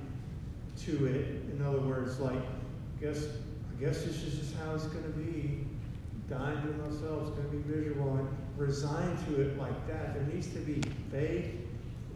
to 0.82 1.06
it. 1.08 1.26
In 1.52 1.62
other 1.66 1.80
words, 1.80 2.20
like, 2.20 2.42
guess 3.02 3.26
I 3.78 3.84
guess 3.84 4.04
this 4.04 4.24
is 4.24 4.40
just 4.40 4.56
how 4.56 4.74
it's 4.74 4.86
going 4.86 5.04
to 5.04 5.10
be. 5.10 5.66
Dying 6.30 6.62
to 6.62 6.84
ourselves, 6.84 7.30
going 7.30 7.50
to 7.50 7.56
be 7.56 7.74
miserable 7.74 8.18
and 8.18 8.28
resigned 8.58 9.18
to 9.28 9.42
it 9.42 9.58
like 9.58 9.88
that. 9.88 10.14
There 10.14 10.24
needs 10.24 10.48
to 10.48 10.60
be 10.60 10.82
faith 11.10 11.56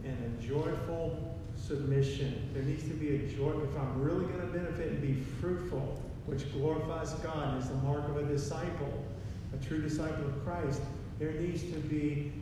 and 0.04 0.38
a 0.38 0.42
joyful 0.42 1.38
submission. 1.56 2.50
There 2.52 2.62
needs 2.62 2.82
to 2.82 2.90
be 2.90 3.14
a 3.14 3.18
joy. 3.28 3.52
If 3.62 3.74
I'm 3.74 4.02
really 4.02 4.26
going 4.26 4.40
to 4.40 4.46
benefit 4.48 4.92
and 4.92 5.00
be 5.00 5.14
fruitful, 5.40 6.02
which 6.26 6.52
glorifies 6.52 7.14
God 7.14 7.54
and 7.54 7.62
is 7.62 7.70
the 7.70 7.76
mark 7.76 8.06
of 8.10 8.18
a 8.18 8.24
disciple, 8.24 9.02
a 9.54 9.64
true 9.64 9.80
disciple 9.80 10.26
of 10.26 10.44
Christ, 10.44 10.82
there 11.18 11.32
needs 11.32 11.62
to 11.62 11.78
be, 11.78 12.32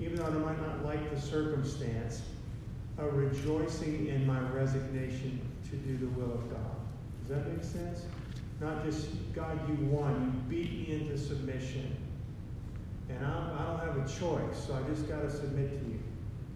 even 0.00 0.16
though 0.16 0.26
I 0.26 0.30
might 0.30 0.66
not 0.66 0.82
like 0.82 1.14
the 1.14 1.20
circumstance, 1.20 2.22
a 2.96 3.06
rejoicing 3.06 4.06
in 4.06 4.26
my 4.26 4.40
resignation 4.48 5.40
to 5.68 5.76
do 5.76 5.98
the 5.98 6.08
will 6.18 6.32
of 6.32 6.50
God. 6.50 6.76
Does 7.20 7.36
that 7.36 7.52
make 7.52 7.64
sense? 7.64 8.06
Not 8.60 8.84
just, 8.84 9.08
God, 9.34 9.58
you 9.68 9.86
won. 9.86 10.42
You 10.50 10.56
beat 10.56 10.72
me 10.72 10.94
into 10.94 11.16
submission. 11.16 11.96
And 13.08 13.24
I'm, 13.24 13.50
I 13.50 13.62
do 13.62 13.68
not 13.68 13.84
have 13.84 13.96
a 13.96 14.08
choice, 14.08 14.66
so 14.66 14.74
I 14.74 14.88
just 14.92 15.08
got 15.08 15.22
to 15.22 15.30
submit 15.30 15.70
to 15.70 15.90
you. 15.90 16.00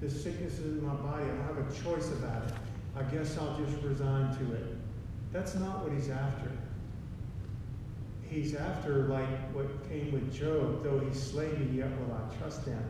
This 0.00 0.22
sickness 0.22 0.54
is 0.58 0.78
in 0.78 0.84
my 0.84 0.94
body. 0.94 1.24
I 1.24 1.28
don't 1.28 1.56
have 1.56 1.58
a 1.58 1.82
choice 1.82 2.10
about 2.10 2.48
it. 2.48 2.54
I 2.96 3.02
guess 3.04 3.38
I'll 3.38 3.56
just 3.56 3.80
resign 3.82 4.36
to 4.36 4.54
it. 4.54 4.76
That's 5.32 5.54
not 5.54 5.84
what 5.84 5.92
he's 5.92 6.10
after. 6.10 6.50
He's 8.28 8.54
after, 8.54 9.06
like 9.06 9.28
what 9.54 9.88
came 9.88 10.10
with 10.12 10.34
Job, 10.34 10.82
though 10.82 10.98
he 10.98 11.14
slay 11.14 11.48
me, 11.52 11.78
yet 11.78 11.88
will 12.00 12.14
I 12.14 12.36
trust 12.36 12.66
him. 12.66 12.82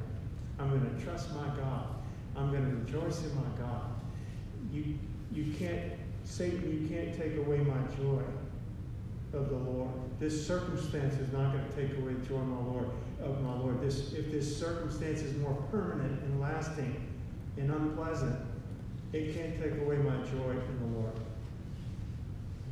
I'm 0.59 0.71
going 0.71 0.97
to 0.97 1.05
trust 1.05 1.35
my 1.35 1.49
God. 1.57 1.87
I'm 2.35 2.51
going 2.51 2.65
to 2.65 2.77
rejoice 2.77 3.23
in 3.23 3.35
my 3.35 3.59
God. 3.59 3.91
You, 4.73 4.99
you 5.33 5.53
can't, 5.55 5.93
Satan, 6.25 6.71
you 6.71 6.89
can't 6.89 7.17
take 7.17 7.37
away 7.37 7.59
my 7.59 7.79
joy 7.97 8.23
of 9.35 9.49
the 9.49 9.57
Lord. 9.57 9.91
This 10.21 10.47
circumstance 10.47 11.15
is 11.15 11.33
not 11.33 11.53
going 11.53 11.65
to 11.65 11.75
take 11.75 11.97
away 11.99 12.13
the 12.15 12.27
joy 12.27 12.37
of 12.37 12.47
my 12.47 12.61
Lord. 12.61 12.91
Of 13.23 13.41
my 13.43 13.57
Lord. 13.57 13.81
This, 13.81 14.13
if 14.13 14.31
this 14.31 14.57
circumstance 14.57 15.23
is 15.23 15.37
more 15.39 15.55
permanent 15.71 16.23
and 16.23 16.41
lasting 16.41 17.09
and 17.57 17.71
unpleasant, 17.71 18.39
it 19.13 19.35
can't 19.35 19.61
take 19.61 19.81
away 19.81 19.97
my 19.97 20.17
joy 20.27 20.51
in 20.51 20.79
the 20.81 20.99
Lord. 20.99 21.13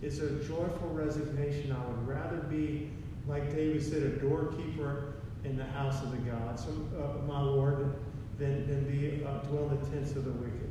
It's 0.03 0.19
a 0.19 0.31
joyful 0.45 0.89
resignation. 0.93 1.73
I 1.73 1.87
would 1.87 2.09
rather 2.09 2.39
be, 2.39 2.91
like 3.27 3.55
David 3.55 3.83
said, 3.83 4.03
a 4.03 4.09
doorkeeper 4.17 5.15
in 5.45 5.57
the 5.57 5.65
house 5.65 6.03
of 6.03 6.11
the 6.11 6.19
God, 6.19 6.59
so, 6.59 6.69
uh, 6.99 7.27
my 7.27 7.41
Lord, 7.41 7.95
than, 8.39 8.67
than 8.67 8.85
be 8.85 9.25
uh, 9.25 9.39
dwell 9.49 9.71
in 9.71 9.81
the 9.81 9.91
tents 9.91 10.13
of 10.17 10.25
the 10.25 10.33
wicked. 10.33 10.71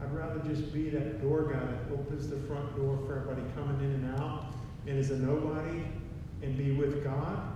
I'd 0.00 0.12
rather 0.14 0.40
just 0.40 0.72
be 0.72 0.90
that 0.90 1.22
door 1.22 1.44
guy 1.44 1.60
that 1.60 1.92
opens 1.92 2.28
the 2.28 2.36
front 2.36 2.74
door 2.76 2.98
for 3.06 3.20
everybody 3.20 3.42
coming 3.54 3.78
in 3.80 3.94
and 4.04 4.18
out 4.18 4.51
and 4.86 4.98
is 4.98 5.10
a 5.10 5.16
nobody 5.16 5.82
and 6.42 6.58
be 6.58 6.72
with 6.72 7.04
God 7.04 7.52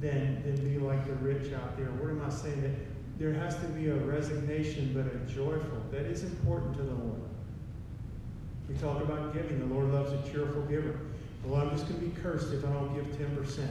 than, 0.00 0.42
than 0.42 0.56
be 0.64 0.78
like 0.78 1.06
the 1.06 1.14
rich 1.14 1.52
out 1.52 1.76
there. 1.76 1.86
What 1.86 2.10
am 2.10 2.22
I 2.24 2.30
saying? 2.30 2.62
That 2.62 2.72
there 3.18 3.32
has 3.34 3.56
to 3.56 3.66
be 3.66 3.88
a 3.88 3.94
resignation, 3.94 4.92
but 4.94 5.06
a 5.06 5.32
joyful. 5.32 5.82
That 5.90 6.06
is 6.06 6.24
important 6.24 6.76
to 6.76 6.82
the 6.82 6.94
Lord. 6.94 7.20
We 8.68 8.74
talk 8.76 9.02
about 9.02 9.34
giving. 9.34 9.58
The 9.60 9.74
Lord 9.74 9.92
loves 9.92 10.12
a 10.12 10.32
cheerful 10.32 10.62
giver. 10.62 10.98
Well, 11.44 11.60
I'm 11.60 11.70
just 11.70 11.88
going 11.88 12.00
to 12.00 12.06
be 12.06 12.20
cursed 12.20 12.52
if 12.52 12.64
I 12.64 12.72
don't 12.72 12.94
give 12.94 13.06
10%. 13.18 13.66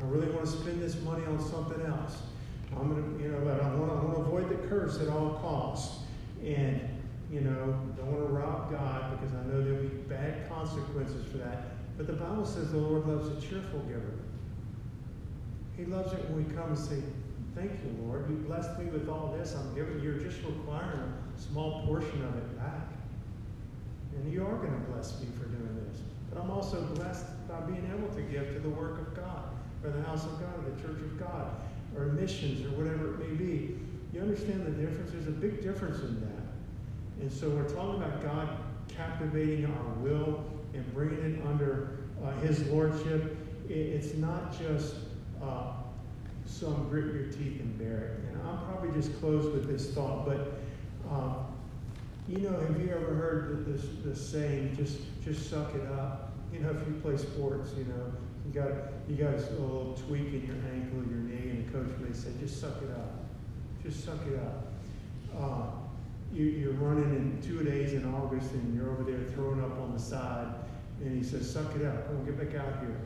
I 0.00 0.04
really 0.04 0.30
want 0.30 0.46
to 0.46 0.50
spend 0.50 0.80
this 0.80 1.00
money 1.02 1.24
on 1.26 1.40
something 1.40 1.84
else. 1.86 2.18
I'm 2.76 2.90
going 2.90 3.18
to, 3.18 3.22
you 3.22 3.30
know, 3.30 3.40
but 3.40 3.62
I 3.62 3.74
want, 3.74 3.90
I 3.90 3.94
want 3.94 4.14
to 4.14 4.20
avoid 4.20 4.48
the 4.48 4.68
curse 4.68 5.00
at 5.00 5.08
all 5.08 5.38
costs. 5.42 6.00
And, 6.44 6.80
you 7.30 7.40
know, 7.40 7.78
don't 7.96 8.12
want 8.12 8.28
to 8.28 8.32
rob 8.32 8.70
God 8.70 9.18
because 9.18 9.34
I 9.34 9.42
know 9.46 9.62
there'll 9.62 9.82
be 9.82 9.88
bad 9.88 10.48
consequences 10.48 11.30
for 11.30 11.38
that. 11.38 11.75
But 11.96 12.06
the 12.06 12.12
Bible 12.12 12.44
says 12.44 12.72
the 12.72 12.78
Lord 12.78 13.06
loves 13.06 13.28
a 13.28 13.40
cheerful 13.40 13.80
giver. 13.80 14.12
He 15.76 15.84
loves 15.84 16.12
it 16.12 16.28
when 16.30 16.46
we 16.46 16.54
come 16.54 16.68
and 16.68 16.78
say, 16.78 17.02
Thank 17.54 17.70
you, 17.70 18.04
Lord. 18.04 18.28
You 18.28 18.36
blessed 18.36 18.78
me 18.78 18.84
with 18.86 19.08
all 19.08 19.34
this 19.38 19.56
I'm 19.56 19.74
giving. 19.74 20.00
You're 20.00 20.18
just 20.18 20.42
requiring 20.42 21.00
a 21.00 21.40
small 21.40 21.86
portion 21.86 22.22
of 22.22 22.36
it 22.36 22.58
back. 22.58 22.86
And 24.14 24.30
you 24.30 24.46
are 24.46 24.56
going 24.56 24.72
to 24.72 24.90
bless 24.92 25.18
me 25.22 25.28
for 25.38 25.46
doing 25.46 25.88
this. 25.88 26.02
But 26.30 26.42
I'm 26.42 26.50
also 26.50 26.82
blessed 26.94 27.24
by 27.48 27.60
being 27.60 27.90
able 27.96 28.14
to 28.14 28.20
give 28.20 28.52
to 28.52 28.60
the 28.60 28.68
work 28.68 28.98
of 28.98 29.16
God, 29.16 29.44
or 29.82 29.90
the 29.90 30.02
house 30.02 30.24
of 30.24 30.38
God, 30.38 30.52
or 30.58 30.70
the 30.70 30.82
church 30.82 31.00
of 31.00 31.18
God, 31.18 31.50
or 31.96 32.06
missions, 32.06 32.66
or 32.66 32.76
whatever 32.76 33.14
it 33.14 33.30
may 33.30 33.34
be. 33.36 33.78
You 34.12 34.20
understand 34.20 34.66
the 34.66 34.70
difference? 34.72 35.12
There's 35.12 35.28
a 35.28 35.30
big 35.30 35.62
difference 35.62 36.00
in 36.00 36.20
that. 36.20 37.22
And 37.22 37.32
so 37.32 37.48
we're 37.48 37.68
talking 37.68 38.02
about 38.02 38.22
God 38.22 38.48
captivating 38.88 39.64
our 39.64 39.94
will 40.00 40.44
and 40.76 40.94
bringing 40.94 41.18
it 41.18 41.46
under 41.46 41.98
uh, 42.24 42.32
His 42.40 42.66
lordship. 42.68 43.36
It, 43.68 43.72
it's 43.72 44.14
not 44.14 44.56
just 44.58 44.94
uh, 45.42 45.72
some 46.44 46.88
grit 46.88 47.14
your 47.14 47.24
teeth 47.24 47.60
and 47.60 47.78
bear 47.78 48.18
it. 48.24 48.34
And 48.34 48.42
I'll 48.42 48.64
probably 48.66 48.90
just 49.00 49.18
close 49.20 49.44
with 49.52 49.66
this 49.68 49.92
thought, 49.94 50.26
but. 50.26 50.60
Uh, 51.10 51.34
you 52.28 52.38
know, 52.38 52.58
have 52.58 52.80
you 52.80 52.90
ever 52.90 53.14
heard 53.14 53.66
the, 53.66 53.72
this, 53.72 53.86
this 54.04 54.28
saying, 54.28 54.74
just 54.76 54.98
just 55.24 55.48
suck 55.48 55.72
it 55.74 55.86
up? 55.92 56.32
You 56.52 56.60
know, 56.60 56.70
if 56.70 56.86
you 56.86 56.94
play 56.94 57.16
sports, 57.16 57.70
you 57.78 57.84
know, 57.84 58.12
you 58.44 58.52
got 58.52 58.70
you 59.08 59.14
got 59.16 59.34
a 59.34 59.50
little 59.60 59.96
tweak 60.06 60.32
in 60.32 60.44
your 60.46 60.56
ankle 60.74 61.00
or 61.00 61.04
your 61.04 61.22
knee, 61.22 61.50
and 61.50 61.66
the 61.66 61.72
coach 61.72 61.96
may 62.00 62.12
say, 62.12 62.30
just 62.40 62.60
suck 62.60 62.82
it 62.82 62.90
up. 62.90 63.24
Just 63.82 64.04
suck 64.04 64.18
it 64.26 64.40
up. 64.40 64.72
Uh, 65.38 65.66
you, 66.32 66.46
you're 66.46 66.72
running 66.72 67.14
in 67.14 67.40
two 67.40 67.62
days 67.62 67.92
in 67.92 68.12
August, 68.12 68.50
and 68.52 68.74
you're 68.74 68.90
over 68.90 69.04
there 69.04 69.22
throwing 69.34 69.62
up 69.62 69.78
on 69.78 69.92
the 69.92 70.00
side, 70.00 70.52
and 71.02 71.16
he 71.16 71.22
says, 71.22 71.50
suck 71.50 71.74
it 71.76 71.84
up. 71.84 72.06
Come 72.06 72.24
get 72.24 72.38
back 72.38 72.60
out 72.60 72.80
here. 72.80 73.00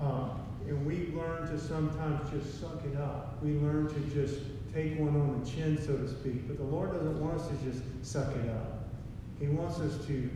Uh, 0.00 0.30
and 0.68 0.86
we 0.86 1.12
learn 1.14 1.46
to 1.48 1.58
sometimes 1.58 2.30
just 2.30 2.60
suck 2.60 2.80
it 2.84 2.96
up. 2.96 3.42
We 3.42 3.54
learn 3.54 3.88
to 3.88 4.00
just 4.14 4.40
take 4.72 4.98
one 4.98 5.16
on 5.16 5.40
the 5.40 5.50
chin, 5.50 5.76
so 5.78 5.96
to 5.96 6.08
speak. 6.08 6.46
But 6.46 6.58
the 6.58 6.64
Lord 6.64 6.92
doesn't 6.92 7.20
want 7.20 7.40
us 7.40 7.48
to 7.48 7.54
just 7.70 7.82
suck 8.02 8.34
it 8.36 8.48
up. 8.50 8.88
He 9.40 9.46
wants 9.46 9.80
us 9.80 10.04
to 10.06 10.30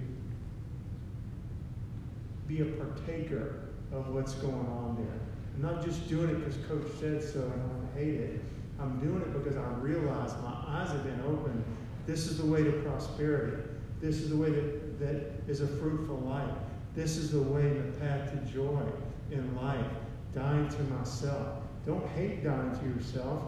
be 2.48 2.60
a 2.60 2.64
partaker 2.64 3.60
of 3.92 4.08
what's 4.08 4.34
going 4.34 4.54
on 4.54 4.96
there. 4.96 5.20
I'm 5.54 5.62
not 5.62 5.84
just 5.84 6.08
doing 6.08 6.30
it 6.30 6.44
because 6.44 6.56
Coach 6.66 6.90
said 6.98 7.22
so 7.22 7.40
and 7.40 7.88
I 7.94 7.98
hate 7.98 8.14
it. 8.14 8.40
I'm 8.80 8.98
doing 8.98 9.22
it 9.22 9.32
because 9.32 9.56
I 9.56 9.66
realize 9.74 10.32
my 10.42 10.54
eyes 10.66 10.88
have 10.88 11.04
been 11.04 11.20
opened. 11.26 11.62
This 12.06 12.26
is 12.26 12.38
the 12.38 12.46
way 12.46 12.64
to 12.64 12.72
prosperity. 12.72 13.62
This 14.00 14.16
is 14.16 14.30
the 14.30 14.36
way 14.36 14.50
that, 14.50 14.98
that 14.98 15.32
is 15.48 15.60
a 15.60 15.66
fruitful 15.66 16.18
life. 16.18 16.50
This 16.94 17.16
is 17.16 17.32
the 17.32 17.42
way, 17.42 17.68
the 17.68 17.92
path 17.98 18.30
to 18.30 18.52
joy 18.52 18.82
in 19.30 19.56
life. 19.56 19.86
Dying 20.32 20.68
to 20.68 20.82
myself. 20.84 21.62
Don't 21.86 22.06
hate 22.10 22.44
dying 22.44 22.76
to 22.78 22.84
yourself. 22.86 23.42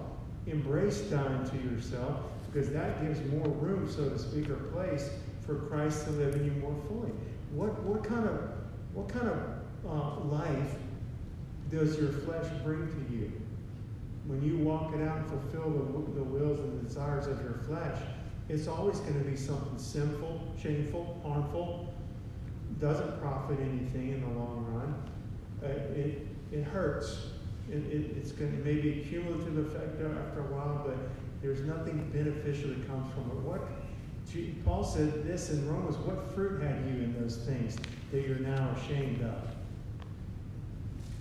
Embrace 0.46 1.00
dying 1.02 1.48
to 1.50 1.56
yourself 1.56 2.20
because 2.52 2.70
that 2.70 3.02
gives 3.02 3.20
more 3.30 3.48
room, 3.48 3.90
so 3.90 4.08
to 4.08 4.18
speak, 4.18 4.48
or 4.48 4.56
place 4.56 5.10
for 5.44 5.54
Christ 5.54 6.04
to 6.06 6.10
live 6.12 6.34
in 6.34 6.44
you 6.44 6.52
more 6.52 6.76
fully. 6.88 7.12
What, 7.52 7.82
what 7.82 8.02
kind 8.02 8.26
of, 8.26 8.50
what 8.94 9.08
kind 9.08 9.28
of 9.28 9.38
uh, 9.86 10.20
life 10.24 10.74
does 11.70 11.98
your 11.98 12.12
flesh 12.12 12.46
bring 12.64 12.86
to 12.88 13.14
you? 13.14 13.32
When 14.26 14.42
you 14.42 14.58
walk 14.58 14.94
it 14.94 15.06
out 15.06 15.18
and 15.18 15.28
fulfill 15.28 15.70
the, 15.70 16.18
the 16.18 16.24
wills 16.24 16.60
and 16.60 16.80
the 16.80 16.84
desires 16.84 17.26
of 17.26 17.40
your 17.42 17.60
flesh, 17.66 17.98
it's 18.48 18.68
always 18.68 18.98
going 19.00 19.22
to 19.22 19.30
be 19.30 19.36
something 19.36 19.78
sinful, 19.78 20.54
shameful, 20.60 21.20
harmful, 21.24 21.92
doesn't 22.80 23.20
profit 23.20 23.58
anything 23.60 24.10
in 24.10 24.20
the 24.20 24.38
long 24.38 24.66
run. 24.68 24.94
Uh, 25.62 25.72
it, 25.94 26.26
it 26.52 26.62
hurts. 26.62 27.28
It, 27.70 27.78
it, 27.86 28.16
it's 28.16 28.32
going 28.32 28.52
to 28.52 28.64
maybe 28.64 29.00
a 29.00 29.04
cumulative 29.04 29.58
effect 29.58 30.00
after 30.00 30.40
a 30.40 30.52
while, 30.52 30.84
but 30.86 30.96
there's 31.42 31.60
nothing 31.60 32.10
beneficial 32.12 32.70
that 32.70 32.86
comes 32.86 33.12
from 33.12 33.22
it. 33.30 33.42
What 33.42 33.62
Paul 34.64 34.84
said 34.84 35.26
this 35.26 35.50
in 35.50 35.68
Romans: 35.68 35.96
What 35.98 36.34
fruit 36.34 36.62
had 36.62 36.84
you 36.84 37.02
in 37.02 37.16
those 37.20 37.36
things 37.36 37.76
that 38.12 38.26
you're 38.26 38.38
now 38.38 38.74
ashamed 38.76 39.22
of? 39.22 39.48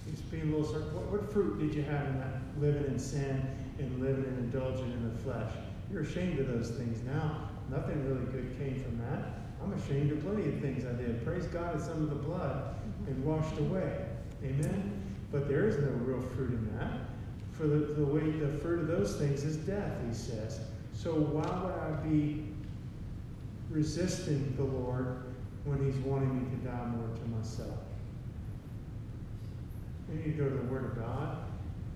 He's 0.09 0.21
being 0.21 0.53
a 0.53 0.57
little. 0.57 0.73
What, 0.73 1.21
what 1.21 1.31
fruit 1.31 1.59
did 1.59 1.73
you 1.73 1.83
have 1.83 2.07
in 2.07 2.19
that 2.19 2.41
living 2.59 2.85
in 2.85 2.99
sin 2.99 3.47
and 3.79 4.01
living 4.01 4.25
and 4.25 4.53
indulging 4.53 4.91
in 4.91 5.09
the 5.09 5.23
flesh? 5.23 5.51
You're 5.91 6.01
ashamed 6.01 6.39
of 6.39 6.47
those 6.47 6.71
things 6.71 7.01
now. 7.03 7.49
Nothing 7.69 8.05
really 8.07 8.25
good 8.31 8.57
came 8.57 8.83
from 8.83 8.99
that. 8.99 9.44
I'm 9.65 9.73
ashamed 9.73 10.11
of 10.11 10.21
plenty 10.23 10.47
of 10.47 10.59
things 10.61 10.85
I 10.85 10.93
did. 10.93 11.25
Praise 11.25 11.45
God, 11.47 11.81
some 11.81 12.03
of 12.03 12.09
the 12.09 12.15
blood 12.15 12.75
mm-hmm. 12.75 13.11
and 13.11 13.25
washed 13.25 13.57
away. 13.57 14.05
Amen. 14.43 15.01
But 15.31 15.47
there 15.47 15.67
is 15.67 15.77
no 15.79 15.89
real 16.03 16.21
fruit 16.21 16.51
in 16.51 16.77
that. 16.77 16.99
For 17.51 17.65
the, 17.65 17.77
the 17.77 18.05
way 18.05 18.29
the 18.29 18.49
fruit 18.59 18.81
of 18.81 18.87
those 18.87 19.15
things 19.15 19.43
is 19.43 19.57
death, 19.57 19.91
he 20.07 20.13
says. 20.13 20.59
So 20.93 21.13
why 21.13 21.47
would 21.63 21.73
I 21.73 21.91
be 22.07 22.45
resisting 23.71 24.53
the 24.55 24.63
Lord 24.63 25.23
when 25.63 25.83
he's 25.83 25.99
wanting 26.03 26.43
me 26.43 26.49
to 26.51 26.65
die 26.67 26.85
more 26.85 27.09
to 27.15 27.29
myself? 27.29 27.79
We 30.09 30.17
need 30.17 30.37
to 30.37 30.43
go 30.43 30.49
to 30.49 30.55
the 30.55 30.63
Word 30.63 30.85
of 30.85 30.95
God. 30.95 31.37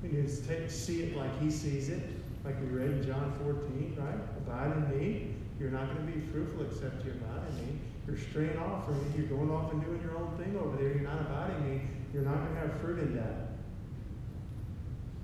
We 0.02 0.10
need 0.10 0.28
to 0.28 0.48
take, 0.48 0.72
see 0.72 1.04
it 1.04 1.16
like 1.16 1.40
he 1.40 1.52
sees 1.52 1.90
it, 1.90 2.02
like 2.44 2.60
we 2.62 2.68
read 2.68 2.90
in 2.90 3.06
John 3.06 3.32
14, 3.44 3.96
right? 4.00 4.16
Abide 4.38 4.78
in 4.78 4.98
me. 4.98 5.36
You're 5.60 5.72
not 5.72 5.94
going 5.94 6.08
to 6.08 6.14
be 6.14 6.26
fruitful 6.28 6.66
except 6.66 7.06
you 7.06 7.12
abide 7.12 7.50
in 7.50 7.68
me. 7.68 7.80
You're 8.08 8.18
straying 8.18 8.58
off 8.58 8.86
from 8.86 8.98
me. 8.98 9.18
You're 9.18 9.28
going 9.28 9.52
off 9.52 9.72
and 9.74 9.84
doing 9.84 10.02
your 10.02 10.18
own 10.18 10.36
thing 10.38 10.58
over 10.58 10.78
there. 10.78 10.94
You're 10.94 11.10
not 11.10 11.22
abiding 11.22 11.70
me. 11.70 11.82
You're 12.14 12.24
not 12.24 12.38
going 12.38 12.56
to 12.56 12.60
have 12.62 12.82
fruit 12.82 13.00
in 13.00 13.16
that. 13.18 13.50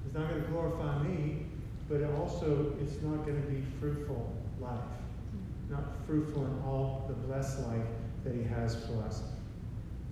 It's 0.05 0.13
not 0.13 0.29
going 0.29 0.43
to 0.43 0.47
glorify 0.49 1.01
me, 1.03 1.45
but 1.89 2.01
it 2.01 2.09
also 2.11 2.75
it's 2.81 3.01
not 3.01 3.25
going 3.25 3.41
to 3.41 3.47
be 3.49 3.63
fruitful 3.79 4.31
life. 4.59 4.79
Not 5.69 5.83
fruitful 6.05 6.45
in 6.45 6.61
all 6.65 7.05
the 7.07 7.13
blessed 7.13 7.61
life 7.67 7.87
that 8.23 8.35
He 8.35 8.43
has 8.43 8.75
for 8.85 9.01
us. 9.03 9.23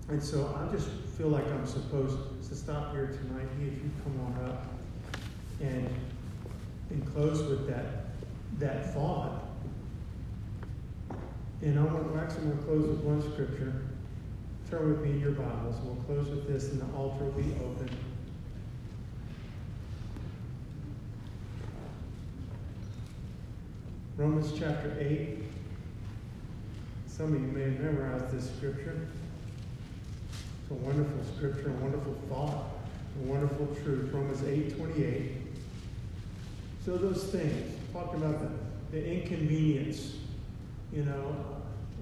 And 0.10 0.22
so 0.22 0.58
I 0.60 0.72
just 0.74 0.90
feel 1.18 1.28
like 1.28 1.46
I'm 1.48 1.68
supposed 1.68 2.18
to 2.50 2.56
stop 2.56 2.92
here 2.94 3.08
tonight. 3.08 3.48
If 3.62 3.74
you 3.74 3.92
come 4.04 4.20
on 4.26 4.50
up 4.50 4.66
and 5.62 5.90
and 6.90 7.14
close 7.14 7.42
with 7.44 7.68
that 7.68 8.06
that 8.60 8.94
thought. 8.94 9.53
And 11.64 11.80
I 11.80 11.84
want, 11.84 12.18
actually 12.18 12.48
going 12.48 12.58
to 12.58 12.64
close 12.66 12.88
with 12.90 13.00
one 13.00 13.22
scripture. 13.22 13.74
Turn 14.70 14.90
with 14.90 15.02
me 15.02 15.18
your 15.18 15.32
Bibles. 15.32 15.78
We'll 15.82 15.96
close 16.04 16.28
with 16.28 16.46
this, 16.46 16.74
and 16.74 16.82
the 16.82 16.98
altar 16.98 17.24
will 17.24 17.32
be 17.32 17.54
open. 17.54 17.90
Romans 24.18 24.52
chapter 24.60 24.94
8. 25.00 25.42
Some 27.08 27.34
of 27.34 27.42
you 27.42 27.48
may 27.48 27.62
have 27.62 27.80
memorized 27.80 28.32
this 28.32 28.52
scripture. 28.58 29.08
It's 30.64 30.72
a 30.72 30.74
wonderful 30.74 31.24
scripture, 31.38 31.70
a 31.70 31.82
wonderful 31.82 32.18
thought, 32.28 32.66
a 33.22 33.26
wonderful 33.26 33.68
truth. 33.84 34.12
Romans 34.12 34.44
8 34.44 34.76
28. 34.76 35.32
So 36.84 36.98
those 36.98 37.24
things, 37.24 37.74
talking 37.94 38.22
about 38.22 38.42
the, 38.42 39.00
the 39.00 39.06
inconvenience, 39.06 40.16
you 40.92 41.06
know, 41.06 41.53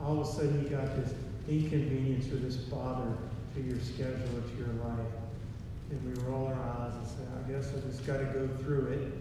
all 0.04 0.22
of 0.22 0.28
a 0.28 0.32
sudden 0.32 0.64
you 0.64 0.70
got 0.70 0.96
this 0.96 1.14
inconvenience 1.48 2.32
or 2.32 2.38
this 2.38 2.56
bother 2.56 3.18
to 3.56 3.62
your 3.62 3.80
schedule 3.80 4.38
or 4.38 4.42
to 4.42 4.58
your 4.58 4.74
life. 4.86 5.12
And 5.90 6.18
we 6.18 6.24
roll 6.24 6.48
our 6.48 6.54
eyes 6.54 6.96
and 6.96 7.08
say, 7.08 7.24
I 7.38 7.52
guess 7.52 7.72
I 7.76 7.88
just 7.88 8.06
got 8.06 8.18
to 8.18 8.26
go 8.26 8.48
through 8.64 8.88
it. 8.88 9.12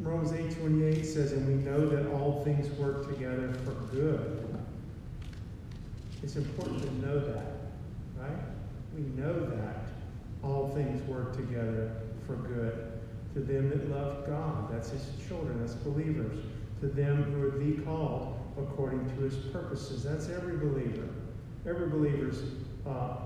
Romans 0.00 0.32
8.28 0.32 1.04
says, 1.04 1.32
and 1.32 1.46
we 1.46 1.54
know 1.54 1.88
that 1.88 2.10
all 2.12 2.42
things 2.44 2.70
work 2.78 3.08
together 3.08 3.52
for 3.64 3.72
good. 3.94 4.40
It's 6.22 6.36
important 6.36 6.82
to 6.82 7.06
know 7.06 7.18
that, 7.18 7.46
right? 8.18 8.38
We 8.96 9.02
know 9.20 9.46
that 9.46 9.88
all 10.42 10.70
things 10.74 11.06
work 11.08 11.36
together 11.36 11.96
for 12.26 12.36
good 12.36 12.92
to 13.34 13.40
them 13.40 13.68
that 13.70 13.90
love 13.90 14.26
God. 14.26 14.72
That's 14.72 14.90
his 14.90 15.06
children, 15.26 15.60
that's 15.60 15.74
believers. 15.74 16.38
To 16.80 16.86
them 16.86 17.24
who 17.24 17.42
are 17.42 17.50
the 17.50 17.82
called 17.82 18.40
according 18.58 19.04
to 19.16 19.22
his 19.22 19.36
purposes. 19.52 20.04
That's 20.04 20.28
every 20.28 20.56
believer. 20.56 21.08
Every 21.66 21.88
believer's 21.88 22.42
uh, 22.86 23.16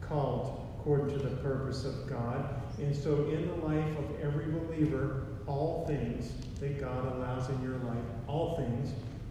called 0.00 0.66
according 0.78 1.18
to 1.18 1.24
the 1.24 1.36
purpose 1.36 1.84
of 1.84 2.08
God. 2.08 2.62
And 2.78 2.94
so, 2.94 3.28
in 3.28 3.46
the 3.48 3.66
life 3.66 3.98
of 3.98 4.20
every 4.22 4.46
believer, 4.46 5.26
all 5.46 5.86
things 5.86 6.32
that 6.60 6.80
God 6.80 7.16
allows 7.16 7.48
in 7.48 7.62
your 7.62 7.78
life, 7.78 8.04
all 8.26 8.56
things, 8.56 8.90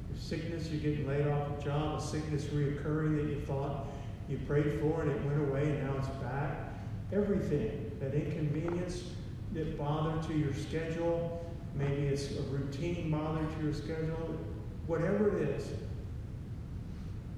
your 0.10 0.20
sickness, 0.20 0.70
you're 0.70 0.82
getting 0.82 1.08
laid 1.08 1.28
off 1.28 1.60
a 1.60 1.64
job, 1.64 2.00
a 2.00 2.02
sickness 2.02 2.46
reoccurring 2.46 3.16
that 3.18 3.30
you 3.30 3.42
thought 3.46 3.88
you 4.28 4.38
prayed 4.46 4.80
for 4.82 5.02
and 5.02 5.12
it 5.12 5.24
went 5.24 5.50
away 5.50 5.64
and 5.64 5.84
now 5.84 5.96
it's 5.98 6.08
back, 6.22 6.74
everything, 7.14 7.92
that 8.00 8.14
inconvenience 8.14 9.04
that 9.54 9.78
bother 9.78 10.22
to 10.28 10.38
your 10.38 10.54
schedule, 10.54 11.46
maybe 11.76 12.08
it's 12.08 12.32
a 12.32 12.42
routine 12.44 13.10
bother 13.10 13.46
to 13.46 13.64
your 13.64 13.74
schedule, 13.74 14.38
whatever 14.88 15.38
it 15.38 15.50
is, 15.50 15.70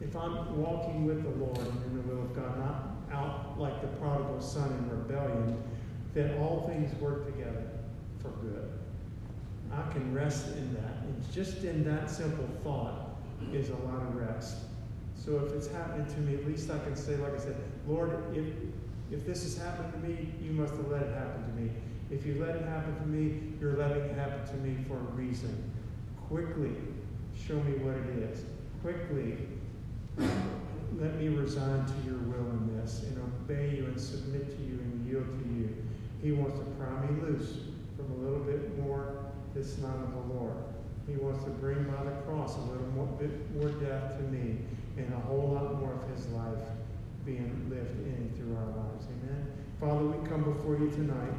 if 0.02 0.16
I'm 0.16 0.62
walking 0.62 1.06
with 1.06 1.24
the 1.24 1.43
Lord 1.43 1.58
and 1.58 1.84
in 1.86 1.97
the 1.97 2.14
will 2.14 2.22
of 2.22 2.36
God, 2.36 2.58
not 2.58 2.95
out 3.12 3.60
like 3.60 3.82
the 3.82 3.88
prodigal 3.97 4.39
son 4.39 4.72
in 4.72 4.89
rebellion, 4.89 5.62
that 6.14 6.38
all 6.38 6.68
things 6.68 6.93
work 7.02 7.26
together 7.26 7.68
for 8.20 8.30
good. 8.41 8.72
I 9.72 9.91
can 9.91 10.14
rest 10.14 10.47
in 10.56 10.74
that. 10.76 11.04
And 11.04 11.32
just 11.34 11.64
in 11.64 11.84
that 11.84 12.10
simple 12.10 12.47
thought 12.64 13.18
is 13.54 13.70
a 13.70 13.76
lot 13.76 14.02
of 14.02 14.16
rest. 14.16 14.58
So 15.16 15.45
if 15.45 15.52
it's 15.54 15.68
happening 15.68 16.08
to 16.08 16.20
me, 16.22 16.36
at 16.36 16.47
least 16.47 16.72
I 16.72 16.80
can 16.80 16.95
say, 16.95 17.18
like 17.18 17.34
I 17.34 17.39
said, 17.39 17.58
Lord, 17.88 18.12
if 18.34 18.45
if 19.12 19.26
this 19.26 19.43
has 19.43 19.58
happened 19.58 19.91
to 19.93 20.00
me, 20.08 20.32
you 20.41 20.52
must 20.52 20.74
have 20.76 20.88
let 20.88 21.02
it 21.02 21.16
happen 21.16 21.43
to 21.43 21.62
me. 21.62 21.72
If 22.12 22.26
you 22.26 22.39
let 22.39 22.56
it 22.56 22.66
happen 22.66 22.95
to 22.95 23.08
me, 23.08 23.54
you're 23.60 23.76
letting 23.76 24.04
it 24.04 24.16
happen 24.16 24.45
to 24.47 24.56
me 24.58 24.84
for 24.88 24.95
a 24.97 25.12
reason. 25.16 25.72
Quickly, 26.28 26.76
show 27.50 27.56
me 27.64 27.74
what 27.82 27.97
it 27.97 28.30
is. 28.30 28.45
Quickly, 28.84 29.36
let 31.02 31.16
me 31.18 31.30
resign 31.30 31.84
to 31.84 31.93
your 32.06 32.20
will 32.30 32.45
in 32.45 32.78
this 32.78 33.02
and 33.08 33.18
obey 33.18 33.76
you 33.76 33.86
and 33.86 34.00
submit 34.00 34.56
to 34.56 34.62
you 34.62 34.78
and 34.78 35.10
yield 35.10 35.26
to 35.26 35.50
you. 35.58 35.76
He 36.22 36.32
wants 36.32 36.60
to 36.60 36.66
pry 36.78 36.93
me 37.08 37.22
loose 37.24 37.62
from 37.97 38.12
a 38.12 38.16
little 38.18 38.43
bit 38.45 38.78
more 38.78 39.26
this 39.56 39.80
not 39.80 39.95
of 39.95 40.12
the 40.14 40.34
Lord. 40.36 40.58
He 41.08 41.16
wants 41.16 41.43
to 41.45 41.50
bring 41.50 41.86
by 41.86 42.04
the 42.04 42.12
cross 42.22 42.56
a 42.56 42.62
little 42.70 42.86
more, 42.93 43.08
bit 43.18 43.32
more 43.56 43.70
death 43.82 44.18
to 44.18 44.24
me 44.26 44.58
and 44.97 45.12
a 45.12 45.20
whole 45.26 45.58
lot 45.58 45.80
more 45.80 45.93
of 45.93 46.16
his 46.16 46.28
life 46.28 46.70
being 47.26 47.66
lived 47.68 47.97
in 48.06 48.32
through 48.38 48.56
our 48.58 48.78
lives. 48.78 49.08
Amen. 49.24 49.47
Father, 49.80 50.06
we 50.06 50.30
come 50.30 50.43
before 50.43 50.78
you 50.78 50.91
tonight 50.91 51.34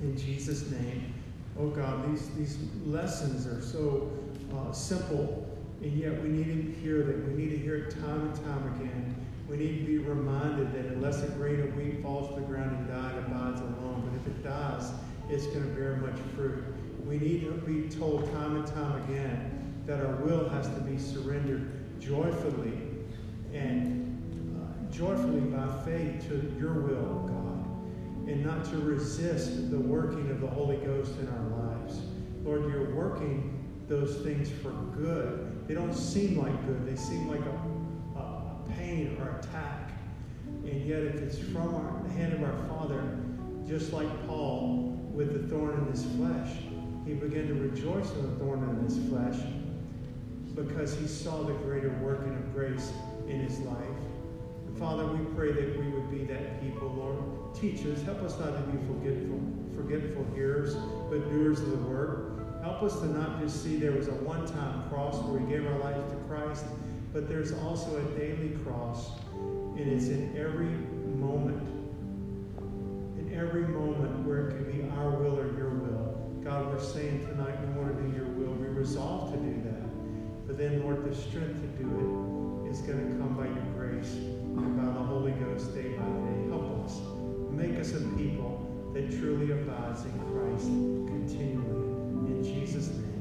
in 0.00 0.18
Jesus' 0.18 0.68
name. 0.72 1.14
Oh 1.60 1.68
God, 1.68 2.10
these, 2.10 2.28
these 2.30 2.58
lessons 2.84 3.46
are 3.46 3.62
so 3.62 4.10
uh, 4.56 4.72
simple, 4.72 5.46
and 5.82 5.92
yet 5.92 6.22
we 6.22 6.28
need 6.28 6.74
to 6.74 6.80
hear 6.80 7.02
them. 7.02 7.34
We 7.34 7.42
need 7.42 7.50
to 7.50 7.58
hear 7.58 7.76
it 7.76 7.90
time 7.90 8.28
and 8.28 8.34
time 8.44 8.74
again. 8.74 9.14
We 9.48 9.56
need 9.56 9.78
to 9.78 9.84
be 9.84 9.98
reminded 9.98 10.72
that 10.74 10.92
unless 10.92 11.22
a 11.22 11.28
grain 11.28 11.60
of 11.60 11.76
wheat 11.76 12.02
falls 12.02 12.34
to 12.34 12.40
the 12.40 12.46
ground 12.46 12.76
and 12.76 12.88
dies, 12.88 13.16
it 13.16 13.30
abides 13.30 13.60
alone. 13.60 14.08
But 14.08 14.20
if 14.20 14.26
it 14.26 14.42
dies, 14.42 14.92
it's 15.28 15.46
going 15.46 15.62
to 15.62 15.74
bear 15.74 15.96
much 15.96 16.18
fruit. 16.34 16.64
We 17.06 17.18
need 17.18 17.40
to 17.42 17.52
be 17.52 17.88
told 17.88 18.30
time 18.32 18.56
and 18.56 18.66
time 18.66 19.02
again 19.04 19.74
that 19.86 20.00
our 20.00 20.16
will 20.16 20.48
has 20.48 20.68
to 20.68 20.80
be 20.80 20.98
surrendered 20.98 22.00
joyfully 22.00 22.78
and 23.52 24.56
uh, 24.56 24.92
joyfully 24.92 25.40
by 25.40 25.68
faith 25.84 26.28
to 26.28 26.54
your 26.58 26.74
will, 26.74 27.28
God 27.28 27.42
and 28.28 28.44
not 28.44 28.64
to 28.64 28.76
resist 28.78 29.70
the 29.70 29.78
working 29.78 30.30
of 30.30 30.40
the 30.40 30.46
Holy 30.46 30.76
Ghost 30.78 31.12
in 31.18 31.28
our 31.28 31.66
lives. 31.66 32.00
Lord, 32.44 32.70
you're 32.70 32.94
working 32.94 33.61
those 33.92 34.16
things 34.16 34.50
for 34.62 34.70
good. 34.96 35.68
They 35.68 35.74
don't 35.74 35.92
seem 35.92 36.38
like 36.38 36.66
good, 36.66 36.86
they 36.86 36.96
seem 36.96 37.28
like 37.28 37.40
a, 37.40 38.18
a 38.18 38.54
pain 38.74 39.18
or 39.20 39.38
attack. 39.38 39.92
And 40.64 40.86
yet, 40.86 41.02
if 41.02 41.16
it's 41.16 41.38
from 41.38 41.74
our, 41.74 42.02
the 42.02 42.12
hand 42.14 42.32
of 42.32 42.42
our 42.42 42.56
Father, 42.68 43.18
just 43.68 43.92
like 43.92 44.08
Paul 44.26 44.98
with 45.12 45.34
the 45.34 45.46
thorn 45.54 45.78
in 45.78 45.92
his 45.92 46.04
flesh, 46.16 46.48
he 47.04 47.12
began 47.12 47.48
to 47.48 47.54
rejoice 47.54 48.10
in 48.12 48.22
the 48.22 48.36
thorn 48.38 48.62
in 48.62 48.82
his 48.82 48.96
flesh 49.10 49.38
because 50.54 50.96
he 50.96 51.06
saw 51.06 51.42
the 51.42 51.52
greater 51.52 51.90
working 52.02 52.34
of 52.34 52.54
grace 52.54 52.92
in 53.28 53.40
his 53.40 53.58
life. 53.60 53.76
Father, 54.78 55.06
we 55.06 55.22
pray 55.34 55.52
that 55.52 55.78
we 55.78 55.86
would 55.88 56.10
be 56.10 56.24
that 56.24 56.62
people, 56.62 56.88
Lord. 56.88 57.54
Teach 57.54 57.84
us. 57.86 58.02
Help 58.04 58.22
us 58.22 58.38
not 58.40 58.56
to 58.56 58.62
be 58.72 58.78
forgetful, 58.86 59.40
forgetful 59.76 60.26
hearers, 60.34 60.76
but 61.10 61.30
doers 61.30 61.60
of 61.60 61.70
the 61.70 61.76
word. 61.76 62.31
Help 62.62 62.80
us 62.84 63.00
to 63.00 63.06
not 63.06 63.40
just 63.40 63.64
see 63.64 63.76
there 63.76 63.90
was 63.90 64.06
a 64.06 64.14
one-time 64.22 64.88
cross 64.88 65.16
where 65.24 65.40
we 65.40 65.50
gave 65.50 65.66
our 65.66 65.78
life 65.80 65.96
to 66.10 66.16
Christ, 66.28 66.64
but 67.12 67.28
there's 67.28 67.52
also 67.52 67.96
a 67.96 68.02
daily 68.16 68.50
cross, 68.64 69.18
and 69.76 69.80
it's 69.80 70.06
in 70.06 70.32
every 70.38 70.70
moment. 71.18 71.60
In 73.18 73.34
every 73.34 73.62
moment 73.62 74.24
where 74.24 74.48
it 74.48 74.54
can 74.54 74.70
be 74.70 74.88
our 74.96 75.10
will 75.10 75.40
or 75.40 75.46
your 75.58 75.70
will. 75.70 76.40
God, 76.44 76.68
we're 76.68 76.80
saying 76.80 77.26
tonight 77.26 77.58
we 77.66 77.82
want 77.82 77.96
to 77.96 78.02
do 78.04 78.16
your 78.16 78.26
will. 78.26 78.54
We 78.54 78.68
resolve 78.68 79.32
to 79.32 79.38
do 79.38 79.60
that. 79.64 80.46
But 80.46 80.56
then, 80.56 80.84
Lord, 80.84 81.04
the 81.04 81.14
strength 81.14 81.60
to 81.60 81.82
do 81.82 82.64
it 82.64 82.70
is 82.70 82.80
going 82.82 83.10
to 83.10 83.18
come 83.18 83.34
by 83.36 83.46
your 83.46 83.74
grace 83.74 84.12
and 84.14 84.76
by 84.76 84.84
the 84.84 85.04
Holy 85.04 85.32
Ghost 85.32 85.74
day 85.74 85.88
by 85.98 86.04
day. 86.04 86.48
Help 86.48 86.84
us. 86.84 87.00
Make 87.50 87.76
us 87.80 87.92
a 87.94 88.00
people 88.16 88.92
that 88.94 89.10
truly 89.10 89.50
abides 89.50 90.04
in 90.04 90.12
Christ. 90.30 90.68
Jesus' 92.42 92.88
name. 92.88 93.11